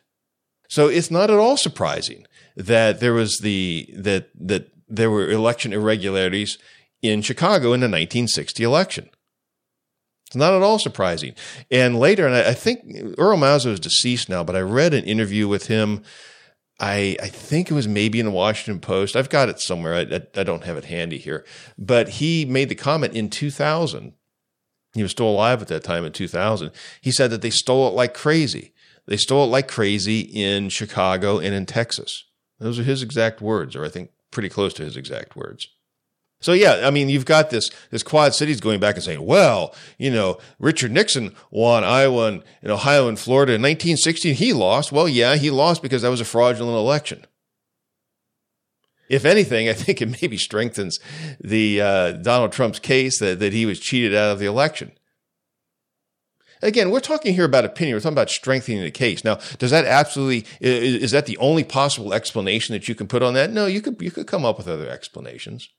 So 0.67 0.87
it's 0.87 1.11
not 1.11 1.29
at 1.29 1.37
all 1.37 1.57
surprising 1.57 2.25
that 2.55 2.99
there 2.99 3.13
was 3.13 3.37
the 3.43 3.87
that 3.95 4.31
that 4.33 4.71
there 4.87 5.11
were 5.11 5.29
election 5.29 5.73
irregularities 5.73 6.57
in 7.03 7.21
Chicago 7.21 7.73
in 7.73 7.81
the 7.81 7.85
1960 7.85 8.63
election. 8.63 9.11
It's 10.29 10.35
not 10.35 10.53
at 10.53 10.61
all 10.61 10.77
surprising. 10.77 11.33
And 11.71 11.97
later, 11.97 12.27
and 12.27 12.35
I, 12.35 12.49
I 12.49 12.53
think 12.53 13.15
Earl 13.17 13.39
Mazo 13.39 13.71
is 13.71 13.79
deceased 13.79 14.29
now, 14.29 14.43
but 14.43 14.55
I 14.55 14.61
read 14.61 14.93
an 14.93 15.03
interview 15.05 15.47
with 15.47 15.65
him. 15.65 16.03
I, 16.79 17.17
I 17.19 17.29
think 17.29 17.71
it 17.71 17.73
was 17.73 17.87
maybe 17.87 18.19
in 18.19 18.27
the 18.27 18.31
Washington 18.31 18.79
Post. 18.79 19.15
I've 19.15 19.31
got 19.31 19.49
it 19.49 19.59
somewhere. 19.59 19.95
I, 19.95 20.01
I, 20.01 20.41
I 20.41 20.43
don't 20.43 20.65
have 20.65 20.77
it 20.77 20.85
handy 20.85 21.17
here. 21.17 21.47
But 21.79 22.09
he 22.09 22.45
made 22.45 22.69
the 22.69 22.75
comment 22.75 23.15
in 23.15 23.31
2000. 23.31 24.13
He 24.93 25.01
was 25.01 25.09
still 25.09 25.29
alive 25.29 25.63
at 25.63 25.67
that 25.69 25.83
time 25.83 26.05
in 26.05 26.11
2000. 26.11 26.69
He 27.01 27.11
said 27.11 27.31
that 27.31 27.41
they 27.41 27.49
stole 27.49 27.87
it 27.87 27.95
like 27.95 28.13
crazy. 28.13 28.75
They 29.07 29.17
stole 29.17 29.45
it 29.45 29.47
like 29.47 29.67
crazy 29.67 30.19
in 30.19 30.69
Chicago 30.69 31.39
and 31.39 31.55
in 31.55 31.65
Texas. 31.65 32.23
Those 32.59 32.77
are 32.77 32.83
his 32.83 33.01
exact 33.01 33.41
words, 33.41 33.75
or 33.75 33.83
I 33.83 33.89
think 33.89 34.11
pretty 34.29 34.49
close 34.49 34.75
to 34.75 34.83
his 34.83 34.95
exact 34.95 35.35
words. 35.35 35.69
So 36.41 36.53
yeah, 36.53 36.81
I 36.85 36.89
mean, 36.91 37.09
you've 37.09 37.25
got 37.25 37.49
this 37.49 37.69
this 37.91 38.03
Quad 38.03 38.33
Cities 38.33 38.61
going 38.61 38.79
back 38.79 38.95
and 38.95 39.03
saying, 39.03 39.25
well, 39.25 39.75
you 39.97 40.09
know, 40.09 40.37
Richard 40.57 40.91
Nixon 40.91 41.35
won 41.51 41.83
Iowa 41.83 42.27
and, 42.27 42.43
and 42.61 42.71
Ohio 42.71 43.09
and 43.09 43.19
Florida 43.19 43.53
in 43.53 43.61
1916. 43.61 44.35
He 44.35 44.53
lost. 44.53 44.91
Well, 44.91 45.09
yeah, 45.09 45.35
he 45.35 45.51
lost 45.51 45.81
because 45.81 46.01
that 46.03 46.09
was 46.09 46.21
a 46.21 46.25
fraudulent 46.25 46.77
election. 46.77 47.25
If 49.09 49.25
anything, 49.25 49.67
I 49.67 49.73
think 49.73 50.01
it 50.01 50.21
maybe 50.21 50.37
strengthens 50.37 50.99
the 51.41 51.81
uh, 51.81 52.11
Donald 52.13 52.51
Trump's 52.53 52.79
case 52.79 53.19
that, 53.19 53.39
that 53.39 53.53
he 53.53 53.65
was 53.65 53.79
cheated 53.79 54.15
out 54.15 54.31
of 54.31 54.39
the 54.39 54.45
election. 54.45 54.91
Again, 56.61 56.91
we're 56.91 56.99
talking 56.99 57.33
here 57.33 57.45
about 57.45 57.65
opinion. 57.65 57.95
We're 57.95 58.01
talking 58.01 58.13
about 58.13 58.29
strengthening 58.29 58.81
the 58.81 58.91
case. 58.91 59.23
Now, 59.23 59.39
does 59.57 59.71
that 59.71 59.85
absolutely 59.85 60.45
is, 60.59 61.03
is 61.03 61.11
that 61.11 61.25
the 61.25 61.37
only 61.37 61.63
possible 61.63 62.13
explanation 62.13 62.73
that 62.73 62.87
you 62.87 62.95
can 62.95 63.07
put 63.07 63.23
on 63.23 63.33
that? 63.33 63.49
No, 63.49 63.65
you 63.65 63.81
could 63.81 64.01
you 64.01 64.11
could 64.11 64.27
come 64.27 64.45
up 64.45 64.57
with 64.57 64.67
other 64.67 64.89
explanations. 64.89 65.69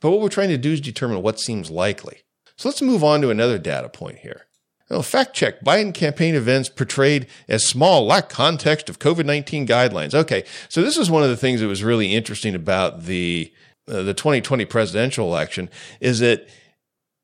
But 0.00 0.10
what 0.10 0.20
we're 0.20 0.28
trying 0.28 0.48
to 0.50 0.58
do 0.58 0.72
is 0.72 0.80
determine 0.80 1.22
what 1.22 1.40
seems 1.40 1.70
likely. 1.70 2.22
So 2.56 2.68
let's 2.68 2.82
move 2.82 3.02
on 3.02 3.20
to 3.22 3.30
another 3.30 3.58
data 3.58 3.88
point 3.88 4.18
here. 4.18 4.46
Well, 4.90 5.02
fact 5.02 5.34
check 5.34 5.60
Biden 5.62 5.94
campaign 5.94 6.34
events 6.34 6.68
portrayed 6.68 7.28
as 7.48 7.64
small, 7.64 8.06
lack 8.06 8.28
context 8.28 8.90
of 8.90 8.98
COVID 8.98 9.24
19 9.24 9.66
guidelines. 9.66 10.14
Okay, 10.14 10.44
so 10.68 10.82
this 10.82 10.96
is 10.96 11.10
one 11.10 11.22
of 11.22 11.28
the 11.28 11.36
things 11.36 11.60
that 11.60 11.68
was 11.68 11.84
really 11.84 12.12
interesting 12.12 12.56
about 12.56 13.04
the, 13.04 13.52
uh, 13.88 14.02
the 14.02 14.14
2020 14.14 14.64
presidential 14.64 15.28
election 15.28 15.70
is 16.00 16.18
that 16.18 16.48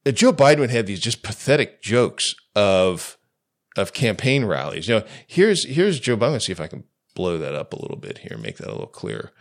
Joe 0.06 0.32
Biden 0.32 0.70
have 0.70 0.86
these 0.86 1.00
just 1.00 1.24
pathetic 1.24 1.82
jokes 1.82 2.36
of, 2.54 3.18
of 3.76 3.92
campaign 3.92 4.44
rallies. 4.44 4.86
You 4.86 5.00
know, 5.00 5.06
here's, 5.26 5.66
here's 5.66 5.98
Joe 5.98 6.16
Biden. 6.16 6.32
Let's 6.32 6.46
see 6.46 6.52
if 6.52 6.60
I 6.60 6.68
can 6.68 6.84
blow 7.16 7.36
that 7.38 7.56
up 7.56 7.72
a 7.72 7.80
little 7.80 7.96
bit 7.96 8.18
here, 8.18 8.38
make 8.38 8.58
that 8.58 8.68
a 8.68 8.72
little 8.72 8.86
clearer. 8.86 9.32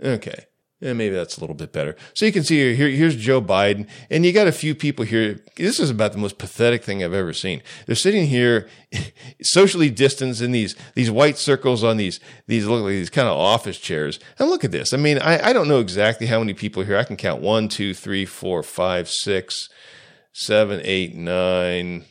Okay. 0.00 0.46
And 0.82 0.98
maybe 0.98 1.14
that's 1.14 1.36
a 1.36 1.40
little 1.40 1.54
bit 1.54 1.72
better. 1.72 1.94
So 2.12 2.26
you 2.26 2.32
can 2.32 2.42
see 2.42 2.56
here, 2.56 2.74
here, 2.74 2.88
here's 2.88 3.14
Joe 3.14 3.40
Biden, 3.40 3.86
and 4.10 4.26
you 4.26 4.32
got 4.32 4.48
a 4.48 4.52
few 4.52 4.74
people 4.74 5.04
here. 5.04 5.38
This 5.56 5.78
is 5.78 5.90
about 5.90 6.10
the 6.10 6.18
most 6.18 6.38
pathetic 6.38 6.82
thing 6.82 7.04
I've 7.04 7.12
ever 7.12 7.32
seen. 7.32 7.62
They're 7.86 7.94
sitting 7.94 8.26
here, 8.26 8.68
socially 9.42 9.90
distanced 9.90 10.42
in 10.42 10.50
these 10.50 10.74
these 10.94 11.08
white 11.08 11.38
circles 11.38 11.84
on 11.84 11.98
these 11.98 12.18
these 12.48 12.66
look 12.66 12.82
like 12.82 12.90
these 12.90 13.10
kind 13.10 13.28
of 13.28 13.38
office 13.38 13.78
chairs. 13.78 14.18
And 14.40 14.50
look 14.50 14.64
at 14.64 14.72
this. 14.72 14.92
I 14.92 14.96
mean, 14.96 15.18
I, 15.20 15.50
I 15.50 15.52
don't 15.52 15.68
know 15.68 15.78
exactly 15.78 16.26
how 16.26 16.40
many 16.40 16.52
people 16.52 16.82
here. 16.82 16.96
I 16.96 17.04
can 17.04 17.16
count 17.16 17.40
one, 17.40 17.68
two, 17.68 17.94
three, 17.94 18.24
four, 18.24 18.64
five, 18.64 19.08
six, 19.08 19.68
seven, 20.32 20.80
eight, 20.82 21.14
nine. 21.14 22.06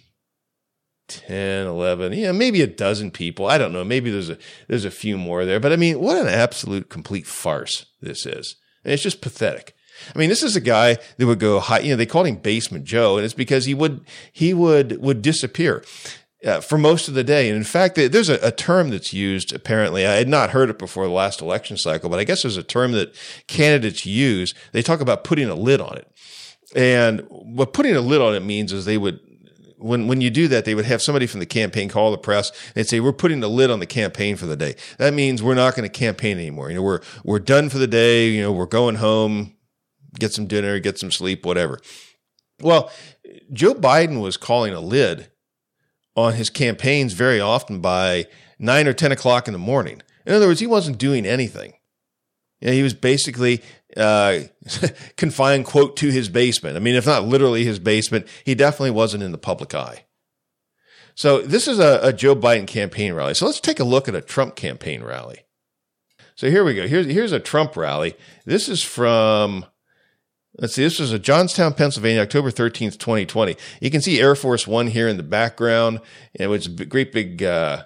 10 1.09 1.67
11 1.67 2.13
yeah 2.13 2.31
maybe 2.31 2.61
a 2.61 2.67
dozen 2.67 3.11
people 3.11 3.45
i 3.45 3.57
don't 3.57 3.73
know 3.73 3.83
maybe 3.83 4.09
there's 4.09 4.29
a 4.29 4.37
there's 4.69 4.85
a 4.85 4.91
few 4.91 5.17
more 5.17 5.43
there 5.43 5.59
but 5.59 5.73
i 5.73 5.75
mean 5.75 5.99
what 5.99 6.15
an 6.15 6.27
absolute 6.27 6.87
complete 6.87 7.27
farce 7.27 7.85
this 8.01 8.25
is 8.25 8.55
and 8.83 8.93
it's 8.93 9.03
just 9.03 9.21
pathetic. 9.21 9.75
I 10.15 10.17
mean, 10.17 10.29
this 10.29 10.43
is 10.43 10.55
a 10.55 10.61
guy 10.61 10.97
that 11.17 11.27
would 11.27 11.39
go 11.39 11.59
high, 11.59 11.79
you 11.79 11.91
know, 11.91 11.95
they 11.95 12.05
called 12.05 12.27
him 12.27 12.37
Basement 12.37 12.85
Joe, 12.85 13.17
and 13.17 13.25
it's 13.25 13.33
because 13.33 13.65
he 13.65 13.73
would, 13.73 14.03
he 14.31 14.53
would, 14.53 15.01
would 15.01 15.21
disappear. 15.21 15.83
Uh, 16.43 16.59
for 16.59 16.79
most 16.79 17.07
of 17.07 17.13
the 17.13 17.23
day. 17.23 17.49
And 17.49 17.55
in 17.55 17.63
fact, 17.63 17.93
there's 17.93 18.27
a, 18.27 18.39
a, 18.41 18.51
term 18.51 18.89
that's 18.89 19.13
used 19.13 19.53
apparently. 19.53 20.07
I 20.07 20.13
had 20.13 20.27
not 20.27 20.49
heard 20.49 20.71
it 20.71 20.79
before 20.79 21.05
the 21.05 21.13
last 21.13 21.39
election 21.39 21.77
cycle, 21.77 22.09
but 22.09 22.17
I 22.17 22.23
guess 22.23 22.41
there's 22.41 22.57
a 22.57 22.63
term 22.63 22.93
that 22.93 23.13
candidates 23.45 24.07
use. 24.07 24.55
They 24.71 24.81
talk 24.81 25.01
about 25.01 25.23
putting 25.23 25.49
a 25.49 25.53
lid 25.53 25.81
on 25.81 25.99
it. 25.99 26.11
And 26.75 27.27
what 27.29 27.73
putting 27.73 27.95
a 27.95 28.01
lid 28.01 28.21
on 28.21 28.33
it 28.33 28.39
means 28.39 28.73
is 28.73 28.85
they 28.85 28.97
would 28.97 29.19
when 29.81 30.07
when 30.07 30.21
you 30.21 30.29
do 30.29 30.47
that, 30.49 30.65
they 30.65 30.75
would 30.75 30.85
have 30.85 31.01
somebody 31.01 31.27
from 31.27 31.39
the 31.39 31.45
campaign 31.45 31.89
call 31.89 32.11
the 32.11 32.17
press 32.17 32.51
and 32.75 32.87
say, 32.87 32.99
"We're 32.99 33.13
putting 33.13 33.39
the 33.39 33.49
lid 33.49 33.69
on 33.69 33.79
the 33.79 33.85
campaign 33.85 34.35
for 34.35 34.45
the 34.45 34.55
day." 34.55 34.75
That 34.97 35.13
means 35.13 35.41
we're 35.41 35.55
not 35.55 35.75
going 35.75 35.89
to 35.89 35.99
campaign 35.99 36.37
anymore. 36.37 36.69
You 36.69 36.75
know, 36.77 36.83
we're 36.83 37.01
we're 37.23 37.39
done 37.39 37.69
for 37.69 37.77
the 37.77 37.87
day. 37.87 38.29
You 38.29 38.41
know, 38.41 38.51
we're 38.51 38.65
going 38.65 38.95
home, 38.95 39.55
get 40.19 40.33
some 40.33 40.47
dinner, 40.47 40.79
get 40.79 40.99
some 40.99 41.11
sleep, 41.11 41.45
whatever. 41.45 41.79
Well, 42.61 42.91
Joe 43.51 43.73
Biden 43.73 44.21
was 44.21 44.37
calling 44.37 44.73
a 44.73 44.79
lid 44.79 45.31
on 46.15 46.33
his 46.33 46.49
campaigns 46.49 47.13
very 47.13 47.39
often 47.39 47.81
by 47.81 48.27
nine 48.59 48.87
or 48.87 48.93
ten 48.93 49.11
o'clock 49.11 49.47
in 49.47 49.53
the 49.53 49.59
morning. 49.59 50.01
In 50.25 50.33
other 50.33 50.47
words, 50.47 50.59
he 50.59 50.67
wasn't 50.67 50.97
doing 50.97 51.25
anything. 51.25 51.73
Know, 52.61 52.73
he 52.73 52.83
was 52.83 52.93
basically 52.93 53.61
uh, 53.97 54.41
confined, 55.17 55.65
quote, 55.65 55.97
to 55.97 56.09
his 56.09 56.29
basement. 56.29 56.77
I 56.77 56.79
mean, 56.79 56.95
if 56.95 57.05
not 57.05 57.25
literally 57.25 57.63
his 57.63 57.79
basement, 57.79 58.27
he 58.43 58.55
definitely 58.55 58.91
wasn't 58.91 59.23
in 59.23 59.31
the 59.31 59.37
public 59.37 59.73
eye. 59.73 60.05
So 61.15 61.41
this 61.41 61.67
is 61.67 61.79
a, 61.79 61.99
a 62.01 62.13
Joe 62.13 62.35
Biden 62.35 62.67
campaign 62.67 63.13
rally. 63.13 63.33
So 63.33 63.45
let's 63.45 63.59
take 63.59 63.79
a 63.79 63.83
look 63.83 64.07
at 64.07 64.15
a 64.15 64.21
Trump 64.21 64.55
campaign 64.55 65.03
rally. 65.03 65.41
So 66.35 66.49
here 66.49 66.63
we 66.63 66.73
go. 66.73 66.87
Here's, 66.87 67.05
here's 67.05 67.31
a 67.31 67.39
Trump 67.39 67.75
rally. 67.75 68.15
This 68.45 68.69
is 68.69 68.81
from, 68.81 69.65
let's 70.57 70.73
see, 70.73 70.83
this 70.83 70.99
was 70.99 71.11
a 71.11 71.19
Johnstown, 71.19 71.73
Pennsylvania, 71.73 72.21
October 72.21 72.49
13th, 72.49 72.97
2020. 72.97 73.57
You 73.81 73.91
can 73.91 74.01
see 74.01 74.19
Air 74.19 74.35
Force 74.35 74.65
One 74.65 74.87
here 74.87 75.07
in 75.07 75.17
the 75.17 75.23
background. 75.23 75.99
And 76.33 76.45
it 76.45 76.47
was 76.47 76.65
a 76.65 76.85
great 76.85 77.11
big, 77.11 77.43
uh, 77.43 77.83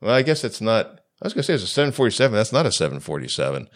well, 0.00 0.14
I 0.14 0.22
guess 0.22 0.44
it's 0.44 0.60
not, 0.60 1.00
I 1.22 1.26
was 1.26 1.32
going 1.32 1.42
to 1.42 1.46
say 1.46 1.54
it's 1.54 1.62
a 1.62 1.68
747. 1.68 2.34
That's 2.34 2.52
not 2.52 2.66
a 2.66 2.72
747 2.72 3.68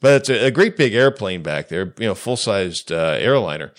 but 0.00 0.14
it's 0.14 0.28
a, 0.28 0.46
a 0.46 0.50
great 0.50 0.76
big 0.76 0.94
airplane 0.94 1.42
back 1.42 1.68
there, 1.68 1.94
you 1.98 2.06
know, 2.06 2.14
full 2.14 2.36
sized 2.36 2.92
uh, 2.92 3.16
airliner, 3.18 3.72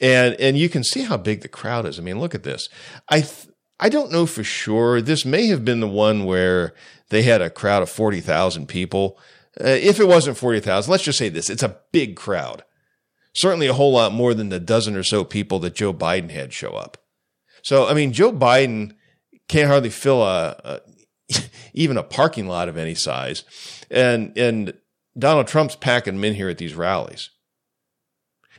and 0.00 0.34
and 0.40 0.58
you 0.58 0.68
can 0.68 0.84
see 0.84 1.02
how 1.02 1.16
big 1.16 1.40
the 1.42 1.48
crowd 1.48 1.86
is. 1.86 1.98
I 1.98 2.02
mean, 2.02 2.20
look 2.20 2.34
at 2.34 2.42
this. 2.42 2.68
I 3.08 3.20
th- 3.20 3.48
I 3.80 3.88
don't 3.88 4.12
know 4.12 4.26
for 4.26 4.44
sure. 4.44 5.00
This 5.00 5.24
may 5.24 5.46
have 5.46 5.64
been 5.64 5.80
the 5.80 5.88
one 5.88 6.24
where 6.24 6.74
they 7.10 7.22
had 7.22 7.42
a 7.42 7.50
crowd 7.50 7.82
of 7.82 7.90
forty 7.90 8.20
thousand 8.20 8.66
people. 8.66 9.18
Uh, 9.60 9.68
if 9.68 10.00
it 10.00 10.08
wasn't 10.08 10.38
forty 10.38 10.60
thousand, 10.60 10.90
let's 10.90 11.04
just 11.04 11.18
say 11.18 11.28
this: 11.28 11.50
it's 11.50 11.62
a 11.62 11.78
big 11.92 12.16
crowd. 12.16 12.64
Certainly, 13.32 13.66
a 13.66 13.74
whole 13.74 13.92
lot 13.92 14.12
more 14.12 14.32
than 14.32 14.48
the 14.48 14.60
dozen 14.60 14.96
or 14.96 15.02
so 15.02 15.24
people 15.24 15.58
that 15.60 15.74
Joe 15.74 15.92
Biden 15.92 16.30
had 16.30 16.52
show 16.52 16.70
up. 16.70 16.98
So, 17.62 17.88
I 17.88 17.94
mean, 17.94 18.12
Joe 18.12 18.30
Biden 18.30 18.94
can't 19.48 19.68
hardly 19.68 19.90
fill 19.90 20.22
a, 20.22 20.56
a 20.64 21.40
even 21.74 21.96
a 21.96 22.02
parking 22.02 22.46
lot 22.46 22.68
of 22.68 22.76
any 22.76 22.94
size, 22.94 23.42
and 23.90 24.36
and 24.38 24.74
Donald 25.18 25.46
Trump's 25.46 25.76
packing 25.76 26.14
them 26.14 26.24
in 26.24 26.34
here 26.34 26.48
at 26.48 26.58
these 26.58 26.74
rallies. 26.74 27.30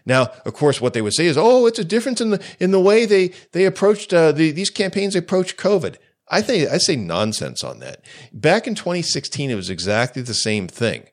Now, 0.05 0.31
of 0.45 0.53
course, 0.53 0.79
what 0.79 0.93
they 0.93 1.01
would 1.01 1.13
say 1.13 1.25
is, 1.25 1.37
"Oh, 1.37 1.65
it's 1.65 1.79
a 1.79 1.83
difference 1.83 2.21
in 2.21 2.29
the 2.29 2.43
in 2.59 2.71
the 2.71 2.79
way 2.79 3.05
they 3.05 3.29
they 3.53 3.65
approached 3.65 4.13
uh, 4.13 4.31
the, 4.31 4.51
these 4.51 4.69
campaigns 4.69 5.15
approached 5.15 5.57
COVID." 5.57 5.95
I 6.29 6.41
think 6.41 6.69
I 6.69 6.77
say 6.77 6.95
nonsense 6.95 7.63
on 7.63 7.79
that. 7.79 8.03
Back 8.33 8.67
in 8.67 8.75
2016, 8.75 9.51
it 9.51 9.55
was 9.55 9.69
exactly 9.69 10.21
the 10.21 10.33
same 10.33 10.67
thing. 10.67 11.05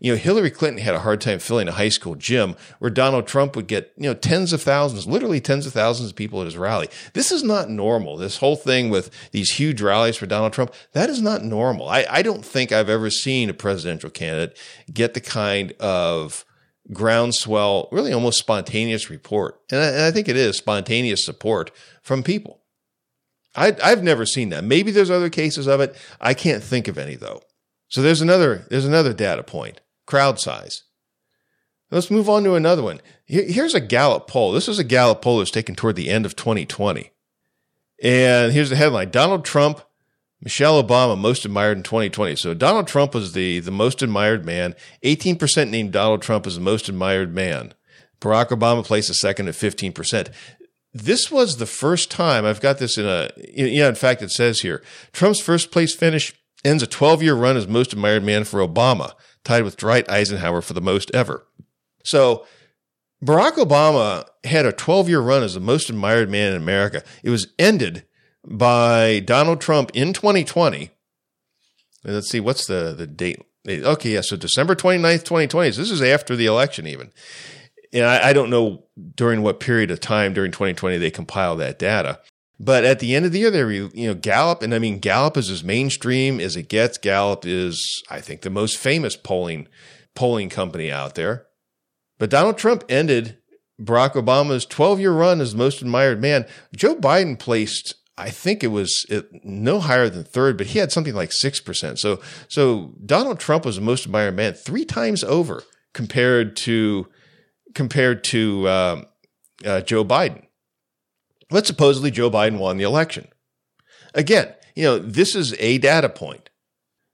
You 0.00 0.12
know, 0.12 0.18
Hillary 0.18 0.50
Clinton 0.50 0.82
had 0.82 0.94
a 0.94 1.00
hard 1.00 1.20
time 1.20 1.38
filling 1.38 1.68
a 1.68 1.72
high 1.72 1.88
school 1.88 2.14
gym 2.14 2.56
where 2.78 2.90
Donald 2.90 3.26
Trump 3.26 3.56
would 3.56 3.66
get, 3.66 3.92
you 3.96 4.04
know, 4.04 4.14
tens 4.14 4.52
of 4.52 4.62
thousands, 4.62 5.06
literally 5.06 5.40
tens 5.40 5.66
of 5.66 5.72
thousands 5.72 6.10
of 6.10 6.16
people 6.16 6.40
at 6.40 6.46
his 6.46 6.56
rally. 6.56 6.88
This 7.14 7.32
is 7.32 7.42
not 7.42 7.70
normal. 7.70 8.16
This 8.16 8.38
whole 8.38 8.56
thing 8.56 8.90
with 8.90 9.10
these 9.32 9.54
huge 9.54 9.80
rallies 9.80 10.16
for 10.16 10.26
Donald 10.26 10.52
Trump, 10.52 10.72
that 10.92 11.10
is 11.10 11.22
not 11.22 11.42
normal. 11.42 11.88
I, 11.88 12.06
I 12.08 12.22
don't 12.22 12.44
think 12.44 12.72
I've 12.72 12.88
ever 12.88 13.10
seen 13.10 13.50
a 13.50 13.54
presidential 13.54 14.10
candidate 14.10 14.56
get 14.92 15.14
the 15.14 15.20
kind 15.20 15.72
of 15.80 16.44
groundswell, 16.92 17.88
really 17.92 18.12
almost 18.12 18.38
spontaneous 18.38 19.10
report. 19.10 19.60
And 19.70 19.80
I, 19.80 19.86
and 19.88 20.02
I 20.02 20.10
think 20.10 20.28
it 20.28 20.36
is 20.36 20.56
spontaneous 20.56 21.24
support 21.24 21.70
from 22.02 22.22
people. 22.22 22.62
I, 23.54 23.76
I've 23.82 24.02
never 24.02 24.24
seen 24.24 24.50
that. 24.50 24.64
Maybe 24.64 24.90
there's 24.90 25.10
other 25.10 25.30
cases 25.30 25.66
of 25.66 25.80
it. 25.80 25.96
I 26.20 26.34
can't 26.34 26.62
think 26.62 26.88
of 26.88 26.98
any 26.98 27.16
though. 27.16 27.42
So 27.88 28.02
there's 28.02 28.20
another 28.20 28.66
there's 28.70 28.84
another 28.84 29.12
data 29.12 29.42
point 29.42 29.80
crowd 30.06 30.38
size. 30.40 30.84
Let's 31.90 32.10
move 32.10 32.28
on 32.28 32.44
to 32.44 32.54
another 32.54 32.82
one. 32.82 33.00
Here's 33.24 33.74
a 33.74 33.80
Gallup 33.80 34.26
poll. 34.26 34.52
This 34.52 34.68
is 34.68 34.78
a 34.78 34.84
Gallup 34.84 35.22
poll 35.22 35.38
that's 35.38 35.50
taken 35.50 35.74
toward 35.74 35.96
the 35.96 36.10
end 36.10 36.26
of 36.26 36.36
2020. 36.36 37.10
And 38.02 38.52
here's 38.52 38.70
the 38.70 38.76
headline 38.76 39.10
Donald 39.10 39.44
Trump, 39.44 39.80
Michelle 40.40 40.82
Obama 40.82 41.18
most 41.18 41.44
admired 41.44 41.78
in 41.78 41.82
2020. 41.82 42.36
So 42.36 42.54
Donald 42.54 42.86
Trump 42.86 43.14
was 43.14 43.32
the, 43.32 43.60
the 43.60 43.70
most 43.70 44.02
admired 44.02 44.44
man. 44.44 44.74
18% 45.02 45.70
named 45.70 45.92
Donald 45.92 46.22
Trump 46.22 46.46
as 46.46 46.56
the 46.56 46.60
most 46.60 46.88
admired 46.88 47.34
man. 47.34 47.72
Barack 48.20 48.48
Obama 48.48 48.84
placed 48.84 49.10
a 49.10 49.14
second 49.14 49.48
at 49.48 49.54
15%. 49.54 50.28
This 50.92 51.30
was 51.30 51.56
the 51.56 51.66
first 51.66 52.10
time 52.10 52.44
I've 52.44 52.60
got 52.60 52.78
this 52.78 52.98
in 52.98 53.06
a, 53.06 53.30
yeah, 53.36 53.88
in 53.88 53.94
fact, 53.94 54.22
it 54.22 54.30
says 54.30 54.60
here 54.60 54.82
Trump's 55.12 55.40
first 55.40 55.70
place 55.70 55.94
finish 55.94 56.34
ends 56.64 56.82
a 56.82 56.86
12 56.86 57.22
year 57.22 57.34
run 57.34 57.56
as 57.56 57.66
most 57.66 57.92
admired 57.92 58.24
man 58.24 58.44
for 58.44 58.66
Obama 58.66 59.12
tied 59.44 59.64
with 59.64 59.76
Dwight 59.76 60.10
Eisenhower 60.10 60.60
for 60.60 60.74
the 60.74 60.80
most 60.80 61.10
ever. 61.14 61.46
So 62.04 62.46
Barack 63.24 63.52
Obama 63.52 64.26
had 64.44 64.66
a 64.66 64.72
12 64.72 65.08
year 65.08 65.20
run 65.20 65.42
as 65.42 65.54
the 65.54 65.60
most 65.60 65.90
admired 65.90 66.30
man 66.30 66.52
in 66.52 66.62
America. 66.62 67.02
It 67.22 67.30
was 67.30 67.48
ended 67.58 68.04
by 68.46 69.20
Donald 69.20 69.60
Trump 69.60 69.90
in 69.94 70.12
2020. 70.12 70.90
Let's 72.04 72.30
see, 72.30 72.40
what's 72.40 72.66
the, 72.66 72.94
the 72.96 73.06
date? 73.06 73.42
Okay, 73.68 74.14
yeah, 74.14 74.20
so 74.22 74.36
December 74.36 74.74
29th, 74.74 75.24
2020. 75.24 75.72
So 75.72 75.80
this 75.80 75.90
is 75.90 76.00
after 76.00 76.36
the 76.36 76.46
election, 76.46 76.86
even. 76.86 77.10
And 77.92 78.04
I, 78.04 78.28
I 78.28 78.32
don't 78.32 78.50
know 78.50 78.84
during 79.14 79.42
what 79.42 79.60
period 79.60 79.90
of 79.90 80.00
time 80.00 80.32
during 80.32 80.52
2020 80.52 80.96
they 80.98 81.10
compiled 81.10 81.60
that 81.60 81.78
data. 81.78 82.20
But 82.60 82.84
at 82.84 82.98
the 82.98 83.14
end 83.14 83.24
of 83.24 83.32
the 83.32 83.38
year, 83.38 83.50
they 83.50 83.60
you 83.60 84.08
know 84.08 84.14
Gallup, 84.14 84.62
and 84.62 84.74
I 84.74 84.78
mean 84.78 84.98
Gallup 84.98 85.36
is 85.36 85.48
as 85.48 85.62
mainstream 85.62 86.40
as 86.40 86.56
it 86.56 86.68
gets. 86.68 86.98
Gallup 86.98 87.46
is, 87.46 88.02
I 88.10 88.20
think, 88.20 88.42
the 88.42 88.50
most 88.50 88.76
famous 88.76 89.16
polling 89.16 89.68
polling 90.14 90.48
company 90.48 90.90
out 90.90 91.14
there. 91.14 91.46
But 92.18 92.30
Donald 92.30 92.58
Trump 92.58 92.82
ended 92.88 93.38
Barack 93.80 94.14
Obama's 94.14 94.66
12 94.66 94.98
year 94.98 95.12
run 95.12 95.40
as 95.40 95.52
the 95.52 95.58
most 95.58 95.80
admired 95.80 96.20
man. 96.20 96.46
Joe 96.74 96.96
Biden 96.96 97.38
placed, 97.38 97.94
I 98.16 98.30
think 98.30 98.64
it 98.64 98.68
was 98.68 99.06
no 99.44 99.78
higher 99.78 100.08
than 100.08 100.24
third, 100.24 100.58
but 100.58 100.68
he 100.68 100.80
had 100.80 100.90
something 100.90 101.14
like 101.14 101.32
six 101.32 101.60
percent. 101.60 102.00
So 102.00 102.20
so 102.48 102.94
Donald 103.06 103.38
Trump 103.38 103.64
was 103.64 103.76
the 103.76 103.82
most 103.82 104.04
admired 104.04 104.34
man 104.34 104.54
three 104.54 104.84
times 104.84 105.22
over 105.22 105.62
compared 105.94 106.56
to 106.56 107.06
compared 107.74 108.24
to 108.24 108.68
um, 108.68 109.06
uh, 109.64 109.80
Joe 109.82 110.04
Biden. 110.04 110.47
But 111.50 111.66
supposedly 111.66 112.10
Joe 112.10 112.30
Biden 112.30 112.58
won 112.58 112.76
the 112.76 112.84
election. 112.84 113.28
Again, 114.14 114.52
you 114.74 114.84
know, 114.84 114.98
this 114.98 115.34
is 115.34 115.54
a 115.58 115.78
data 115.78 116.08
point. 116.08 116.50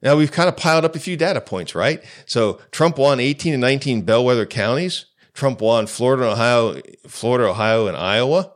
Now 0.02 0.16
we've 0.16 0.32
kind 0.32 0.48
of 0.48 0.56
piled 0.56 0.84
up 0.84 0.94
a 0.94 1.00
few 1.00 1.16
data 1.16 1.40
points, 1.40 1.74
right? 1.74 2.02
So 2.26 2.60
Trump 2.70 2.98
won 2.98 3.20
18 3.20 3.54
and 3.54 3.60
19 3.60 4.02
bellwether 4.02 4.46
counties. 4.46 5.06
Trump 5.32 5.60
won 5.60 5.86
Florida, 5.86 6.30
Ohio, 6.30 6.80
Florida, 7.08 7.48
Ohio, 7.48 7.86
and 7.86 7.96
Iowa, 7.96 8.52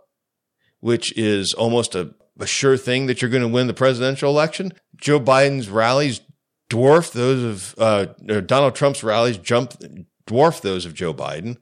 which 0.81 1.17
is 1.17 1.55
almost 1.55 1.95
a, 1.95 2.15
a 2.39 2.47
sure 2.47 2.77
thing 2.77 3.07
that 3.07 3.21
you're 3.21 3.31
going 3.31 3.43
to 3.43 3.49
win 3.49 3.67
the 3.67 3.75
presidential 3.75 4.31
election. 4.31 4.73
Joe 4.97 5.19
Biden's 5.19 5.69
rallies 5.71 6.21
dwarf 6.71 7.13
those 7.13 7.43
of 7.43 7.75
uh, 7.79 8.07
Donald 8.43 8.75
Trump's 8.75 9.03
rallies 9.03 9.39
jump 9.39 9.75
dwarf 10.27 10.61
those 10.61 10.85
of 10.85 10.95
Joe 10.95 11.15
Biden. 11.15 11.57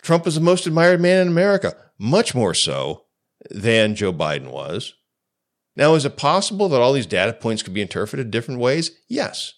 Trump 0.00 0.26
is 0.26 0.34
the 0.34 0.40
most 0.40 0.66
admired 0.66 1.00
man 1.00 1.20
in 1.20 1.28
America, 1.28 1.76
much 1.98 2.34
more 2.34 2.54
so 2.54 3.04
than 3.50 3.94
Joe 3.94 4.12
Biden 4.12 4.50
was. 4.50 4.94
Now, 5.74 5.94
is 5.94 6.04
it 6.04 6.16
possible 6.16 6.68
that 6.68 6.80
all 6.80 6.92
these 6.92 7.06
data 7.06 7.32
points 7.32 7.62
could 7.62 7.74
be 7.74 7.80
interpreted 7.80 8.30
different 8.30 8.60
ways? 8.60 8.90
Yes. 9.08 9.54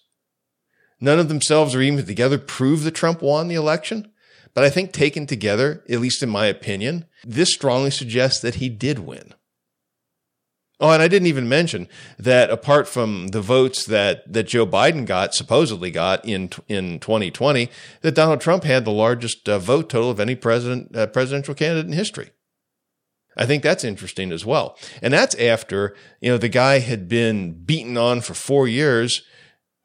None 1.01 1.19
of 1.19 1.27
themselves 1.27 1.75
or 1.75 1.81
even 1.81 2.05
together 2.05 2.37
prove 2.37 2.83
that 2.83 2.91
Trump 2.91 3.21
won 3.21 3.47
the 3.47 3.55
election. 3.55 4.11
But 4.53 4.63
I 4.63 4.69
think 4.69 4.93
taken 4.93 5.27
together, 5.27 5.83
at 5.89 5.99
least 5.99 6.23
in 6.23 6.29
my 6.29 6.45
opinion, 6.45 7.05
this 7.25 7.53
strongly 7.53 7.91
suggests 7.91 8.39
that 8.39 8.55
he 8.55 8.69
did 8.69 8.99
win. 8.99 9.33
Oh, 10.79 10.91
and 10.91 11.01
I 11.01 11.07
didn't 11.07 11.27
even 11.27 11.47
mention 11.47 11.87
that 12.19 12.49
apart 12.49 12.87
from 12.87 13.29
the 13.29 13.41
votes 13.41 13.85
that, 13.85 14.31
that 14.31 14.43
Joe 14.43 14.65
Biden 14.65 15.05
got, 15.05 15.33
supposedly 15.33 15.89
got 15.89 16.25
in 16.25 16.49
in 16.67 16.99
2020, 16.99 17.69
that 18.01 18.15
Donald 18.15 18.41
Trump 18.41 18.65
had 18.65 18.83
the 18.83 18.91
largest 18.91 19.47
uh, 19.47 19.57
vote 19.57 19.89
total 19.89 20.09
of 20.09 20.19
any 20.19 20.35
president 20.35 20.95
uh, 20.95 21.07
presidential 21.07 21.53
candidate 21.53 21.85
in 21.85 21.93
history. 21.93 22.31
I 23.37 23.45
think 23.45 23.63
that's 23.63 23.83
interesting 23.83 24.31
as 24.31 24.45
well. 24.45 24.77
And 25.01 25.13
that's 25.13 25.35
after, 25.35 25.95
you 26.21 26.31
know, 26.31 26.37
the 26.37 26.49
guy 26.49 26.79
had 26.79 27.07
been 27.09 27.53
beaten 27.63 27.97
on 27.97 28.21
for 28.21 28.33
4 28.33 28.67
years 28.67 29.21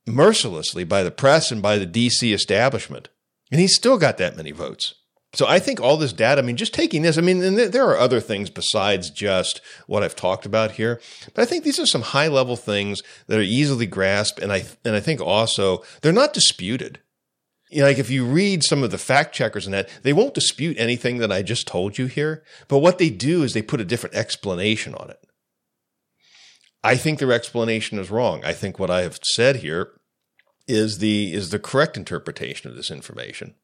mercilessly 0.06 0.84
by 0.84 1.02
the 1.02 1.10
press 1.10 1.50
and 1.50 1.60
by 1.60 1.78
the 1.78 1.86
DC 1.86 2.32
establishment. 2.32 3.08
And 3.50 3.60
he's 3.60 3.74
still 3.74 3.98
got 3.98 4.18
that 4.18 4.36
many 4.36 4.52
votes. 4.52 4.94
So 5.32 5.46
I 5.46 5.60
think 5.60 5.80
all 5.80 5.96
this 5.96 6.12
data, 6.12 6.40
I 6.40 6.44
mean, 6.44 6.56
just 6.56 6.74
taking 6.74 7.02
this, 7.02 7.16
I 7.16 7.20
mean, 7.20 7.40
and 7.42 7.56
there 7.56 7.86
are 7.86 7.96
other 7.96 8.18
things 8.18 8.50
besides 8.50 9.10
just 9.10 9.60
what 9.86 10.02
I've 10.02 10.16
talked 10.16 10.44
about 10.44 10.72
here, 10.72 11.00
but 11.34 11.42
I 11.42 11.44
think 11.44 11.62
these 11.62 11.78
are 11.78 11.86
some 11.86 12.02
high 12.02 12.26
level 12.26 12.56
things 12.56 13.00
that 13.28 13.38
are 13.38 13.42
easily 13.42 13.86
grasped. 13.86 14.40
And 14.40 14.52
I, 14.52 14.64
and 14.84 14.96
I 14.96 15.00
think 15.00 15.20
also 15.20 15.84
they're 16.02 16.12
not 16.12 16.32
disputed. 16.32 16.98
You 17.70 17.80
know, 17.80 17.86
like 17.86 17.98
if 17.98 18.10
you 18.10 18.24
read 18.24 18.64
some 18.64 18.82
of 18.82 18.90
the 18.90 18.98
fact 18.98 19.34
checkers 19.34 19.64
and 19.64 19.74
that, 19.74 19.88
they 20.02 20.12
won't 20.12 20.34
dispute 20.34 20.76
anything 20.78 21.18
that 21.18 21.30
I 21.30 21.42
just 21.42 21.66
told 21.66 21.98
you 21.98 22.06
here. 22.06 22.42
But 22.68 22.78
what 22.78 22.98
they 22.98 23.10
do 23.10 23.42
is 23.42 23.52
they 23.52 23.62
put 23.62 23.80
a 23.80 23.84
different 23.84 24.16
explanation 24.16 24.94
on 24.94 25.10
it. 25.10 25.24
I 26.82 26.96
think 26.96 27.18
their 27.18 27.32
explanation 27.32 27.98
is 27.98 28.10
wrong. 28.10 28.44
I 28.44 28.52
think 28.52 28.78
what 28.78 28.90
I 28.90 29.02
have 29.02 29.18
said 29.22 29.56
here 29.56 29.92
is 30.66 30.98
the, 30.98 31.32
is 31.32 31.50
the 31.50 31.58
correct 31.58 31.96
interpretation 31.96 32.70
of 32.70 32.76
this 32.76 32.90
information. 32.90 33.54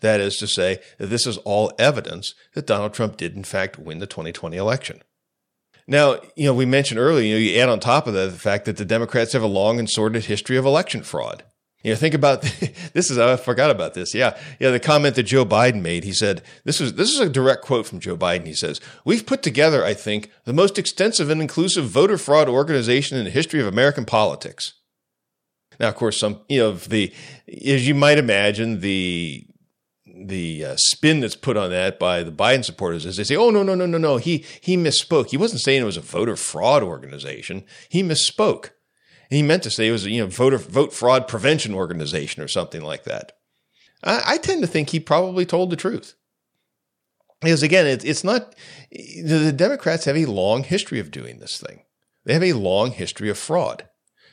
That 0.00 0.20
is 0.20 0.36
to 0.36 0.46
say, 0.46 0.80
that 0.98 1.06
this 1.06 1.26
is 1.26 1.38
all 1.38 1.72
evidence 1.78 2.34
that 2.54 2.66
Donald 2.66 2.92
Trump 2.92 3.16
did, 3.16 3.34
in 3.34 3.44
fact, 3.44 3.78
win 3.78 3.98
the 3.98 4.06
2020 4.06 4.56
election. 4.56 5.02
Now, 5.86 6.20
you 6.36 6.46
know, 6.46 6.54
we 6.54 6.66
mentioned 6.66 7.00
earlier, 7.00 7.24
you 7.24 7.34
know, 7.34 7.38
you 7.38 7.60
add 7.60 7.68
on 7.68 7.80
top 7.80 8.06
of 8.06 8.14
that 8.14 8.30
the 8.30 8.38
fact 8.38 8.64
that 8.64 8.76
the 8.76 8.84
Democrats 8.84 9.32
have 9.32 9.42
a 9.42 9.46
long 9.46 9.78
and 9.78 9.88
sordid 9.88 10.26
history 10.26 10.56
of 10.56 10.64
election 10.66 11.02
fraud. 11.02 11.44
You 11.84 11.90
know, 11.90 11.96
think 11.96 12.14
about 12.14 12.42
this 12.94 13.10
is 13.10 13.18
I 13.18 13.36
forgot 13.36 13.70
about 13.70 13.92
this. 13.92 14.14
Yeah, 14.14 14.36
yeah. 14.58 14.70
The 14.70 14.80
comment 14.80 15.14
that 15.16 15.24
Joe 15.24 15.44
Biden 15.44 15.82
made, 15.82 16.02
he 16.02 16.14
said 16.14 16.42
this 16.64 16.80
is 16.80 16.94
this 16.94 17.10
is 17.10 17.20
a 17.20 17.28
direct 17.28 17.62
quote 17.62 17.86
from 17.86 18.00
Joe 18.00 18.16
Biden. 18.16 18.46
He 18.46 18.54
says, 18.54 18.80
"We've 19.04 19.24
put 19.24 19.42
together, 19.42 19.84
I 19.84 19.92
think, 19.92 20.32
the 20.44 20.54
most 20.54 20.78
extensive 20.78 21.28
and 21.28 21.42
inclusive 21.42 21.84
voter 21.84 22.16
fraud 22.16 22.48
organization 22.48 23.18
in 23.18 23.24
the 23.24 23.30
history 23.30 23.60
of 23.60 23.66
American 23.66 24.06
politics." 24.06 24.72
Now, 25.78 25.88
of 25.88 25.94
course, 25.94 26.18
some 26.18 26.40
you 26.48 26.60
know 26.60 26.72
the 26.72 27.12
as 27.46 27.86
you 27.86 27.94
might 27.94 28.16
imagine, 28.16 28.80
the 28.80 29.46
the 30.06 30.64
uh, 30.64 30.76
spin 30.78 31.20
that's 31.20 31.36
put 31.36 31.58
on 31.58 31.68
that 31.70 31.98
by 31.98 32.22
the 32.22 32.32
Biden 32.32 32.64
supporters 32.64 33.04
is 33.04 33.18
they 33.18 33.24
say, 33.24 33.36
"Oh 33.36 33.50
no, 33.50 33.62
no, 33.62 33.74
no, 33.74 33.84
no, 33.84 33.98
no, 33.98 34.16
he 34.16 34.42
he 34.62 34.78
misspoke. 34.78 35.28
He 35.28 35.36
wasn't 35.36 35.60
saying 35.60 35.82
it 35.82 35.84
was 35.84 35.98
a 35.98 36.00
voter 36.00 36.36
fraud 36.36 36.82
organization. 36.82 37.66
He 37.90 38.02
misspoke. 38.02 38.70
He 39.30 39.42
meant 39.42 39.62
to 39.64 39.70
say 39.70 39.88
it 39.88 39.92
was 39.92 40.06
a 40.06 40.10
you 40.10 40.22
know 40.22 40.28
voter 40.28 40.58
vote 40.58 40.92
fraud 40.92 41.28
prevention 41.28 41.74
organization 41.74 42.42
or 42.42 42.48
something 42.48 42.82
like 42.82 43.04
that." 43.04 43.32
I, 44.02 44.22
I 44.26 44.38
tend 44.38 44.62
to 44.62 44.68
think 44.68 44.90
he 44.90 45.00
probably 45.00 45.46
told 45.46 45.70
the 45.70 45.76
truth 45.76 46.14
because 47.44 47.62
again, 47.62 47.86
it, 47.86 48.04
it's 48.04 48.24
not 48.24 48.54
the 48.90 49.52
Democrats 49.54 50.06
have 50.06 50.16
a 50.16 50.26
long 50.26 50.64
history 50.64 50.98
of 50.98 51.10
doing 51.10 51.38
this 51.38 51.58
thing. 51.58 51.82
They 52.24 52.32
have 52.32 52.42
a 52.42 52.54
long 52.54 52.92
history 52.92 53.28
of 53.28 53.38
fraud. 53.38 53.88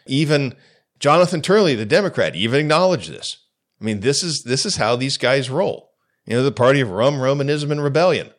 Even 0.08 0.56
Jonathan 1.00 1.42
Turley, 1.42 1.76
the 1.76 1.86
Democrat, 1.86 2.36
even 2.36 2.62
acknowledged 2.62 3.12
this. 3.12 3.46
I 3.80 3.84
mean, 3.84 4.00
this 4.00 4.24
is 4.24 4.44
this 4.44 4.66
is 4.66 4.78
how 4.78 4.96
these 4.96 5.18
guys 5.18 5.50
roll. 5.50 5.92
You 6.26 6.38
know, 6.38 6.44
the 6.44 6.52
party 6.52 6.82
of 6.82 6.90
rum, 6.90 7.20
Romanism, 7.20 7.72
and 7.72 7.84
rebellion. 7.84 8.32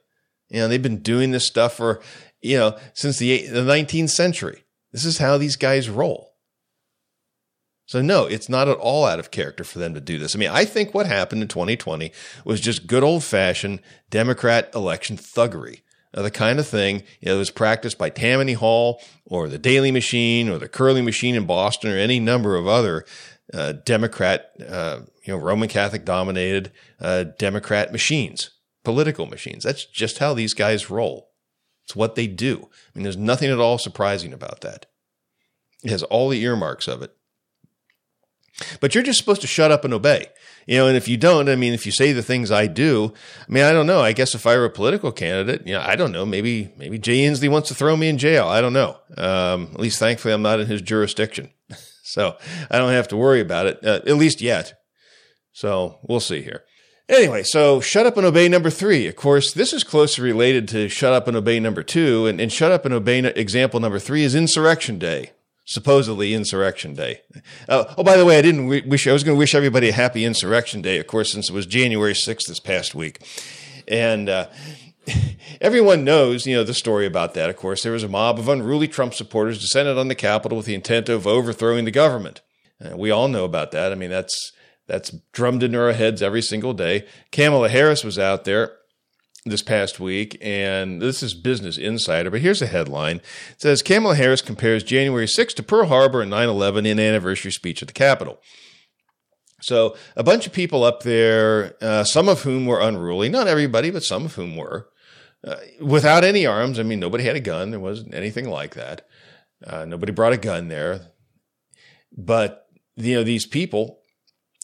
You 0.48 0.60
know, 0.60 0.68
they've 0.68 0.82
been 0.82 1.02
doing 1.02 1.30
this 1.30 1.46
stuff 1.46 1.76
for 1.76 2.00
you 2.40 2.56
know 2.56 2.78
since 2.94 3.18
the 3.18 3.46
the 3.46 3.60
19th 3.60 4.10
century. 4.10 4.64
This 4.92 5.04
is 5.04 5.18
how 5.18 5.38
these 5.38 5.56
guys 5.56 5.90
roll. 5.90 6.31
So 7.86 8.00
no, 8.00 8.26
it's 8.26 8.48
not 8.48 8.68
at 8.68 8.78
all 8.78 9.04
out 9.04 9.18
of 9.18 9.30
character 9.30 9.64
for 9.64 9.78
them 9.78 9.94
to 9.94 10.00
do 10.00 10.18
this. 10.18 10.34
I 10.34 10.38
mean, 10.38 10.50
I 10.50 10.64
think 10.64 10.94
what 10.94 11.06
happened 11.06 11.42
in 11.42 11.48
2020 11.48 12.12
was 12.44 12.60
just 12.60 12.86
good 12.86 13.02
old 13.02 13.24
fashioned 13.24 13.80
Democrat 14.08 14.70
election 14.74 15.16
thuggery. 15.16 15.82
the 16.12 16.30
kind 16.30 16.58
of 16.58 16.66
thing 16.66 17.02
you 17.20 17.28
know, 17.28 17.34
that 17.34 17.38
was 17.38 17.50
practiced 17.50 17.98
by 17.98 18.08
Tammany 18.08 18.52
Hall 18.54 19.00
or 19.26 19.48
the 19.48 19.58
Daley 19.58 19.90
Machine 19.90 20.48
or 20.48 20.58
the 20.58 20.68
Curley 20.68 21.02
Machine 21.02 21.34
in 21.34 21.44
Boston 21.44 21.90
or 21.90 21.96
any 21.96 22.20
number 22.20 22.56
of 22.56 22.66
other 22.66 23.04
uh, 23.52 23.72
Democrat, 23.72 24.52
uh, 24.66 25.00
you 25.24 25.34
know, 25.34 25.38
Roman 25.38 25.68
Catholic 25.68 26.04
dominated 26.04 26.72
uh, 27.00 27.24
Democrat 27.38 27.92
machines, 27.92 28.50
political 28.84 29.26
machines. 29.26 29.64
That's 29.64 29.84
just 29.84 30.18
how 30.18 30.34
these 30.34 30.54
guys 30.54 30.90
roll. 30.90 31.30
It's 31.84 31.96
what 31.96 32.14
they 32.14 32.26
do. 32.26 32.68
I 32.94 32.98
mean, 32.98 33.02
there's 33.02 33.16
nothing 33.16 33.50
at 33.50 33.58
all 33.58 33.78
surprising 33.78 34.32
about 34.32 34.60
that. 34.60 34.86
It 35.82 35.90
has 35.90 36.02
all 36.04 36.28
the 36.28 36.42
earmarks 36.42 36.86
of 36.86 37.02
it. 37.02 37.14
But 38.80 38.94
you're 38.94 39.04
just 39.04 39.18
supposed 39.18 39.40
to 39.40 39.46
shut 39.46 39.70
up 39.70 39.84
and 39.84 39.94
obey. 39.94 40.26
You 40.66 40.78
know, 40.78 40.86
and 40.86 40.96
if 40.96 41.08
you 41.08 41.16
don't, 41.16 41.48
I 41.48 41.56
mean, 41.56 41.72
if 41.72 41.86
you 41.86 41.92
say 41.92 42.12
the 42.12 42.22
things 42.22 42.50
I 42.50 42.66
do, 42.66 43.12
I 43.48 43.52
mean, 43.52 43.64
I 43.64 43.72
don't 43.72 43.86
know. 43.86 44.00
I 44.00 44.12
guess 44.12 44.34
if 44.34 44.46
I 44.46 44.56
were 44.56 44.66
a 44.66 44.70
political 44.70 45.10
candidate, 45.10 45.66
you 45.66 45.72
know, 45.72 45.80
I 45.80 45.96
don't 45.96 46.12
know. 46.12 46.24
Maybe, 46.24 46.72
maybe 46.76 46.98
Jay 46.98 47.20
Inslee 47.20 47.50
wants 47.50 47.68
to 47.68 47.74
throw 47.74 47.96
me 47.96 48.08
in 48.08 48.18
jail. 48.18 48.46
I 48.46 48.60
don't 48.60 48.72
know. 48.72 48.96
Um, 49.16 49.70
at 49.72 49.80
least 49.80 49.98
thankfully 49.98 50.34
I'm 50.34 50.42
not 50.42 50.60
in 50.60 50.66
his 50.66 50.82
jurisdiction. 50.82 51.50
So 52.04 52.36
I 52.70 52.76
don't 52.76 52.92
have 52.92 53.08
to 53.08 53.16
worry 53.16 53.40
about 53.40 53.64
it, 53.64 53.78
uh, 53.82 54.00
at 54.06 54.16
least 54.16 54.42
yet. 54.42 54.78
So 55.52 55.98
we'll 56.02 56.20
see 56.20 56.42
here. 56.42 56.62
Anyway, 57.08 57.42
so 57.42 57.80
shut 57.80 58.06
up 58.06 58.16
and 58.16 58.26
obey 58.26 58.48
number 58.48 58.70
three. 58.70 59.06
Of 59.06 59.16
course, 59.16 59.52
this 59.52 59.72
is 59.72 59.82
closely 59.82 60.24
related 60.24 60.68
to 60.68 60.88
shut 60.88 61.12
up 61.12 61.26
and 61.26 61.36
obey 61.36 61.58
number 61.58 61.82
two. 61.82 62.26
And, 62.26 62.40
and 62.40 62.52
shut 62.52 62.70
up 62.70 62.84
and 62.84 62.92
obey 62.92 63.18
example 63.20 63.80
number 63.80 63.98
three 63.98 64.24
is 64.24 64.34
insurrection 64.34 64.98
day, 64.98 65.32
supposedly 65.64 66.34
insurrection 66.34 66.94
day. 66.94 67.22
Uh, 67.68 67.84
oh, 67.96 68.02
by 68.02 68.16
the 68.16 68.24
way, 68.24 68.38
I 68.38 68.42
didn't 68.42 68.66
wish, 68.66 69.06
I 69.06 69.12
was 69.12 69.24
going 69.24 69.36
to 69.36 69.38
wish 69.38 69.54
everybody 69.54 69.88
a 69.88 69.92
happy 69.92 70.24
insurrection 70.24 70.82
day, 70.82 70.98
of 70.98 71.06
course, 71.06 71.32
since 71.32 71.50
it 71.50 71.52
was 71.52 71.66
January 71.66 72.14
6th 72.14 72.48
this 72.48 72.60
past 72.60 72.94
week. 72.94 73.20
And, 73.86 74.28
uh, 74.28 74.48
Everyone 75.60 76.04
knows, 76.04 76.46
you 76.46 76.56
know, 76.56 76.64
the 76.64 76.74
story 76.74 77.06
about 77.06 77.34
that. 77.34 77.50
Of 77.50 77.56
course, 77.56 77.82
there 77.82 77.92
was 77.92 78.04
a 78.04 78.08
mob 78.08 78.38
of 78.38 78.48
unruly 78.48 78.88
Trump 78.88 79.14
supporters 79.14 79.60
descended 79.60 79.98
on 79.98 80.08
the 80.08 80.14
Capitol 80.14 80.56
with 80.56 80.66
the 80.66 80.74
intent 80.74 81.08
of 81.08 81.26
overthrowing 81.26 81.84
the 81.84 81.90
government. 81.90 82.40
Uh, 82.82 82.96
we 82.96 83.10
all 83.10 83.28
know 83.28 83.44
about 83.44 83.70
that. 83.72 83.92
I 83.92 83.94
mean, 83.94 84.10
that's 84.10 84.52
that's 84.86 85.10
drummed 85.32 85.62
into 85.62 85.80
our 85.80 85.92
heads 85.92 86.22
every 86.22 86.42
single 86.42 86.72
day. 86.72 87.06
Kamala 87.30 87.68
Harris 87.68 88.04
was 88.04 88.18
out 88.18 88.44
there 88.44 88.72
this 89.44 89.62
past 89.62 89.98
week, 89.98 90.38
and 90.40 91.02
this 91.02 91.22
is 91.22 91.34
Business 91.34 91.76
Insider, 91.76 92.30
but 92.30 92.40
here's 92.40 92.62
a 92.62 92.66
headline. 92.66 93.16
It 93.50 93.60
says 93.60 93.82
Kamala 93.82 94.14
Harris 94.14 94.40
compares 94.40 94.84
January 94.84 95.26
6th 95.26 95.54
to 95.54 95.62
Pearl 95.62 95.86
Harbor 95.86 96.20
and 96.20 96.30
9 96.30 96.48
11 96.48 96.86
in 96.86 97.00
anniversary 97.00 97.50
speech 97.50 97.82
at 97.82 97.88
the 97.88 97.94
Capitol. 97.94 98.40
So, 99.60 99.96
a 100.16 100.24
bunch 100.24 100.46
of 100.46 100.52
people 100.52 100.82
up 100.82 101.02
there, 101.02 101.74
uh, 101.80 102.04
some 102.04 102.28
of 102.28 102.42
whom 102.42 102.66
were 102.66 102.80
unruly, 102.80 103.28
not 103.28 103.46
everybody, 103.46 103.90
but 103.90 104.02
some 104.02 104.24
of 104.24 104.34
whom 104.34 104.56
were, 104.56 104.88
uh, 105.46 105.56
without 105.80 106.24
any 106.24 106.46
arms. 106.46 106.78
I 106.78 106.82
mean, 106.82 106.98
nobody 106.98 107.24
had 107.24 107.36
a 107.36 107.40
gun. 107.40 107.70
There 107.70 107.80
wasn't 107.80 108.14
anything 108.14 108.48
like 108.48 108.74
that. 108.74 109.06
Uh, 109.64 109.84
nobody 109.84 110.10
brought 110.10 110.32
a 110.32 110.36
gun 110.36 110.66
there. 110.66 111.12
But, 112.16 112.66
you 112.96 113.14
know, 113.14 113.22
these 113.22 113.46
people, 113.46 114.00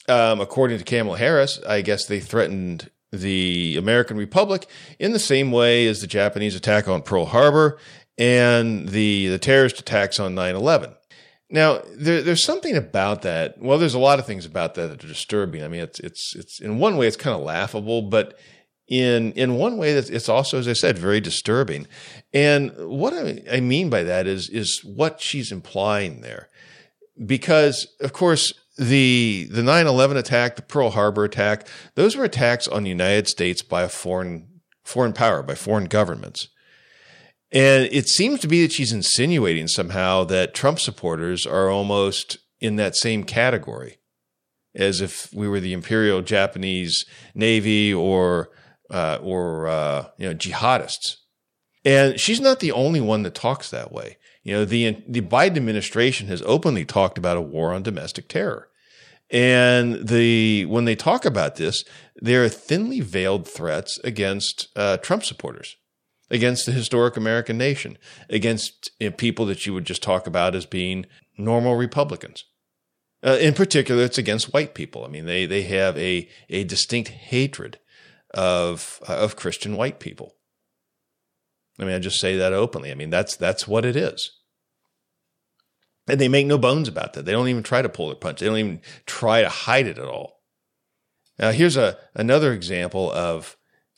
um, 0.09 0.41
according 0.41 0.79
to 0.79 0.85
Kamala 0.85 1.19
Harris, 1.19 1.61
I 1.67 1.81
guess 1.81 2.07
they 2.07 2.19
threatened 2.19 2.91
the 3.13 3.77
American 3.79 4.17
Republic 4.17 4.67
in 4.99 5.13
the 5.13 5.19
same 5.19 5.51
way 5.51 5.87
as 5.87 6.01
the 6.01 6.07
Japanese 6.07 6.55
attack 6.55 6.89
on 6.89 7.03
Pearl 7.03 7.27
Harbor 7.27 7.79
and 8.17 8.89
the, 8.89 9.29
the 9.29 9.39
terrorist 9.39 9.79
attacks 9.79 10.19
on 10.21 10.35
9 10.35 10.55
11. 10.55 10.95
Now, 11.51 11.81
there, 11.95 12.23
there's 12.23 12.45
something 12.45 12.77
about 12.77 13.23
that. 13.23 13.59
Well, 13.59 13.79
there's 13.79 13.95
a 13.95 13.99
lot 13.99 14.19
of 14.19 14.27
things 14.27 14.45
about 14.45 14.75
that 14.75 14.89
that 14.89 15.05
are 15.05 15.09
disturbing. 15.09 15.63
I 15.63 15.69
mean, 15.69 15.81
it's, 15.81 15.99
it's, 16.01 16.35
it's, 16.37 16.61
in 16.61 16.79
one 16.79 16.99
way, 16.99 17.07
it's 17.07 17.17
kind 17.17 17.35
of 17.35 17.43
laughable, 17.43 18.03
but 18.03 18.39
in 18.89 19.33
in 19.33 19.57
one 19.57 19.77
way 19.77 19.91
it's 19.91 20.29
also 20.31 20.59
as 20.59 20.67
i 20.67 20.73
said 20.73 20.97
very 20.97 21.21
disturbing 21.21 21.87
and 22.33 22.73
what 22.79 23.13
I, 23.13 23.43
I 23.53 23.61
mean 23.61 23.91
by 23.91 24.03
that 24.03 24.27
is 24.27 24.49
is 24.49 24.81
what 24.83 25.21
she's 25.21 25.53
implying 25.53 26.23
there 26.23 26.49
because 27.27 27.87
of 28.01 28.15
course 28.15 28.55
the 28.79 29.49
the 29.51 29.63
9/11 29.63 30.17
attack 30.17 30.57
the 30.57 30.63
Pearl 30.63 30.91
Harbor 30.91 31.25
attack 31.25 31.67
those 31.95 32.17
were 32.17 32.25
attacks 32.25 32.69
on 32.69 32.85
the 32.85 32.91
United 32.91 33.29
States 33.29 33.63
by 33.63 33.83
a 33.83 33.89
foreign 33.89 34.61
foreign 34.85 35.13
power 35.13 35.43
by 35.43 35.55
foreign 35.55 35.87
governments 35.87 36.49
and 37.51 37.89
it 37.91 38.09
seems 38.09 38.41
to 38.41 38.49
be 38.49 38.63
that 38.63 38.73
she's 38.73 38.93
insinuating 38.93 39.69
somehow 39.69 40.25
that 40.25 40.55
Trump 40.55 40.79
supporters 40.79 41.47
are 41.47 41.71
almost 41.71 42.39
in 42.61 42.77
that 42.77 42.95
same 42.95 43.25
category 43.25 43.99
as 44.75 45.01
if 45.01 45.33
we 45.33 45.49
were 45.49 45.61
the 45.61 45.73
imperial 45.73 46.21
Japanese 46.21 47.05
navy 47.35 47.93
or 47.93 48.51
uh, 48.91 49.19
or 49.23 49.67
uh, 49.67 50.09
you 50.19 50.29
know 50.29 50.35
jihadists. 50.35 51.17
And 51.85 52.19
she's 52.21 52.41
not 52.41 52.61
the 52.61 52.73
only 52.73 53.01
one 53.01 53.23
that 53.23 53.35
talks 53.35 53.71
that 53.71 53.93
way. 53.93 54.19
You 54.43 54.55
know, 54.55 54.65
the 54.65 55.03
the 55.09 55.23
Biden 55.23 55.57
administration 55.57 56.29
has 56.29 56.43
openly 56.43 56.85
talked 56.85 57.19
about 57.19 57.37
a 57.37 57.43
war 57.43 57.73
on 57.73 57.83
domestic 57.83 58.29
terror. 58.29 58.68
And 59.31 60.09
the 60.09 60.65
when 60.67 60.87
they 60.87 60.97
talk 60.97 61.25
about 61.25 61.57
this, 61.57 61.85
there 62.17 62.45
are 62.45 62.49
thinly 62.49 63.01
veiled 63.01 63.47
threats 63.47 63.99
against 64.03 64.69
uh, 64.75 64.97
Trump 64.99 65.25
supporters, 65.25 65.77
against 66.31 66.65
the 66.65 66.73
historic 66.73 67.17
American 67.17 67.59
nation, 67.59 67.99
against 68.31 68.91
you 68.99 69.11
know, 69.11 69.17
people 69.17 69.45
that 69.47 69.67
you 69.67 69.75
would 69.75 69.85
just 69.85 70.03
talk 70.03 70.27
about 70.27 70.55
as 70.55 70.65
being 70.65 71.05
normal 71.37 71.77
Republicans. 71.77 72.45
Uh, 73.23 73.37
in 73.41 73.53
particular, 73.53 74.05
it's 74.05 74.19
against 74.19 74.53
white 74.53 74.75
people. 74.75 75.05
I 75.05 75.09
mean, 75.09 75.27
they 75.27 75.45
they 75.45 75.63
have 75.63 75.99
a 75.99 76.29
a 76.49 76.65
distinct 76.65 77.11
hatred 77.11 77.79
of 78.33 79.01
uh, 79.09 79.17
of 79.17 79.37
Christian 79.37 79.77
white 79.77 80.01
people. 80.01 80.37
I 81.79 81.85
mean, 81.85 81.95
I 81.95 81.99
just 81.99 82.21
say 82.21 82.37
that 82.37 82.53
openly. 82.53 82.91
I 82.91 82.95
mean, 82.95 83.11
that's 83.11 83.37
that's 83.37 83.69
what 83.69 83.85
it 83.85 83.97
is. 83.97 84.38
And 86.09 86.21
they 86.21 86.29
make 86.29 86.47
no 86.47 86.59
bones 86.59 86.89
about 86.89 87.13
that. 87.13 87.25
They 87.25 87.33
don't 87.33 87.49
even 87.49 87.63
try 87.63 87.83
to 87.83 87.89
pull 87.89 88.07
their 88.07 88.17
punch. 88.17 88.41
They 88.41 88.47
don't 88.47 88.57
even 88.57 88.81
try 89.07 89.43
to 89.43 89.49
hide 89.49 89.87
it 89.87 89.99
at 89.99 90.07
all. 90.07 90.41
Now, 91.39 91.53
here's 91.53 91.77
a 91.77 91.99
another 92.15 92.53
example 92.53 93.13
of 93.13 93.57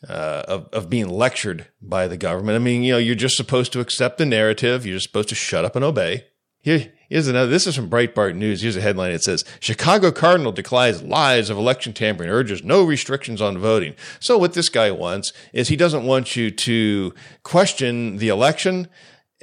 uh, 0.08 0.42
of, 0.48 0.68
of 0.72 0.90
being 0.90 1.08
lectured 1.08 1.68
by 1.80 2.08
the 2.08 2.16
government. 2.16 2.56
I 2.56 2.58
mean, 2.58 2.82
you 2.82 2.92
know, 2.92 2.98
you're 2.98 3.14
just 3.14 3.36
supposed 3.36 3.72
to 3.72 3.80
accept 3.80 4.18
the 4.18 4.26
narrative. 4.26 4.86
You're 4.86 4.96
just 4.96 5.08
supposed 5.08 5.28
to 5.30 5.34
shut 5.34 5.64
up 5.64 5.76
and 5.76 5.84
obey. 5.84 6.24
Here, 6.62 6.92
here's 7.08 7.26
another. 7.26 7.50
This 7.50 7.66
is 7.66 7.74
from 7.74 7.88
Breitbart 7.88 8.34
News. 8.34 8.60
Here's 8.60 8.76
a 8.76 8.82
headline. 8.82 9.12
It 9.12 9.22
says 9.22 9.44
Chicago 9.60 10.12
Cardinal 10.12 10.52
declines 10.52 11.02
lies 11.02 11.48
of 11.48 11.56
election 11.56 11.94
tampering, 11.94 12.28
urges 12.28 12.62
no 12.62 12.84
restrictions 12.84 13.40
on 13.40 13.56
voting. 13.56 13.94
So 14.20 14.36
what 14.36 14.52
this 14.52 14.68
guy 14.68 14.90
wants 14.90 15.32
is 15.54 15.68
he 15.68 15.76
doesn't 15.76 16.04
want 16.04 16.36
you 16.36 16.50
to 16.50 17.14
question 17.42 18.18
the 18.18 18.28
election. 18.28 18.88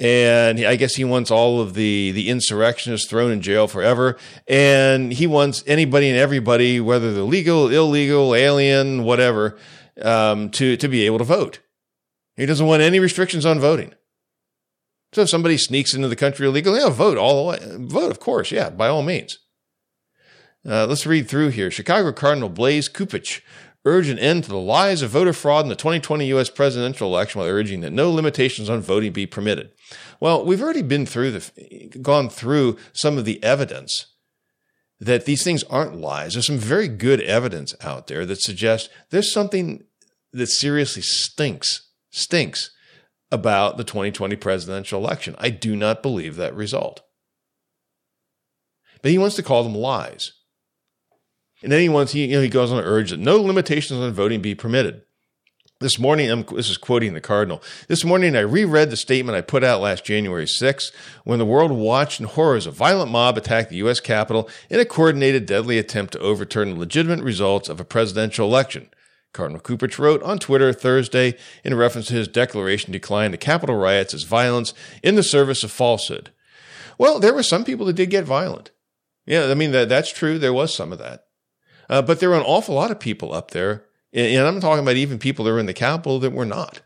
And 0.00 0.60
I 0.60 0.76
guess 0.76 0.94
he 0.94 1.04
wants 1.04 1.30
all 1.30 1.60
of 1.60 1.74
the, 1.74 2.12
the 2.12 2.28
insurrectionists 2.28 3.08
thrown 3.08 3.32
in 3.32 3.42
jail 3.42 3.66
forever. 3.66 4.16
And 4.46 5.12
he 5.12 5.26
wants 5.26 5.64
anybody 5.66 6.08
and 6.08 6.18
everybody, 6.18 6.80
whether 6.80 7.12
they're 7.12 7.24
legal, 7.24 7.68
illegal, 7.68 8.34
alien, 8.34 9.02
whatever, 9.02 9.58
um, 10.00 10.50
to, 10.50 10.76
to 10.76 10.88
be 10.88 11.04
able 11.04 11.18
to 11.18 11.24
vote. 11.24 11.58
He 12.36 12.46
doesn't 12.46 12.66
want 12.66 12.82
any 12.82 13.00
restrictions 13.00 13.44
on 13.44 13.58
voting. 13.58 13.92
So 15.12 15.22
if 15.22 15.30
somebody 15.30 15.56
sneaks 15.56 15.94
into 15.94 16.08
the 16.08 16.16
country 16.16 16.46
illegally, 16.46 16.80
yeah, 16.80 16.90
vote 16.90 17.18
all 17.18 17.42
the 17.42 17.50
way. 17.50 17.76
Vote, 17.86 18.10
of 18.10 18.20
course, 18.20 18.52
yeah, 18.52 18.70
by 18.70 18.88
all 18.88 19.02
means. 19.02 19.38
Uh, 20.68 20.86
let's 20.86 21.06
read 21.06 21.28
through 21.28 21.48
here. 21.48 21.70
Chicago 21.70 22.12
Cardinal 22.12 22.48
Blaise 22.48 22.88
Cupich 22.88 23.40
urged 23.84 24.10
an 24.10 24.18
end 24.18 24.44
to 24.44 24.50
the 24.50 24.56
lies 24.56 25.02
of 25.02 25.10
voter 25.10 25.32
fraud 25.32 25.64
in 25.64 25.68
the 25.68 25.76
2020 25.76 26.26
U.S. 26.26 26.50
presidential 26.50 27.08
election 27.08 27.40
while 27.40 27.48
urging 27.48 27.80
that 27.80 27.92
no 27.92 28.10
limitations 28.10 28.68
on 28.68 28.80
voting 28.80 29.12
be 29.12 29.26
permitted. 29.26 29.70
Well, 30.20 30.44
we've 30.44 30.62
already 30.62 30.82
been 30.82 31.06
through 31.06 31.32
the, 31.32 31.98
gone 32.02 32.28
through 32.28 32.76
some 32.92 33.18
of 33.18 33.24
the 33.24 33.42
evidence 33.42 34.06
that 35.00 35.24
these 35.24 35.44
things 35.44 35.62
aren't 35.64 35.96
lies. 35.96 36.34
There's 36.34 36.46
some 36.46 36.58
very 36.58 36.88
good 36.88 37.20
evidence 37.20 37.74
out 37.80 38.08
there 38.08 38.26
that 38.26 38.40
suggests 38.40 38.88
there's 39.10 39.32
something 39.32 39.84
that 40.32 40.48
seriously 40.48 41.02
stinks, 41.02 41.88
stinks 42.10 42.70
about 43.30 43.76
the 43.76 43.84
2020 43.84 44.36
presidential 44.36 45.00
election. 45.00 45.36
I 45.38 45.50
do 45.50 45.76
not 45.76 46.02
believe 46.02 46.36
that 46.36 46.54
result. 46.54 47.02
But 49.02 49.12
he 49.12 49.18
wants 49.18 49.36
to 49.36 49.42
call 49.42 49.62
them 49.62 49.74
lies. 49.74 50.32
And 51.62 51.72
then 51.72 51.80
he 51.80 51.88
wants, 51.88 52.12
he, 52.12 52.26
you 52.26 52.36
know, 52.36 52.42
he 52.42 52.48
goes 52.48 52.70
on 52.70 52.82
to 52.82 52.88
urge 52.88 53.10
that 53.10 53.18
no 53.18 53.36
limitations 53.40 54.00
on 54.00 54.12
voting 54.12 54.40
be 54.40 54.54
permitted. 54.54 55.02
This 55.80 55.98
morning, 55.98 56.28
I'm, 56.28 56.42
this 56.42 56.70
is 56.70 56.76
quoting 56.76 57.14
the 57.14 57.20
Cardinal. 57.20 57.62
This 57.86 58.04
morning, 58.04 58.34
I 58.34 58.40
reread 58.40 58.90
the 58.90 58.96
statement 58.96 59.38
I 59.38 59.42
put 59.42 59.62
out 59.62 59.80
last 59.80 60.04
January 60.04 60.44
6th 60.44 60.90
when 61.22 61.38
the 61.38 61.44
world 61.44 61.70
watched 61.70 62.18
in 62.18 62.26
horror 62.26 62.56
as 62.56 62.66
a 62.66 62.72
violent 62.72 63.12
mob 63.12 63.38
attacked 63.38 63.70
the 63.70 63.76
U.S. 63.76 64.00
Capitol 64.00 64.48
in 64.68 64.80
a 64.80 64.84
coordinated, 64.84 65.46
deadly 65.46 65.78
attempt 65.78 66.14
to 66.14 66.18
overturn 66.18 66.70
the 66.70 66.80
legitimate 66.80 67.22
results 67.22 67.68
of 67.68 67.78
a 67.78 67.84
presidential 67.84 68.48
election. 68.48 68.90
Cardinal 69.32 69.60
Cupich 69.60 70.00
wrote 70.00 70.20
on 70.24 70.40
Twitter 70.40 70.72
Thursday 70.72 71.36
in 71.62 71.76
reference 71.76 72.08
to 72.08 72.14
his 72.14 72.26
declaration 72.26 72.92
declined 72.92 73.32
the 73.32 73.38
Capitol 73.38 73.76
riots 73.76 74.12
as 74.14 74.24
violence 74.24 74.74
in 75.04 75.14
the 75.14 75.22
service 75.22 75.62
of 75.62 75.70
falsehood. 75.70 76.30
Well, 76.98 77.20
there 77.20 77.34
were 77.34 77.44
some 77.44 77.64
people 77.64 77.86
that 77.86 77.92
did 77.92 78.10
get 78.10 78.24
violent. 78.24 78.72
Yeah, 79.26 79.44
I 79.44 79.54
mean, 79.54 79.70
that, 79.70 79.88
that's 79.88 80.12
true. 80.12 80.40
There 80.40 80.52
was 80.52 80.74
some 80.74 80.92
of 80.92 80.98
that. 80.98 81.27
Uh, 81.88 82.02
but 82.02 82.20
there 82.20 82.30
were 82.30 82.36
an 82.36 82.42
awful 82.42 82.74
lot 82.74 82.90
of 82.90 83.00
people 83.00 83.32
up 83.32 83.50
there, 83.52 83.84
and 84.12 84.46
I'm 84.46 84.60
talking 84.60 84.82
about 84.82 84.96
even 84.96 85.18
people 85.18 85.44
that 85.44 85.52
were 85.52 85.58
in 85.58 85.66
the 85.66 85.74
Capitol 85.74 86.18
that 86.20 86.32
were 86.32 86.46
not. 86.46 86.80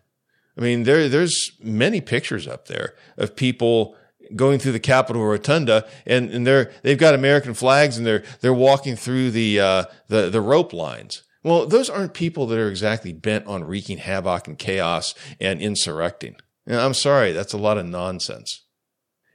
I 0.56 0.60
mean, 0.60 0.82
there 0.82 1.08
there's 1.08 1.52
many 1.62 2.00
pictures 2.00 2.46
up 2.46 2.68
there 2.68 2.94
of 3.16 3.36
people 3.36 3.96
going 4.36 4.58
through 4.58 4.72
the 4.72 4.80
Capitol 4.80 5.24
Rotunda, 5.24 5.86
and, 6.06 6.30
and 6.30 6.46
they're 6.46 6.70
they've 6.82 6.98
got 6.98 7.14
American 7.14 7.54
flags, 7.54 7.96
and 7.96 8.06
they're 8.06 8.22
they're 8.40 8.54
walking 8.54 8.96
through 8.96 9.30
the 9.30 9.60
uh, 9.60 9.84
the 10.08 10.30
the 10.30 10.40
rope 10.40 10.72
lines. 10.72 11.22
Well, 11.42 11.66
those 11.66 11.90
aren't 11.90 12.14
people 12.14 12.46
that 12.46 12.58
are 12.58 12.68
exactly 12.68 13.12
bent 13.12 13.46
on 13.46 13.64
wreaking 13.64 13.98
havoc 13.98 14.46
and 14.46 14.58
chaos 14.58 15.14
and 15.40 15.60
insurrecting. 15.60 16.36
Know, 16.66 16.84
I'm 16.84 16.94
sorry, 16.94 17.32
that's 17.32 17.52
a 17.52 17.58
lot 17.58 17.78
of 17.78 17.86
nonsense. 17.86 18.62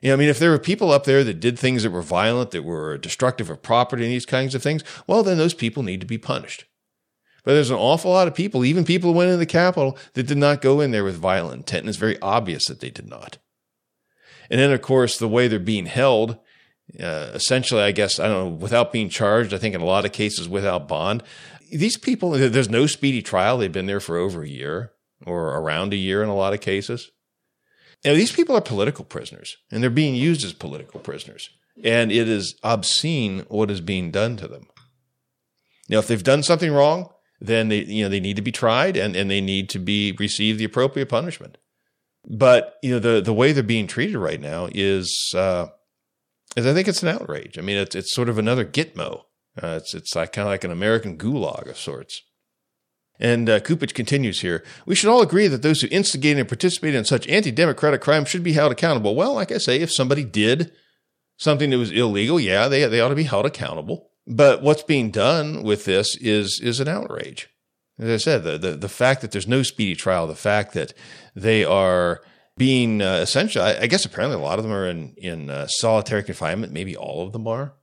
You 0.02 0.10
know, 0.10 0.14
I 0.14 0.18
mean, 0.18 0.30
if 0.30 0.40
there 0.40 0.52
were 0.52 0.60
people 0.60 0.92
up 0.92 1.06
there 1.06 1.24
that 1.24 1.40
did 1.40 1.58
things 1.58 1.84
that 1.84 1.92
were 1.92 2.04
violent, 2.04 2.52
that 2.52 2.64
were 2.64 2.98
destructive 2.98 3.50
of 3.50 3.64
property 3.64 4.04
and 4.04 4.12
these 4.12 4.26
kinds 4.26 4.54
of 4.54 4.62
things, 4.62 4.84
well, 5.08 5.24
then 5.24 5.38
those 5.38 5.56
people 5.56 5.82
need 5.82 6.02
to 6.02 6.08
be 6.08 6.20
punished. 6.20 6.66
But 7.44 7.54
there's 7.54 7.72
an 7.72 7.78
awful 7.78 8.12
lot 8.12 8.28
of 8.28 8.36
people, 8.36 8.66
even 8.66 8.84
people 8.84 9.12
who 9.12 9.18
went 9.18 9.30
into 9.30 9.38
the 9.38 9.46
Capitol, 9.46 9.98
that 10.14 10.28
did 10.28 10.38
not 10.38 10.62
go 10.62 10.82
in 10.82 10.92
there 10.92 11.04
with 11.04 11.16
violent 11.16 11.60
intent. 11.60 11.84
And 11.84 11.90
it's 11.90 11.98
very 11.98 12.20
obvious 12.22 12.66
that 12.66 12.80
they 12.80 12.90
did 12.90 13.08
not. 13.08 13.38
And 14.50 14.60
then, 14.60 14.72
of 14.72 14.82
course, 14.82 15.18
the 15.18 15.28
way 15.28 15.48
they're 15.48 15.60
being 15.60 15.86
held, 15.86 16.38
uh, 17.00 17.32
essentially, 17.34 17.82
I 17.82 17.92
guess, 17.92 18.20
I 18.20 18.28
don't 18.28 18.44
know, 18.44 18.56
without 18.56 18.92
being 18.92 19.10
charged, 19.10 19.54
I 19.54 19.58
think 19.58 19.74
in 19.74 19.82
a 19.82 19.86
lot 19.86 20.06
of 20.06 20.12
cases 20.12 20.48
without 20.48 20.88
bond, 20.88 21.24
these 21.72 21.98
people, 21.98 22.32
there's 22.32 22.70
no 22.70 22.86
speedy 22.86 23.22
trial. 23.22 23.58
They've 23.58 23.72
been 23.72 23.88
there 23.88 24.00
for 24.00 24.18
over 24.18 24.44
a 24.44 24.50
year 24.50 24.92
or 25.26 25.58
around 25.58 25.94
a 25.94 25.98
year 25.98 26.24
in 26.24 26.30
a 26.30 26.36
lot 26.36 26.54
of 26.54 26.62
cases. 26.62 27.12
Now, 28.06 28.14
these 28.14 28.32
people 28.32 28.56
are 28.56 28.62
political 28.62 29.06
prisoners 29.06 29.58
and 29.72 29.82
they're 29.82 29.90
being 29.90 30.16
used 30.16 30.46
as 30.46 30.54
political 30.54 31.00
prisoners. 31.00 31.50
And 31.84 32.12
it 32.12 32.28
is 32.28 32.56
obscene 32.64 33.46
what 33.50 33.70
is 33.70 33.82
being 33.82 34.12
done 34.12 34.38
to 34.38 34.48
them. 34.48 34.68
Now, 35.90 36.00
if 36.00 36.08
they've 36.08 36.24
done 36.24 36.44
something 36.44 36.72
wrong, 36.72 37.10
then 37.40 37.70
they, 37.70 37.84
you 37.84 38.04
know, 38.04 38.10
they 38.10 38.20
need 38.20 38.36
to 38.36 38.42
be 38.42 38.52
tried 38.52 38.98
and, 38.98 39.16
and 39.16 39.30
they 39.30 39.42
need 39.42 39.70
to 39.70 39.80
be 39.80 40.12
receive 40.14 40.58
the 40.58 40.66
appropriate 40.66 41.10
punishment. 41.10 41.58
But, 42.28 42.78
you 42.82 42.92
know, 42.92 43.00
the, 43.00 43.22
the 43.22 43.34
way 43.34 43.52
they're 43.52 43.64
being 43.64 43.88
treated 43.88 44.18
right 44.18 44.42
now 44.42 44.70
is, 44.74 45.32
uh, 45.36 45.68
is 46.56 46.66
I 46.66 46.74
think 46.74 46.88
it's 46.88 47.04
an 47.04 47.10
outrage. 47.10 47.58
I 47.58 47.62
mean, 47.62 47.78
it's, 47.78 47.96
it's 47.96 48.14
sort 48.14 48.28
of 48.28 48.38
another 48.38 48.66
Gitmo 48.66 49.24
uh, 49.62 49.80
it's 49.82 49.94
it's 49.94 50.16
like 50.16 50.34
kind 50.34 50.48
of 50.48 50.52
like 50.52 50.64
an 50.64 50.72
American 50.72 51.18
gulag 51.18 51.70
of 51.70 51.78
sorts. 51.78 52.22
And 53.20 53.50
uh, 53.50 53.60
Cupich 53.60 53.94
continues 53.94 54.42
here. 54.42 54.64
We 54.86 54.96
should 54.96 55.10
all 55.10 55.22
agree 55.22 55.48
that 55.48 55.64
those 55.64 55.82
who 55.82 55.88
instigated 55.90 56.40
and 56.40 56.48
participated 56.48 56.96
in 56.96 57.06
such 57.06 57.28
anti-democratic 57.28 58.02
crimes 58.02 58.30
should 58.30 58.44
be 58.44 58.54
held 58.54 58.72
accountable. 58.72 59.16
Well, 59.16 59.34
like 59.34 59.52
I 59.52 59.58
say, 59.58 59.80
if 59.80 59.92
somebody 59.92 60.24
did 60.24 60.72
something 61.38 61.70
that 61.72 61.78
was 61.78 61.92
illegal, 61.92 62.40
yeah, 62.40 62.68
they 62.68 62.86
they 62.86 63.02
ought 63.02 63.10
to 63.10 63.16
be 63.16 63.24
held 63.24 63.46
accountable. 63.46 64.12
But 64.28 64.62
what's 64.62 64.84
being 64.84 65.10
done 65.10 65.64
with 65.64 65.86
this 65.86 66.16
is 66.18 66.60
is 66.62 66.80
an 66.80 66.88
outrage. 66.88 67.50
As 67.98 68.10
I 68.10 68.18
said, 68.18 68.44
the 68.44 68.58
the, 68.58 68.72
the 68.76 68.90
fact 68.90 69.22
that 69.22 69.32
there's 69.32 69.48
no 69.48 69.64
speedy 69.64 69.96
trial, 69.96 70.28
the 70.28 70.36
fact 70.36 70.74
that 70.74 70.94
they 71.36 71.64
are 71.64 72.22
being 72.58 73.02
uh, 73.02 73.16
essentially, 73.16 73.64
I, 73.64 73.84
I, 73.84 73.88
guess 73.88 74.04
apparently 74.04 74.36
a 74.36 74.42
lot 74.44 74.58
of 74.58 74.64
them 74.64 74.74
are 74.74 74.88
in 74.88 75.14
in 75.18 75.50
uh, 75.50 75.68
solitary 75.68 76.24
confinement. 76.24 76.74
Maybe 76.74 76.96
all 76.96 77.26
of 77.26 77.32
them 77.32 77.48
are. 77.48 77.74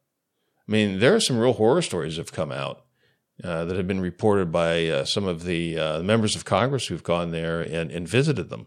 I 0.68 0.72
mean, 0.72 0.98
there 0.98 1.14
are 1.14 1.20
some 1.20 1.38
real 1.38 1.52
horror 1.54 1.82
stories 1.82 2.16
that 2.16 2.22
have 2.22 2.32
come 2.32 2.52
out 2.52 2.83
uh, 3.42 3.64
that 3.64 3.76
have 3.76 3.88
been 3.88 4.00
reported 4.00 4.52
by 4.52 4.86
uh, 4.86 5.04
some 5.04 5.24
of 5.24 5.44
the 5.44 5.78
uh, 5.78 6.02
members 6.02 6.36
of 6.36 6.44
Congress 6.44 6.86
who've 6.86 7.02
gone 7.02 7.30
there 7.30 7.60
and, 7.60 7.90
and 7.90 8.06
visited 8.08 8.48
them. 8.48 8.66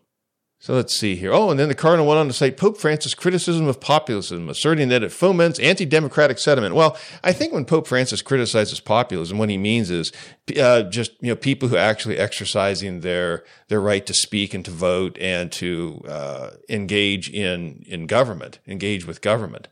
So 0.59 0.73
let's 0.73 0.97
see 0.97 1.15
here. 1.15 1.31
Oh, 1.31 1.51
and 1.51 1.59
then 1.59 1.69
the 1.69 1.75
cardinal 1.75 2.07
went 2.07 2.17
on 2.19 2.27
to 2.27 2.33
cite 2.33 2.57
Pope 2.57 2.77
Francis' 2.77 3.13
criticism 3.13 3.67
of 3.67 3.79
populism, 3.79 4.49
asserting 4.49 4.89
that 4.89 5.03
it 5.03 5.11
foments 5.11 5.59
anti-democratic 5.59 6.39
sentiment. 6.39 6.73
Well, 6.73 6.97
I 7.23 7.31
think 7.31 7.53
when 7.53 7.63
Pope 7.63 7.85
Francis 7.85 8.23
criticizes 8.23 8.79
populism, 8.79 9.37
what 9.37 9.49
he 9.49 9.57
means 9.57 9.91
is 9.91 10.11
uh, 10.59 10.81
just 10.83 11.11
you 11.21 11.29
know 11.29 11.35
people 11.35 11.69
who 11.69 11.75
are 11.75 11.79
actually 11.79 12.17
exercising 12.17 13.01
their 13.01 13.43
their 13.67 13.79
right 13.79 14.03
to 14.07 14.15
speak 14.15 14.55
and 14.55 14.65
to 14.65 14.71
vote 14.71 15.15
and 15.19 15.51
to 15.53 16.01
uh, 16.07 16.49
engage 16.69 17.29
in 17.29 17.83
in 17.87 18.07
government, 18.07 18.57
engage 18.67 19.05
with 19.05 19.21
government. 19.21 19.67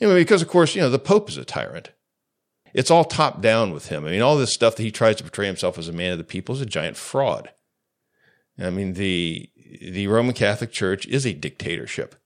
Know, 0.00 0.14
because 0.14 0.42
of 0.42 0.48
course, 0.48 0.74
you 0.74 0.82
know, 0.82 0.90
the 0.90 0.98
Pope 0.98 1.28
is 1.28 1.36
a 1.36 1.44
tyrant. 1.44 1.90
It's 2.74 2.90
all 2.90 3.04
top 3.04 3.40
down 3.40 3.72
with 3.72 3.86
him. 3.86 4.04
I 4.04 4.10
mean, 4.10 4.20
all 4.20 4.36
this 4.36 4.52
stuff 4.52 4.76
that 4.76 4.82
he 4.82 4.90
tries 4.90 5.16
to 5.16 5.22
portray 5.22 5.46
himself 5.46 5.78
as 5.78 5.88
a 5.88 5.92
man 5.92 6.12
of 6.12 6.18
the 6.18 6.24
people 6.24 6.54
is 6.56 6.60
a 6.60 6.66
giant 6.66 6.96
fraud. 6.96 7.50
I 8.58 8.70
mean, 8.70 8.94
the 8.94 9.48
the 9.80 10.08
Roman 10.08 10.34
Catholic 10.34 10.72
Church 10.72 11.06
is 11.06 11.24
a 11.24 11.32
dictatorship. 11.32 12.16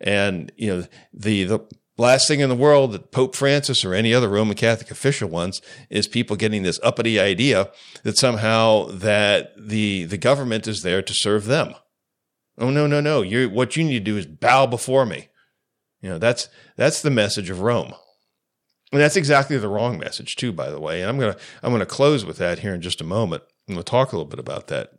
And, 0.00 0.52
you 0.56 0.74
know, 0.74 0.86
the 1.12 1.44
the 1.44 1.60
last 1.96 2.28
thing 2.28 2.40
in 2.40 2.48
the 2.48 2.54
world 2.54 2.92
that 2.92 3.10
Pope 3.10 3.34
Francis 3.34 3.84
or 3.84 3.94
any 3.94 4.14
other 4.14 4.28
Roman 4.28 4.56
Catholic 4.56 4.90
official 4.90 5.28
wants 5.28 5.60
is 5.88 6.06
people 6.06 6.36
getting 6.36 6.62
this 6.62 6.80
uppity 6.82 7.18
idea 7.18 7.70
that 8.02 8.18
somehow 8.18 8.86
that 8.86 9.52
the 9.56 10.04
the 10.04 10.18
government 10.18 10.66
is 10.66 10.82
there 10.82 11.02
to 11.02 11.14
serve 11.14 11.46
them. 11.46 11.74
Oh 12.58 12.70
no, 12.70 12.86
no, 12.86 13.00
no. 13.00 13.22
You 13.22 13.48
what 13.48 13.76
you 13.76 13.84
need 13.84 14.04
to 14.04 14.12
do 14.12 14.16
is 14.18 14.26
bow 14.26 14.66
before 14.66 15.06
me. 15.06 15.28
You 16.02 16.10
know, 16.10 16.18
that's 16.18 16.48
that's 16.76 17.02
the 17.02 17.10
message 17.10 17.50
of 17.50 17.60
Rome. 17.60 17.94
And 18.92 19.00
that's 19.00 19.16
exactly 19.16 19.56
the 19.56 19.68
wrong 19.68 19.98
message 19.98 20.36
too, 20.36 20.52
by 20.52 20.70
the 20.70 20.80
way. 20.80 21.00
And 21.00 21.08
I'm 21.08 21.18
gonna 21.18 21.36
I'm 21.62 21.72
gonna 21.72 21.86
close 21.86 22.24
with 22.24 22.38
that 22.38 22.60
here 22.60 22.74
in 22.74 22.82
just 22.82 23.00
a 23.00 23.04
moment. 23.04 23.44
And 23.68 23.76
we'll 23.76 23.84
talk 23.84 24.12
a 24.12 24.16
little 24.16 24.28
bit 24.28 24.40
about 24.40 24.66
that. 24.68 24.92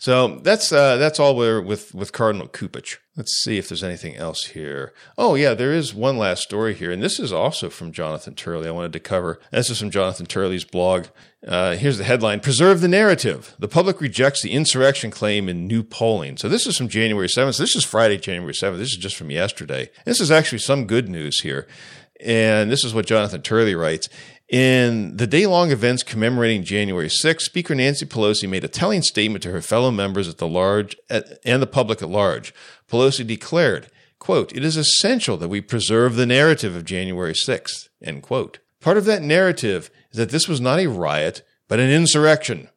So 0.00 0.40
that's 0.42 0.72
uh, 0.72 0.96
that's 0.96 1.20
all 1.20 1.36
we're 1.36 1.60
with 1.60 1.94
with 1.94 2.12
Cardinal 2.12 2.48
Cupich. 2.48 2.96
Let's 3.18 3.42
see 3.42 3.58
if 3.58 3.68
there's 3.68 3.84
anything 3.84 4.16
else 4.16 4.46
here. 4.46 4.94
Oh 5.18 5.34
yeah, 5.34 5.52
there 5.52 5.74
is 5.74 5.92
one 5.92 6.16
last 6.16 6.42
story 6.42 6.72
here, 6.72 6.90
and 6.90 7.02
this 7.02 7.20
is 7.20 7.34
also 7.34 7.68
from 7.68 7.92
Jonathan 7.92 8.34
Turley. 8.34 8.66
I 8.66 8.70
wanted 8.70 8.94
to 8.94 9.00
cover. 9.00 9.38
This 9.52 9.68
is 9.68 9.78
from 9.78 9.90
Jonathan 9.90 10.24
Turley's 10.24 10.64
blog. 10.64 11.08
Uh, 11.46 11.76
here's 11.76 11.98
the 11.98 12.04
headline: 12.04 12.40
Preserve 12.40 12.80
the 12.80 12.88
narrative. 12.88 13.54
The 13.58 13.68
public 13.68 14.00
rejects 14.00 14.40
the 14.40 14.52
insurrection 14.52 15.10
claim 15.10 15.50
in 15.50 15.66
new 15.66 15.82
polling. 15.82 16.38
So 16.38 16.48
this 16.48 16.66
is 16.66 16.78
from 16.78 16.88
January 16.88 17.28
7th. 17.28 17.56
So 17.56 17.62
this 17.62 17.76
is 17.76 17.84
Friday, 17.84 18.16
January 18.16 18.54
7th. 18.54 18.78
This 18.78 18.92
is 18.92 18.96
just 18.96 19.16
from 19.16 19.30
yesterday. 19.30 19.90
This 20.06 20.18
is 20.18 20.30
actually 20.30 20.60
some 20.60 20.86
good 20.86 21.10
news 21.10 21.40
here. 21.40 21.66
And 22.24 22.70
this 22.70 22.84
is 22.84 22.94
what 22.94 23.06
Jonathan 23.06 23.42
Turley 23.42 23.74
writes. 23.74 24.08
In 24.48 25.16
the 25.16 25.28
day 25.28 25.46
long 25.46 25.70
events 25.70 26.02
commemorating 26.02 26.64
January 26.64 27.08
6th, 27.08 27.42
Speaker 27.42 27.74
Nancy 27.74 28.04
Pelosi 28.04 28.48
made 28.48 28.64
a 28.64 28.68
telling 28.68 29.00
statement 29.00 29.44
to 29.44 29.52
her 29.52 29.62
fellow 29.62 29.92
members 29.92 30.28
at 30.28 30.38
the 30.38 30.48
large 30.48 30.96
and 31.08 31.62
the 31.62 31.68
public 31.68 32.02
at 32.02 32.08
large. 32.08 32.52
Pelosi 32.90 33.24
declared, 33.24 33.88
quote, 34.18 34.52
It 34.52 34.64
is 34.64 34.76
essential 34.76 35.36
that 35.36 35.48
we 35.48 35.60
preserve 35.60 36.16
the 36.16 36.26
narrative 36.26 36.74
of 36.74 36.84
January 36.84 37.32
6th, 37.32 37.88
end 38.02 38.24
quote. 38.24 38.58
Part 38.80 38.96
of 38.96 39.04
that 39.04 39.22
narrative 39.22 39.88
is 40.10 40.18
that 40.18 40.30
this 40.30 40.48
was 40.48 40.60
not 40.60 40.80
a 40.80 40.88
riot, 40.88 41.42
but 41.68 41.78
an 41.78 41.90
insurrection, 41.90 42.68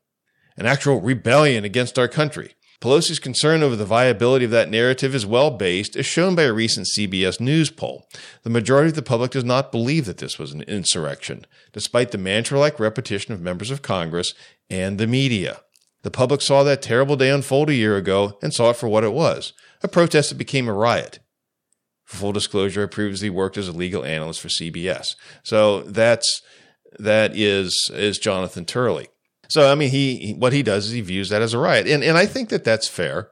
an 0.56 0.68
actual 0.68 1.02
rebellion 1.02 1.64
against 1.64 1.98
our 1.98 2.08
country. 2.08 2.54
Pelosi's 2.84 3.18
concern 3.18 3.64
over 3.64 3.78
the 3.78 3.86
viability 3.86 4.44
of 4.44 4.52
that 4.52 4.70
narrative 4.70 5.16
is 5.16 5.26
well 5.26 5.52
based, 5.52 5.96
as 5.96 6.06
shown 6.06 6.36
by 6.36 6.44
a 6.44 6.52
recent 6.52 6.86
CBS 6.86 7.40
News 7.40 7.70
poll. 7.70 8.06
The 8.42 8.50
majority 8.50 8.90
of 8.90 8.96
the 8.96 9.02
public 9.02 9.32
does 9.32 9.46
not 9.46 9.72
believe 9.72 10.06
that 10.06 10.18
this 10.18 10.38
was 10.38 10.52
an 10.52 10.64
insurrection, 10.64 11.46
despite 11.72 12.12
the 12.12 12.18
mantra 12.18 12.60
like 12.60 12.82
repetition 12.82 13.34
of 13.34 13.40
members 13.40 13.72
of 13.72 13.84
Congress 13.84 14.34
and 14.70 14.98
the 14.98 15.08
media. 15.08 15.62
The 16.02 16.12
public 16.12 16.42
saw 16.42 16.64
that 16.64 16.82
terrible 16.82 17.16
day 17.16 17.30
unfold 17.30 17.70
a 17.70 17.74
year 17.74 17.96
ago 17.96 18.38
and 18.42 18.54
saw 18.54 18.72
it 18.72 18.76
for 18.76 18.90
what 18.90 19.06
it 19.06 19.14
was 19.14 19.54
a 19.82 19.88
protest 19.88 20.32
that 20.32 20.36
became 20.36 20.68
a 20.68 20.74
riot. 20.74 21.20
For 22.04 22.18
full 22.18 22.32
disclosure, 22.34 22.84
I 22.84 22.88
previously 22.88 23.30
worked 23.30 23.58
as 23.58 23.70
a 23.70 23.72
legal 23.72 24.04
analyst 24.04 24.42
for 24.42 24.50
CBS. 24.50 25.16
So 25.42 25.84
that's 25.84 26.42
that 27.00 27.34
is 27.34 27.90
is 27.94 28.18
Jonathan 28.18 28.66
Turley. 28.66 29.08
So, 29.50 29.72
I 29.72 29.76
mean, 29.76 29.90
he, 29.90 30.36
what 30.38 30.54
he 30.54 30.64
does 30.64 30.88
is 30.88 30.92
he 30.92 31.02
views 31.02 31.30
that 31.30 31.42
as 31.42 31.54
a 31.54 31.60
riot. 31.60 31.88
And, 31.88 32.04
and 32.04 32.18
I 32.18 32.26
think 32.26 32.50
that 32.50 32.64
that's 32.64 32.88
fair. 32.88 33.30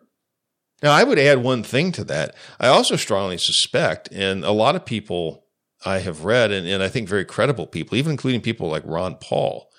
Now, 0.83 0.91
I 0.91 1.03
would 1.03 1.19
add 1.19 1.43
one 1.43 1.63
thing 1.63 1.91
to 1.93 2.03
that. 2.05 2.35
I 2.59 2.67
also 2.67 2.95
strongly 2.95 3.37
suspect, 3.37 4.09
and 4.11 4.43
a 4.43 4.51
lot 4.51 4.75
of 4.75 4.85
people 4.85 5.45
I 5.85 5.99
have 5.99 6.25
read, 6.25 6.51
and, 6.51 6.67
and 6.67 6.81
I 6.81 6.89
think 6.89 7.07
very 7.07 7.25
credible 7.25 7.67
people, 7.67 7.97
even 7.97 8.11
including 8.11 8.41
people 8.41 8.69
like 8.69 8.83
Ron 8.85 9.15
Paul 9.15 9.69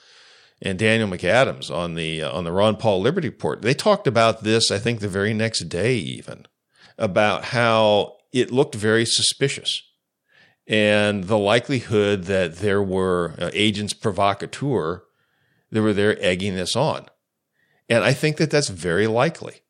and 0.61 0.78
Daniel 0.78 1.09
McAdams 1.09 1.74
on 1.74 1.95
the, 1.95 2.22
uh, 2.22 2.30
on 2.30 2.45
the 2.45 2.53
Ron 2.53 2.76
Paul 2.76 3.01
Liberty 3.01 3.28
Report, 3.28 3.62
they 3.62 3.74
talked 3.74 4.07
about 4.07 4.45
this, 4.45 4.70
I 4.70 4.78
think, 4.78 5.01
the 5.01 5.09
very 5.09 5.35
next 5.35 5.68
day, 5.68 5.97
even 5.97 6.47
about 6.99 7.47
how 7.47 8.16
it 8.33 8.53
looked 8.53 8.74
very 8.74 9.05
suspicious 9.05 9.83
and 10.66 11.24
the 11.24 11.39
likelihood 11.39 12.24
that 12.24 12.57
there 12.57 12.83
were 12.83 13.35
uh, 13.39 13.51
agents 13.53 13.93
provocateur 13.93 15.03
that 15.73 15.83
were 15.83 15.93
there 15.93 16.23
egging 16.23 16.55
this 16.55 16.77
on. 16.77 17.07
And 17.89 18.05
I 18.05 18.12
think 18.12 18.37
that 18.37 18.51
that's 18.51 18.68
very 18.68 19.07
likely. 19.07 19.62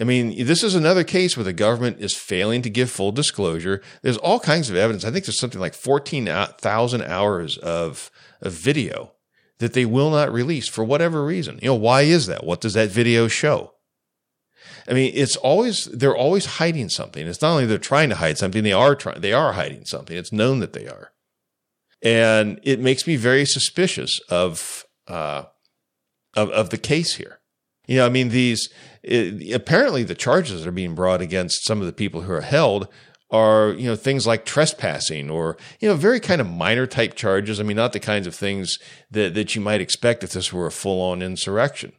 I 0.00 0.04
mean, 0.04 0.46
this 0.46 0.62
is 0.62 0.74
another 0.74 1.04
case 1.04 1.36
where 1.36 1.44
the 1.44 1.52
government 1.52 2.00
is 2.00 2.16
failing 2.16 2.62
to 2.62 2.70
give 2.70 2.90
full 2.90 3.12
disclosure. 3.12 3.82
There's 4.00 4.16
all 4.16 4.40
kinds 4.40 4.70
of 4.70 4.76
evidence. 4.76 5.04
I 5.04 5.10
think 5.10 5.26
there's 5.26 5.38
something 5.38 5.60
like 5.60 5.74
14,000 5.74 7.02
hours 7.02 7.58
of, 7.58 8.10
of 8.40 8.52
video 8.52 9.12
that 9.58 9.74
they 9.74 9.84
will 9.84 10.10
not 10.10 10.32
release 10.32 10.68
for 10.68 10.82
whatever 10.82 11.24
reason. 11.24 11.58
You 11.62 11.68
know, 11.68 11.74
why 11.74 12.02
is 12.02 12.26
that? 12.26 12.44
What 12.44 12.62
does 12.62 12.72
that 12.72 12.90
video 12.90 13.28
show? 13.28 13.74
I 14.88 14.94
mean, 14.94 15.12
it's 15.14 15.36
always, 15.36 15.84
they're 15.84 16.16
always 16.16 16.46
hiding 16.46 16.88
something. 16.88 17.26
It's 17.26 17.42
not 17.42 17.52
only 17.52 17.66
they're 17.66 17.78
trying 17.78 18.08
to 18.08 18.16
hide 18.16 18.38
something, 18.38 18.64
they 18.64 18.72
are 18.72 18.96
trying, 18.96 19.20
they 19.20 19.32
are 19.32 19.52
hiding 19.52 19.84
something. 19.84 20.16
It's 20.16 20.32
known 20.32 20.60
that 20.60 20.72
they 20.72 20.88
are. 20.88 21.12
And 22.02 22.58
it 22.64 22.80
makes 22.80 23.06
me 23.06 23.16
very 23.16 23.44
suspicious 23.44 24.18
of 24.28 24.84
uh, 25.12 25.44
of, 26.34 26.50
of 26.50 26.70
the 26.70 26.78
case 26.78 27.16
here. 27.16 27.40
You 27.86 27.98
know, 27.98 28.06
I 28.06 28.08
mean, 28.08 28.30
these 28.30 28.68
it, 29.02 29.52
apparently 29.54 30.04
the 30.04 30.14
charges 30.14 30.62
that 30.62 30.68
are 30.68 30.72
being 30.72 30.94
brought 30.94 31.20
against 31.20 31.66
some 31.66 31.80
of 31.80 31.86
the 31.86 31.92
people 31.92 32.22
who 32.22 32.32
are 32.32 32.40
held 32.40 32.88
are, 33.30 33.72
you 33.72 33.86
know, 33.86 33.96
things 33.96 34.26
like 34.26 34.44
trespassing 34.44 35.30
or, 35.30 35.56
you 35.80 35.88
know, 35.88 35.94
very 35.94 36.20
kind 36.20 36.40
of 36.40 36.50
minor 36.50 36.86
type 36.86 37.14
charges. 37.14 37.58
I 37.58 37.62
mean, 37.62 37.76
not 37.76 37.92
the 37.92 38.00
kinds 38.00 38.26
of 38.26 38.34
things 38.34 38.78
that, 39.10 39.34
that 39.34 39.54
you 39.54 39.60
might 39.60 39.80
expect 39.80 40.22
if 40.22 40.32
this 40.32 40.52
were 40.52 40.66
a 40.66 40.72
full 40.72 41.00
on 41.00 41.22
insurrection. 41.22 41.92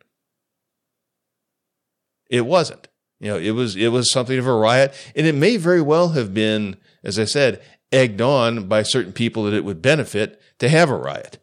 It 2.29 2.45
wasn't. 2.45 2.87
You 3.19 3.29
know, 3.29 3.37
it 3.37 3.51
was 3.51 3.75
it 3.75 3.89
was 3.89 4.11
something 4.11 4.37
of 4.37 4.47
a 4.47 4.53
riot, 4.53 4.93
and 5.15 5.25
it 5.25 5.35
may 5.35 5.57
very 5.57 5.81
well 5.81 6.09
have 6.09 6.33
been, 6.33 6.77
as 7.03 7.17
I 7.17 7.25
said, 7.25 7.61
egged 7.91 8.21
on 8.21 8.67
by 8.67 8.83
certain 8.83 9.13
people 9.13 9.43
that 9.43 9.53
it 9.53 9.63
would 9.63 9.81
benefit 9.81 10.41
to 10.59 10.67
have 10.67 10.89
a 10.89 10.95
riot. 10.95 11.37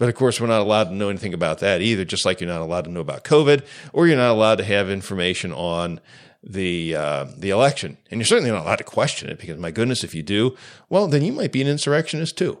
But 0.00 0.08
of 0.08 0.14
course, 0.14 0.40
we're 0.40 0.46
not 0.46 0.62
allowed 0.62 0.84
to 0.84 0.94
know 0.94 1.10
anything 1.10 1.34
about 1.34 1.58
that 1.58 1.82
either, 1.82 2.06
just 2.06 2.24
like 2.24 2.40
you're 2.40 2.48
not 2.48 2.62
allowed 2.62 2.84
to 2.86 2.90
know 2.90 3.02
about 3.02 3.22
COVID 3.22 3.66
or 3.92 4.06
you're 4.06 4.16
not 4.16 4.30
allowed 4.30 4.56
to 4.56 4.64
have 4.64 4.88
information 4.88 5.52
on 5.52 6.00
the 6.42 6.96
uh, 6.96 7.26
the 7.36 7.50
election. 7.50 7.98
And 8.10 8.18
you're 8.18 8.26
certainly 8.26 8.50
not 8.50 8.62
allowed 8.62 8.76
to 8.76 8.84
question 8.84 9.28
it 9.28 9.38
because, 9.38 9.58
my 9.58 9.70
goodness, 9.70 10.02
if 10.02 10.14
you 10.14 10.22
do, 10.22 10.56
well, 10.88 11.06
then 11.06 11.22
you 11.22 11.34
might 11.34 11.52
be 11.52 11.60
an 11.60 11.68
insurrectionist 11.68 12.38
too. 12.38 12.58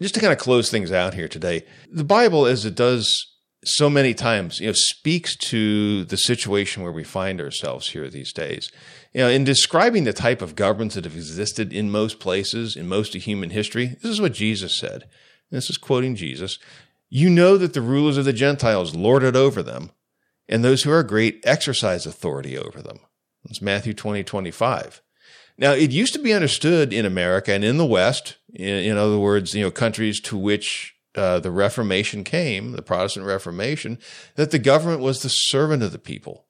Just 0.00 0.14
to 0.14 0.20
kind 0.20 0.32
of 0.32 0.38
close 0.38 0.70
things 0.70 0.90
out 0.90 1.12
here 1.12 1.28
today, 1.28 1.66
the 1.92 2.02
Bible, 2.02 2.46
as 2.46 2.64
it 2.64 2.74
does 2.74 3.26
so 3.66 3.90
many 3.90 4.14
times, 4.14 4.60
you 4.60 4.68
know, 4.68 4.72
speaks 4.74 5.36
to 5.36 6.06
the 6.06 6.16
situation 6.16 6.82
where 6.82 6.92
we 6.92 7.04
find 7.04 7.42
ourselves 7.42 7.88
here 7.88 8.08
these 8.08 8.32
days. 8.32 8.72
You 9.12 9.20
know, 9.20 9.28
in 9.28 9.44
describing 9.44 10.04
the 10.04 10.14
type 10.14 10.40
of 10.40 10.56
governments 10.56 10.94
that 10.94 11.04
have 11.04 11.14
existed 11.14 11.74
in 11.74 11.90
most 11.90 12.20
places, 12.20 12.74
in 12.74 12.88
most 12.88 13.14
of 13.14 13.24
human 13.24 13.50
history, 13.50 13.98
this 14.00 14.10
is 14.10 14.20
what 14.20 14.32
Jesus 14.32 14.74
said 14.78 15.04
this 15.54 15.70
is 15.70 15.78
quoting 15.78 16.16
Jesus, 16.16 16.58
you 17.08 17.30
know 17.30 17.56
that 17.56 17.74
the 17.74 17.80
rulers 17.80 18.16
of 18.16 18.24
the 18.24 18.32
Gentiles 18.32 18.94
lord 18.94 19.22
it 19.22 19.36
over 19.36 19.62
them, 19.62 19.90
and 20.48 20.64
those 20.64 20.82
who 20.82 20.90
are 20.90 21.02
great 21.02 21.40
exercise 21.44 22.06
authority 22.06 22.58
over 22.58 22.82
them. 22.82 23.00
It's 23.48 23.62
Matthew 23.62 23.94
20, 23.94 24.24
25. 24.24 25.02
Now, 25.56 25.72
it 25.72 25.92
used 25.92 26.12
to 26.14 26.18
be 26.18 26.32
understood 26.32 26.92
in 26.92 27.06
America 27.06 27.52
and 27.52 27.64
in 27.64 27.76
the 27.76 27.86
West, 27.86 28.36
in, 28.52 28.66
in 28.66 28.96
other 28.96 29.18
words, 29.18 29.54
you 29.54 29.62
know, 29.62 29.70
countries 29.70 30.20
to 30.22 30.36
which 30.36 30.96
uh, 31.14 31.38
the 31.38 31.50
Reformation 31.50 32.24
came, 32.24 32.72
the 32.72 32.82
Protestant 32.82 33.26
Reformation, 33.26 33.98
that 34.34 34.50
the 34.50 34.58
government 34.58 35.00
was 35.00 35.22
the 35.22 35.28
servant 35.28 35.82
of 35.82 35.92
the 35.92 35.98
people 35.98 36.43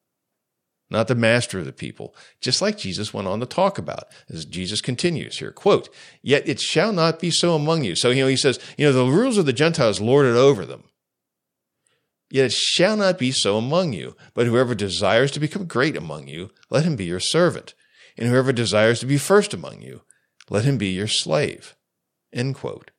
not 0.90 1.08
the 1.08 1.14
master 1.14 1.58
of 1.58 1.64
the 1.64 1.72
people, 1.72 2.14
just 2.40 2.60
like 2.60 2.76
Jesus 2.76 3.14
went 3.14 3.26
on 3.26 3.40
to 3.40 3.46
talk 3.46 3.78
about 3.78 4.04
as 4.28 4.44
Jesus 4.44 4.80
continues 4.80 5.38
here. 5.38 5.50
Quote, 5.50 5.88
yet 6.22 6.46
it 6.48 6.60
shall 6.60 6.92
not 6.92 7.18
be 7.18 7.30
so 7.30 7.54
among 7.54 7.84
you. 7.84 7.94
So, 7.96 8.10
you 8.10 8.22
know, 8.22 8.28
he 8.28 8.36
says, 8.36 8.58
you 8.76 8.86
know, 8.86 8.92
the 8.92 9.10
rules 9.10 9.38
of 9.38 9.46
the 9.46 9.52
Gentiles 9.52 10.00
lord 10.00 10.26
it 10.26 10.36
over 10.36 10.64
them. 10.64 10.84
Yet 12.30 12.46
it 12.46 12.52
shall 12.52 12.96
not 12.96 13.18
be 13.18 13.30
so 13.30 13.56
among 13.56 13.92
you. 13.92 14.16
But 14.34 14.46
whoever 14.46 14.74
desires 14.74 15.30
to 15.32 15.40
become 15.40 15.66
great 15.66 15.96
among 15.96 16.28
you, 16.28 16.50
let 16.70 16.84
him 16.84 16.96
be 16.96 17.04
your 17.04 17.20
servant. 17.20 17.74
And 18.16 18.28
whoever 18.28 18.52
desires 18.52 19.00
to 19.00 19.06
be 19.06 19.18
first 19.18 19.54
among 19.54 19.82
you, 19.82 20.02
let 20.50 20.64
him 20.64 20.78
be 20.78 20.88
your 20.88 21.08
slave. 21.08 21.74
End 22.32 22.54
quote. 22.54 22.90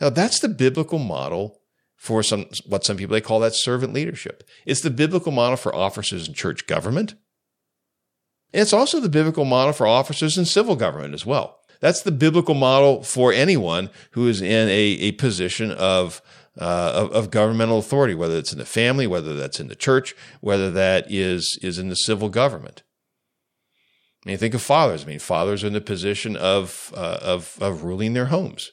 Now 0.00 0.10
that's 0.10 0.40
the 0.40 0.48
biblical 0.48 0.98
model 0.98 1.61
for 2.02 2.20
some 2.24 2.46
what 2.66 2.84
some 2.84 2.96
people 2.96 3.14
they 3.14 3.20
call 3.20 3.38
that 3.38 3.54
servant 3.54 3.92
leadership. 3.92 4.42
It's 4.66 4.80
the 4.80 4.90
biblical 4.90 5.30
model 5.30 5.56
for 5.56 5.72
officers 5.72 6.26
in 6.26 6.34
church 6.34 6.66
government. 6.66 7.14
And 8.52 8.60
it's 8.60 8.72
also 8.72 8.98
the 8.98 9.08
biblical 9.08 9.44
model 9.44 9.72
for 9.72 9.86
officers 9.86 10.36
in 10.36 10.44
civil 10.44 10.74
government 10.74 11.14
as 11.14 11.24
well. 11.24 11.60
That's 11.78 12.02
the 12.02 12.10
biblical 12.10 12.56
model 12.56 13.04
for 13.04 13.32
anyone 13.32 13.88
who 14.10 14.26
is 14.26 14.42
in 14.42 14.68
a, 14.68 14.72
a 14.72 15.12
position 15.12 15.70
of, 15.70 16.20
uh, 16.60 16.92
of, 16.92 17.12
of 17.12 17.30
governmental 17.30 17.78
authority, 17.78 18.14
whether 18.14 18.36
it's 18.36 18.52
in 18.52 18.58
the 18.58 18.64
family, 18.64 19.06
whether 19.06 19.36
that's 19.36 19.60
in 19.60 19.68
the 19.68 19.76
church, 19.76 20.16
whether 20.40 20.72
that 20.72 21.06
is 21.08 21.56
is 21.62 21.78
in 21.78 21.88
the 21.88 21.94
civil 21.94 22.28
government. 22.28 22.82
I 24.26 24.30
mean, 24.30 24.38
think 24.38 24.54
of 24.54 24.62
fathers. 24.62 25.04
I 25.04 25.06
mean, 25.06 25.20
fathers 25.20 25.62
are 25.62 25.68
in 25.68 25.72
the 25.72 25.80
position 25.80 26.36
of 26.36 26.92
uh, 26.96 27.18
of 27.22 27.56
of 27.60 27.84
ruling 27.84 28.14
their 28.14 28.26
homes 28.26 28.72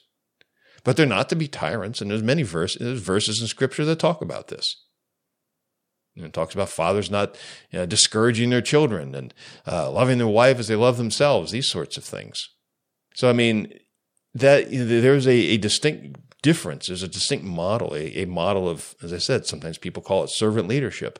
but 0.84 0.96
they're 0.96 1.06
not 1.06 1.28
to 1.28 1.36
be 1.36 1.48
tyrants. 1.48 2.00
And 2.00 2.10
there's 2.10 2.22
many 2.22 2.42
verses, 2.42 2.80
there's 2.80 3.00
verses 3.00 3.40
in 3.40 3.46
scripture 3.46 3.84
that 3.84 3.98
talk 3.98 4.20
about 4.20 4.48
this. 4.48 4.76
Know, 6.20 6.26
it 6.26 6.32
talks 6.32 6.54
about 6.54 6.68
fathers 6.68 7.10
not 7.10 7.36
you 7.70 7.78
know, 7.78 7.86
discouraging 7.86 8.50
their 8.50 8.60
children 8.60 9.14
and 9.14 9.34
uh, 9.66 9.90
loving 9.90 10.18
their 10.18 10.26
wife 10.26 10.58
as 10.58 10.68
they 10.68 10.76
love 10.76 10.96
themselves, 10.96 11.50
these 11.50 11.70
sorts 11.70 11.96
of 11.96 12.04
things. 12.04 12.48
So, 13.14 13.28
I 13.28 13.32
mean, 13.32 13.72
that 14.34 14.70
you 14.70 14.80
know, 14.84 15.00
there's 15.00 15.26
a, 15.26 15.32
a, 15.32 15.56
distinct 15.56 16.20
difference. 16.42 16.86
There's 16.86 17.02
a 17.02 17.08
distinct 17.08 17.44
model, 17.44 17.94
a, 17.94 18.22
a 18.22 18.24
model 18.26 18.68
of, 18.68 18.94
as 19.02 19.12
I 19.12 19.18
said, 19.18 19.46
sometimes 19.46 19.78
people 19.78 20.02
call 20.02 20.24
it 20.24 20.30
servant 20.30 20.68
leadership 20.68 21.18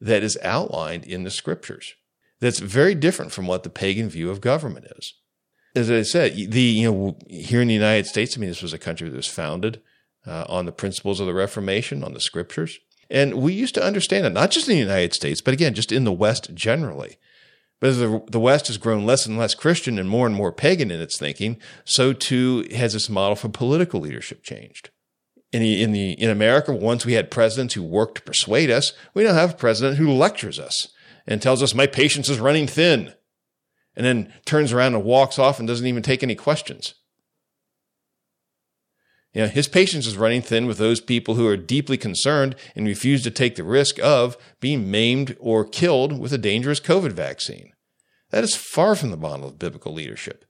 that 0.00 0.22
is 0.22 0.38
outlined 0.42 1.04
in 1.04 1.24
the 1.24 1.30
scriptures. 1.30 1.94
That's 2.40 2.60
very 2.60 2.94
different 2.94 3.32
from 3.32 3.46
what 3.46 3.62
the 3.62 3.70
pagan 3.70 4.08
view 4.08 4.30
of 4.30 4.40
government 4.40 4.86
is. 4.96 5.14
As 5.74 5.90
I 5.90 6.02
said, 6.02 6.34
the 6.34 6.60
you 6.60 6.90
know 6.90 7.18
here 7.28 7.60
in 7.60 7.68
the 7.68 7.74
United 7.74 8.06
States, 8.06 8.36
I 8.36 8.40
mean, 8.40 8.50
this 8.50 8.62
was 8.62 8.72
a 8.72 8.78
country 8.78 9.08
that 9.08 9.16
was 9.16 9.26
founded 9.26 9.82
uh, 10.26 10.44
on 10.48 10.66
the 10.66 10.72
principles 10.72 11.20
of 11.20 11.26
the 11.26 11.34
Reformation, 11.34 12.04
on 12.04 12.14
the 12.14 12.20
Scriptures, 12.20 12.78
and 13.10 13.34
we 13.34 13.52
used 13.52 13.74
to 13.74 13.84
understand 13.84 14.26
it 14.26 14.30
not 14.30 14.50
just 14.50 14.68
in 14.68 14.74
the 14.74 14.80
United 14.80 15.14
States, 15.14 15.40
but 15.40 15.54
again, 15.54 15.74
just 15.74 15.92
in 15.92 16.04
the 16.04 16.12
West 16.12 16.54
generally. 16.54 17.18
But 17.80 17.90
as 17.90 17.98
the, 17.98 18.22
the 18.30 18.40
West 18.40 18.68
has 18.68 18.78
grown 18.78 19.04
less 19.04 19.26
and 19.26 19.36
less 19.36 19.54
Christian 19.54 19.98
and 19.98 20.08
more 20.08 20.26
and 20.26 20.34
more 20.34 20.52
pagan 20.52 20.90
in 20.90 21.00
its 21.00 21.18
thinking, 21.18 21.58
so 21.84 22.12
too 22.12 22.66
has 22.74 22.94
this 22.94 23.10
model 23.10 23.36
for 23.36 23.48
political 23.48 24.00
leadership 24.00 24.42
changed. 24.42 24.90
In 25.52 25.60
the, 25.60 25.82
in 25.82 25.92
the 25.92 26.12
in 26.12 26.30
America, 26.30 26.72
once 26.72 27.04
we 27.04 27.12
had 27.12 27.30
presidents 27.30 27.74
who 27.74 27.82
worked 27.82 28.16
to 28.16 28.22
persuade 28.22 28.70
us, 28.70 28.92
we 29.12 29.22
now 29.22 29.34
have 29.34 29.52
a 29.52 29.56
president 29.56 29.98
who 29.98 30.10
lectures 30.10 30.58
us 30.58 30.88
and 31.26 31.40
tells 31.40 31.62
us 31.62 31.74
my 31.74 31.86
patience 31.86 32.28
is 32.28 32.40
running 32.40 32.66
thin, 32.66 33.12
and 33.96 34.04
then 34.04 34.32
turns 34.44 34.72
around 34.72 34.94
and 34.94 35.04
walks 35.04 35.38
off 35.38 35.58
and 35.58 35.68
doesn't 35.68 35.86
even 35.86 36.02
take 36.02 36.22
any 36.22 36.34
questions. 36.34 36.94
You 39.32 39.42
know, 39.42 39.48
his 39.48 39.66
patience 39.66 40.06
is 40.06 40.16
running 40.16 40.42
thin 40.42 40.66
with 40.66 40.78
those 40.78 41.00
people 41.00 41.34
who 41.34 41.46
are 41.48 41.56
deeply 41.56 41.96
concerned 41.96 42.54
and 42.76 42.86
refuse 42.86 43.22
to 43.24 43.32
take 43.32 43.56
the 43.56 43.64
risk 43.64 43.98
of 44.00 44.36
being 44.60 44.90
maimed 44.90 45.36
or 45.40 45.64
killed 45.64 46.20
with 46.20 46.32
a 46.32 46.38
dangerous 46.38 46.78
COVID 46.78 47.12
vaccine. 47.12 47.72
That 48.30 48.44
is 48.44 48.54
far 48.54 48.94
from 48.94 49.10
the 49.10 49.16
model 49.16 49.48
of 49.48 49.58
biblical 49.58 49.92
leadership. 49.92 50.44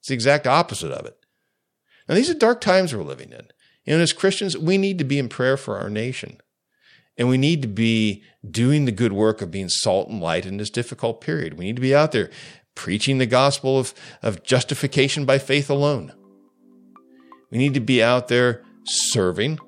It's 0.00 0.08
the 0.08 0.14
exact 0.14 0.48
opposite 0.48 0.90
of 0.90 1.06
it. 1.06 1.16
Now, 2.08 2.16
these 2.16 2.28
are 2.28 2.34
dark 2.34 2.60
times 2.60 2.92
we're 2.92 3.04
living 3.04 3.30
in. 3.30 3.46
Know, 3.86 4.00
as 4.00 4.12
Christians, 4.12 4.58
we 4.58 4.78
need 4.78 4.98
to 4.98 5.04
be 5.04 5.18
in 5.18 5.28
prayer 5.28 5.56
for 5.56 5.78
our 5.78 5.90
nation. 5.90 6.38
And 7.18 7.28
we 7.28 7.36
need 7.36 7.62
to 7.62 7.68
be 7.68 8.22
doing 8.48 8.84
the 8.84 8.92
good 8.92 9.12
work 9.12 9.42
of 9.42 9.50
being 9.50 9.68
salt 9.68 10.08
and 10.08 10.20
light 10.20 10.46
in 10.46 10.56
this 10.56 10.70
difficult 10.70 11.20
period. 11.20 11.54
We 11.54 11.66
need 11.66 11.76
to 11.76 11.82
be 11.82 11.94
out 11.94 12.12
there 12.12 12.30
preaching 12.74 13.18
the 13.18 13.26
gospel 13.26 13.78
of, 13.78 13.94
of 14.22 14.42
justification 14.42 15.24
by 15.24 15.38
faith 15.38 15.68
alone. 15.68 16.12
We 17.50 17.58
need 17.58 17.74
to 17.74 17.80
be 17.80 18.02
out 18.02 18.28
there 18.28 18.64
serving 18.84 19.58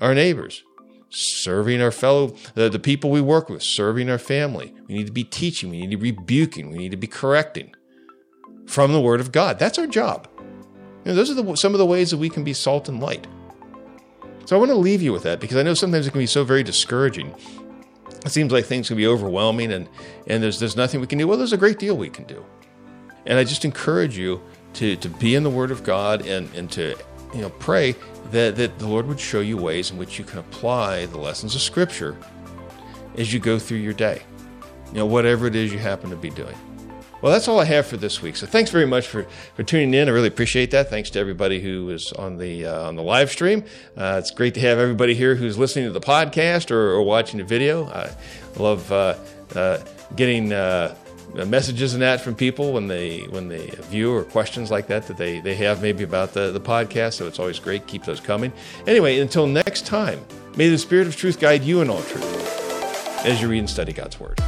our 0.00 0.14
neighbors, 0.14 0.62
serving 1.10 1.82
our 1.82 1.90
fellow, 1.90 2.36
the, 2.54 2.68
the 2.68 2.78
people 2.78 3.10
we 3.10 3.20
work 3.20 3.48
with, 3.48 3.62
serving 3.64 4.08
our 4.08 4.18
family. 4.18 4.72
We 4.86 4.94
need 4.94 5.06
to 5.06 5.12
be 5.12 5.24
teaching. 5.24 5.70
We 5.70 5.80
need 5.80 5.90
to 5.90 5.96
be 5.96 6.12
rebuking. 6.12 6.70
We 6.70 6.78
need 6.78 6.92
to 6.92 6.96
be 6.96 7.08
correcting 7.08 7.74
from 8.66 8.92
the 8.92 9.00
Word 9.00 9.20
of 9.20 9.32
God. 9.32 9.58
That's 9.58 9.78
our 9.78 9.88
job. 9.88 10.28
You 11.04 11.12
know, 11.12 11.14
those 11.14 11.30
are 11.30 11.34
the, 11.34 11.56
some 11.56 11.74
of 11.74 11.78
the 11.78 11.86
ways 11.86 12.10
that 12.10 12.18
we 12.18 12.28
can 12.28 12.44
be 12.44 12.52
salt 12.52 12.88
and 12.88 13.00
light. 13.00 13.26
So 14.48 14.56
I 14.56 14.58
want 14.58 14.70
to 14.70 14.76
leave 14.76 15.02
you 15.02 15.12
with 15.12 15.24
that 15.24 15.40
because 15.40 15.58
I 15.58 15.62
know 15.62 15.74
sometimes 15.74 16.06
it 16.06 16.10
can 16.12 16.20
be 16.20 16.26
so 16.26 16.42
very 16.42 16.62
discouraging. 16.62 17.34
It 18.24 18.30
seems 18.30 18.50
like 18.50 18.64
things 18.64 18.88
can 18.88 18.96
be 18.96 19.06
overwhelming 19.06 19.70
and, 19.70 19.86
and 20.26 20.42
there's, 20.42 20.58
there's 20.58 20.74
nothing 20.74 21.02
we 21.02 21.06
can 21.06 21.18
do. 21.18 21.28
Well, 21.28 21.36
there's 21.36 21.52
a 21.52 21.58
great 21.58 21.78
deal 21.78 21.98
we 21.98 22.08
can 22.08 22.24
do. 22.24 22.42
And 23.26 23.38
I 23.38 23.44
just 23.44 23.66
encourage 23.66 24.16
you 24.16 24.40
to, 24.72 24.96
to 24.96 25.08
be 25.10 25.34
in 25.34 25.42
the 25.42 25.50
Word 25.50 25.70
of 25.70 25.84
God 25.84 26.26
and, 26.26 26.48
and 26.54 26.72
to 26.72 26.96
you 27.34 27.42
know 27.42 27.50
pray 27.58 27.94
that, 28.30 28.56
that 28.56 28.78
the 28.78 28.86
Lord 28.86 29.06
would 29.06 29.20
show 29.20 29.40
you 29.40 29.58
ways 29.58 29.90
in 29.90 29.98
which 29.98 30.18
you 30.18 30.24
can 30.24 30.38
apply 30.38 31.04
the 31.04 31.18
lessons 31.18 31.54
of 31.54 31.60
Scripture 31.60 32.16
as 33.18 33.34
you 33.34 33.40
go 33.40 33.58
through 33.58 33.76
your 33.76 33.92
day. 33.92 34.22
You 34.92 35.00
know, 35.00 35.06
whatever 35.06 35.46
it 35.46 35.56
is 35.56 35.74
you 35.74 35.78
happen 35.78 36.08
to 36.08 36.16
be 36.16 36.30
doing. 36.30 36.56
Well, 37.20 37.32
that's 37.32 37.48
all 37.48 37.58
I 37.58 37.64
have 37.64 37.86
for 37.86 37.96
this 37.96 38.22
week. 38.22 38.36
So 38.36 38.46
thanks 38.46 38.70
very 38.70 38.86
much 38.86 39.08
for, 39.08 39.24
for 39.54 39.64
tuning 39.64 39.92
in. 39.92 40.08
I 40.08 40.12
really 40.12 40.28
appreciate 40.28 40.70
that. 40.70 40.88
Thanks 40.88 41.10
to 41.10 41.18
everybody 41.18 41.60
who 41.60 41.86
was 41.86 42.12
on 42.12 42.38
the 42.38 42.66
uh, 42.66 42.86
on 42.86 42.94
the 42.94 43.02
live 43.02 43.30
stream. 43.30 43.64
Uh, 43.96 44.16
it's 44.18 44.30
great 44.30 44.54
to 44.54 44.60
have 44.60 44.78
everybody 44.78 45.14
here 45.14 45.34
who's 45.34 45.58
listening 45.58 45.86
to 45.86 45.92
the 45.92 46.00
podcast 46.00 46.70
or, 46.70 46.92
or 46.92 47.02
watching 47.02 47.38
the 47.38 47.44
video. 47.44 47.86
I 47.86 48.10
love 48.56 48.90
uh, 48.92 49.16
uh 49.56 49.78
getting 50.14 50.52
uh, 50.52 50.94
messages 51.46 51.92
and 51.94 52.02
that 52.02 52.20
from 52.20 52.34
people 52.34 52.72
when 52.72 52.86
they 52.86 53.22
when 53.30 53.48
they 53.48 53.66
view 53.90 54.14
or 54.14 54.22
questions 54.24 54.70
like 54.70 54.86
that 54.86 55.06
that 55.08 55.16
they 55.16 55.40
they 55.40 55.54
have 55.56 55.82
maybe 55.82 56.04
about 56.04 56.32
the 56.34 56.52
the 56.52 56.60
podcast. 56.60 57.14
So 57.14 57.26
it's 57.26 57.40
always 57.40 57.58
great. 57.58 57.86
Keep 57.88 58.04
those 58.04 58.20
coming. 58.20 58.52
Anyway, 58.86 59.18
until 59.18 59.46
next 59.46 59.86
time, 59.86 60.24
may 60.56 60.68
the 60.68 60.78
Spirit 60.78 61.08
of 61.08 61.16
Truth 61.16 61.40
guide 61.40 61.64
you 61.64 61.80
in 61.80 61.90
all 61.90 62.02
truth 62.02 63.24
as 63.26 63.42
you 63.42 63.48
read 63.48 63.58
and 63.58 63.70
study 63.70 63.92
God's 63.92 64.20
Word. 64.20 64.38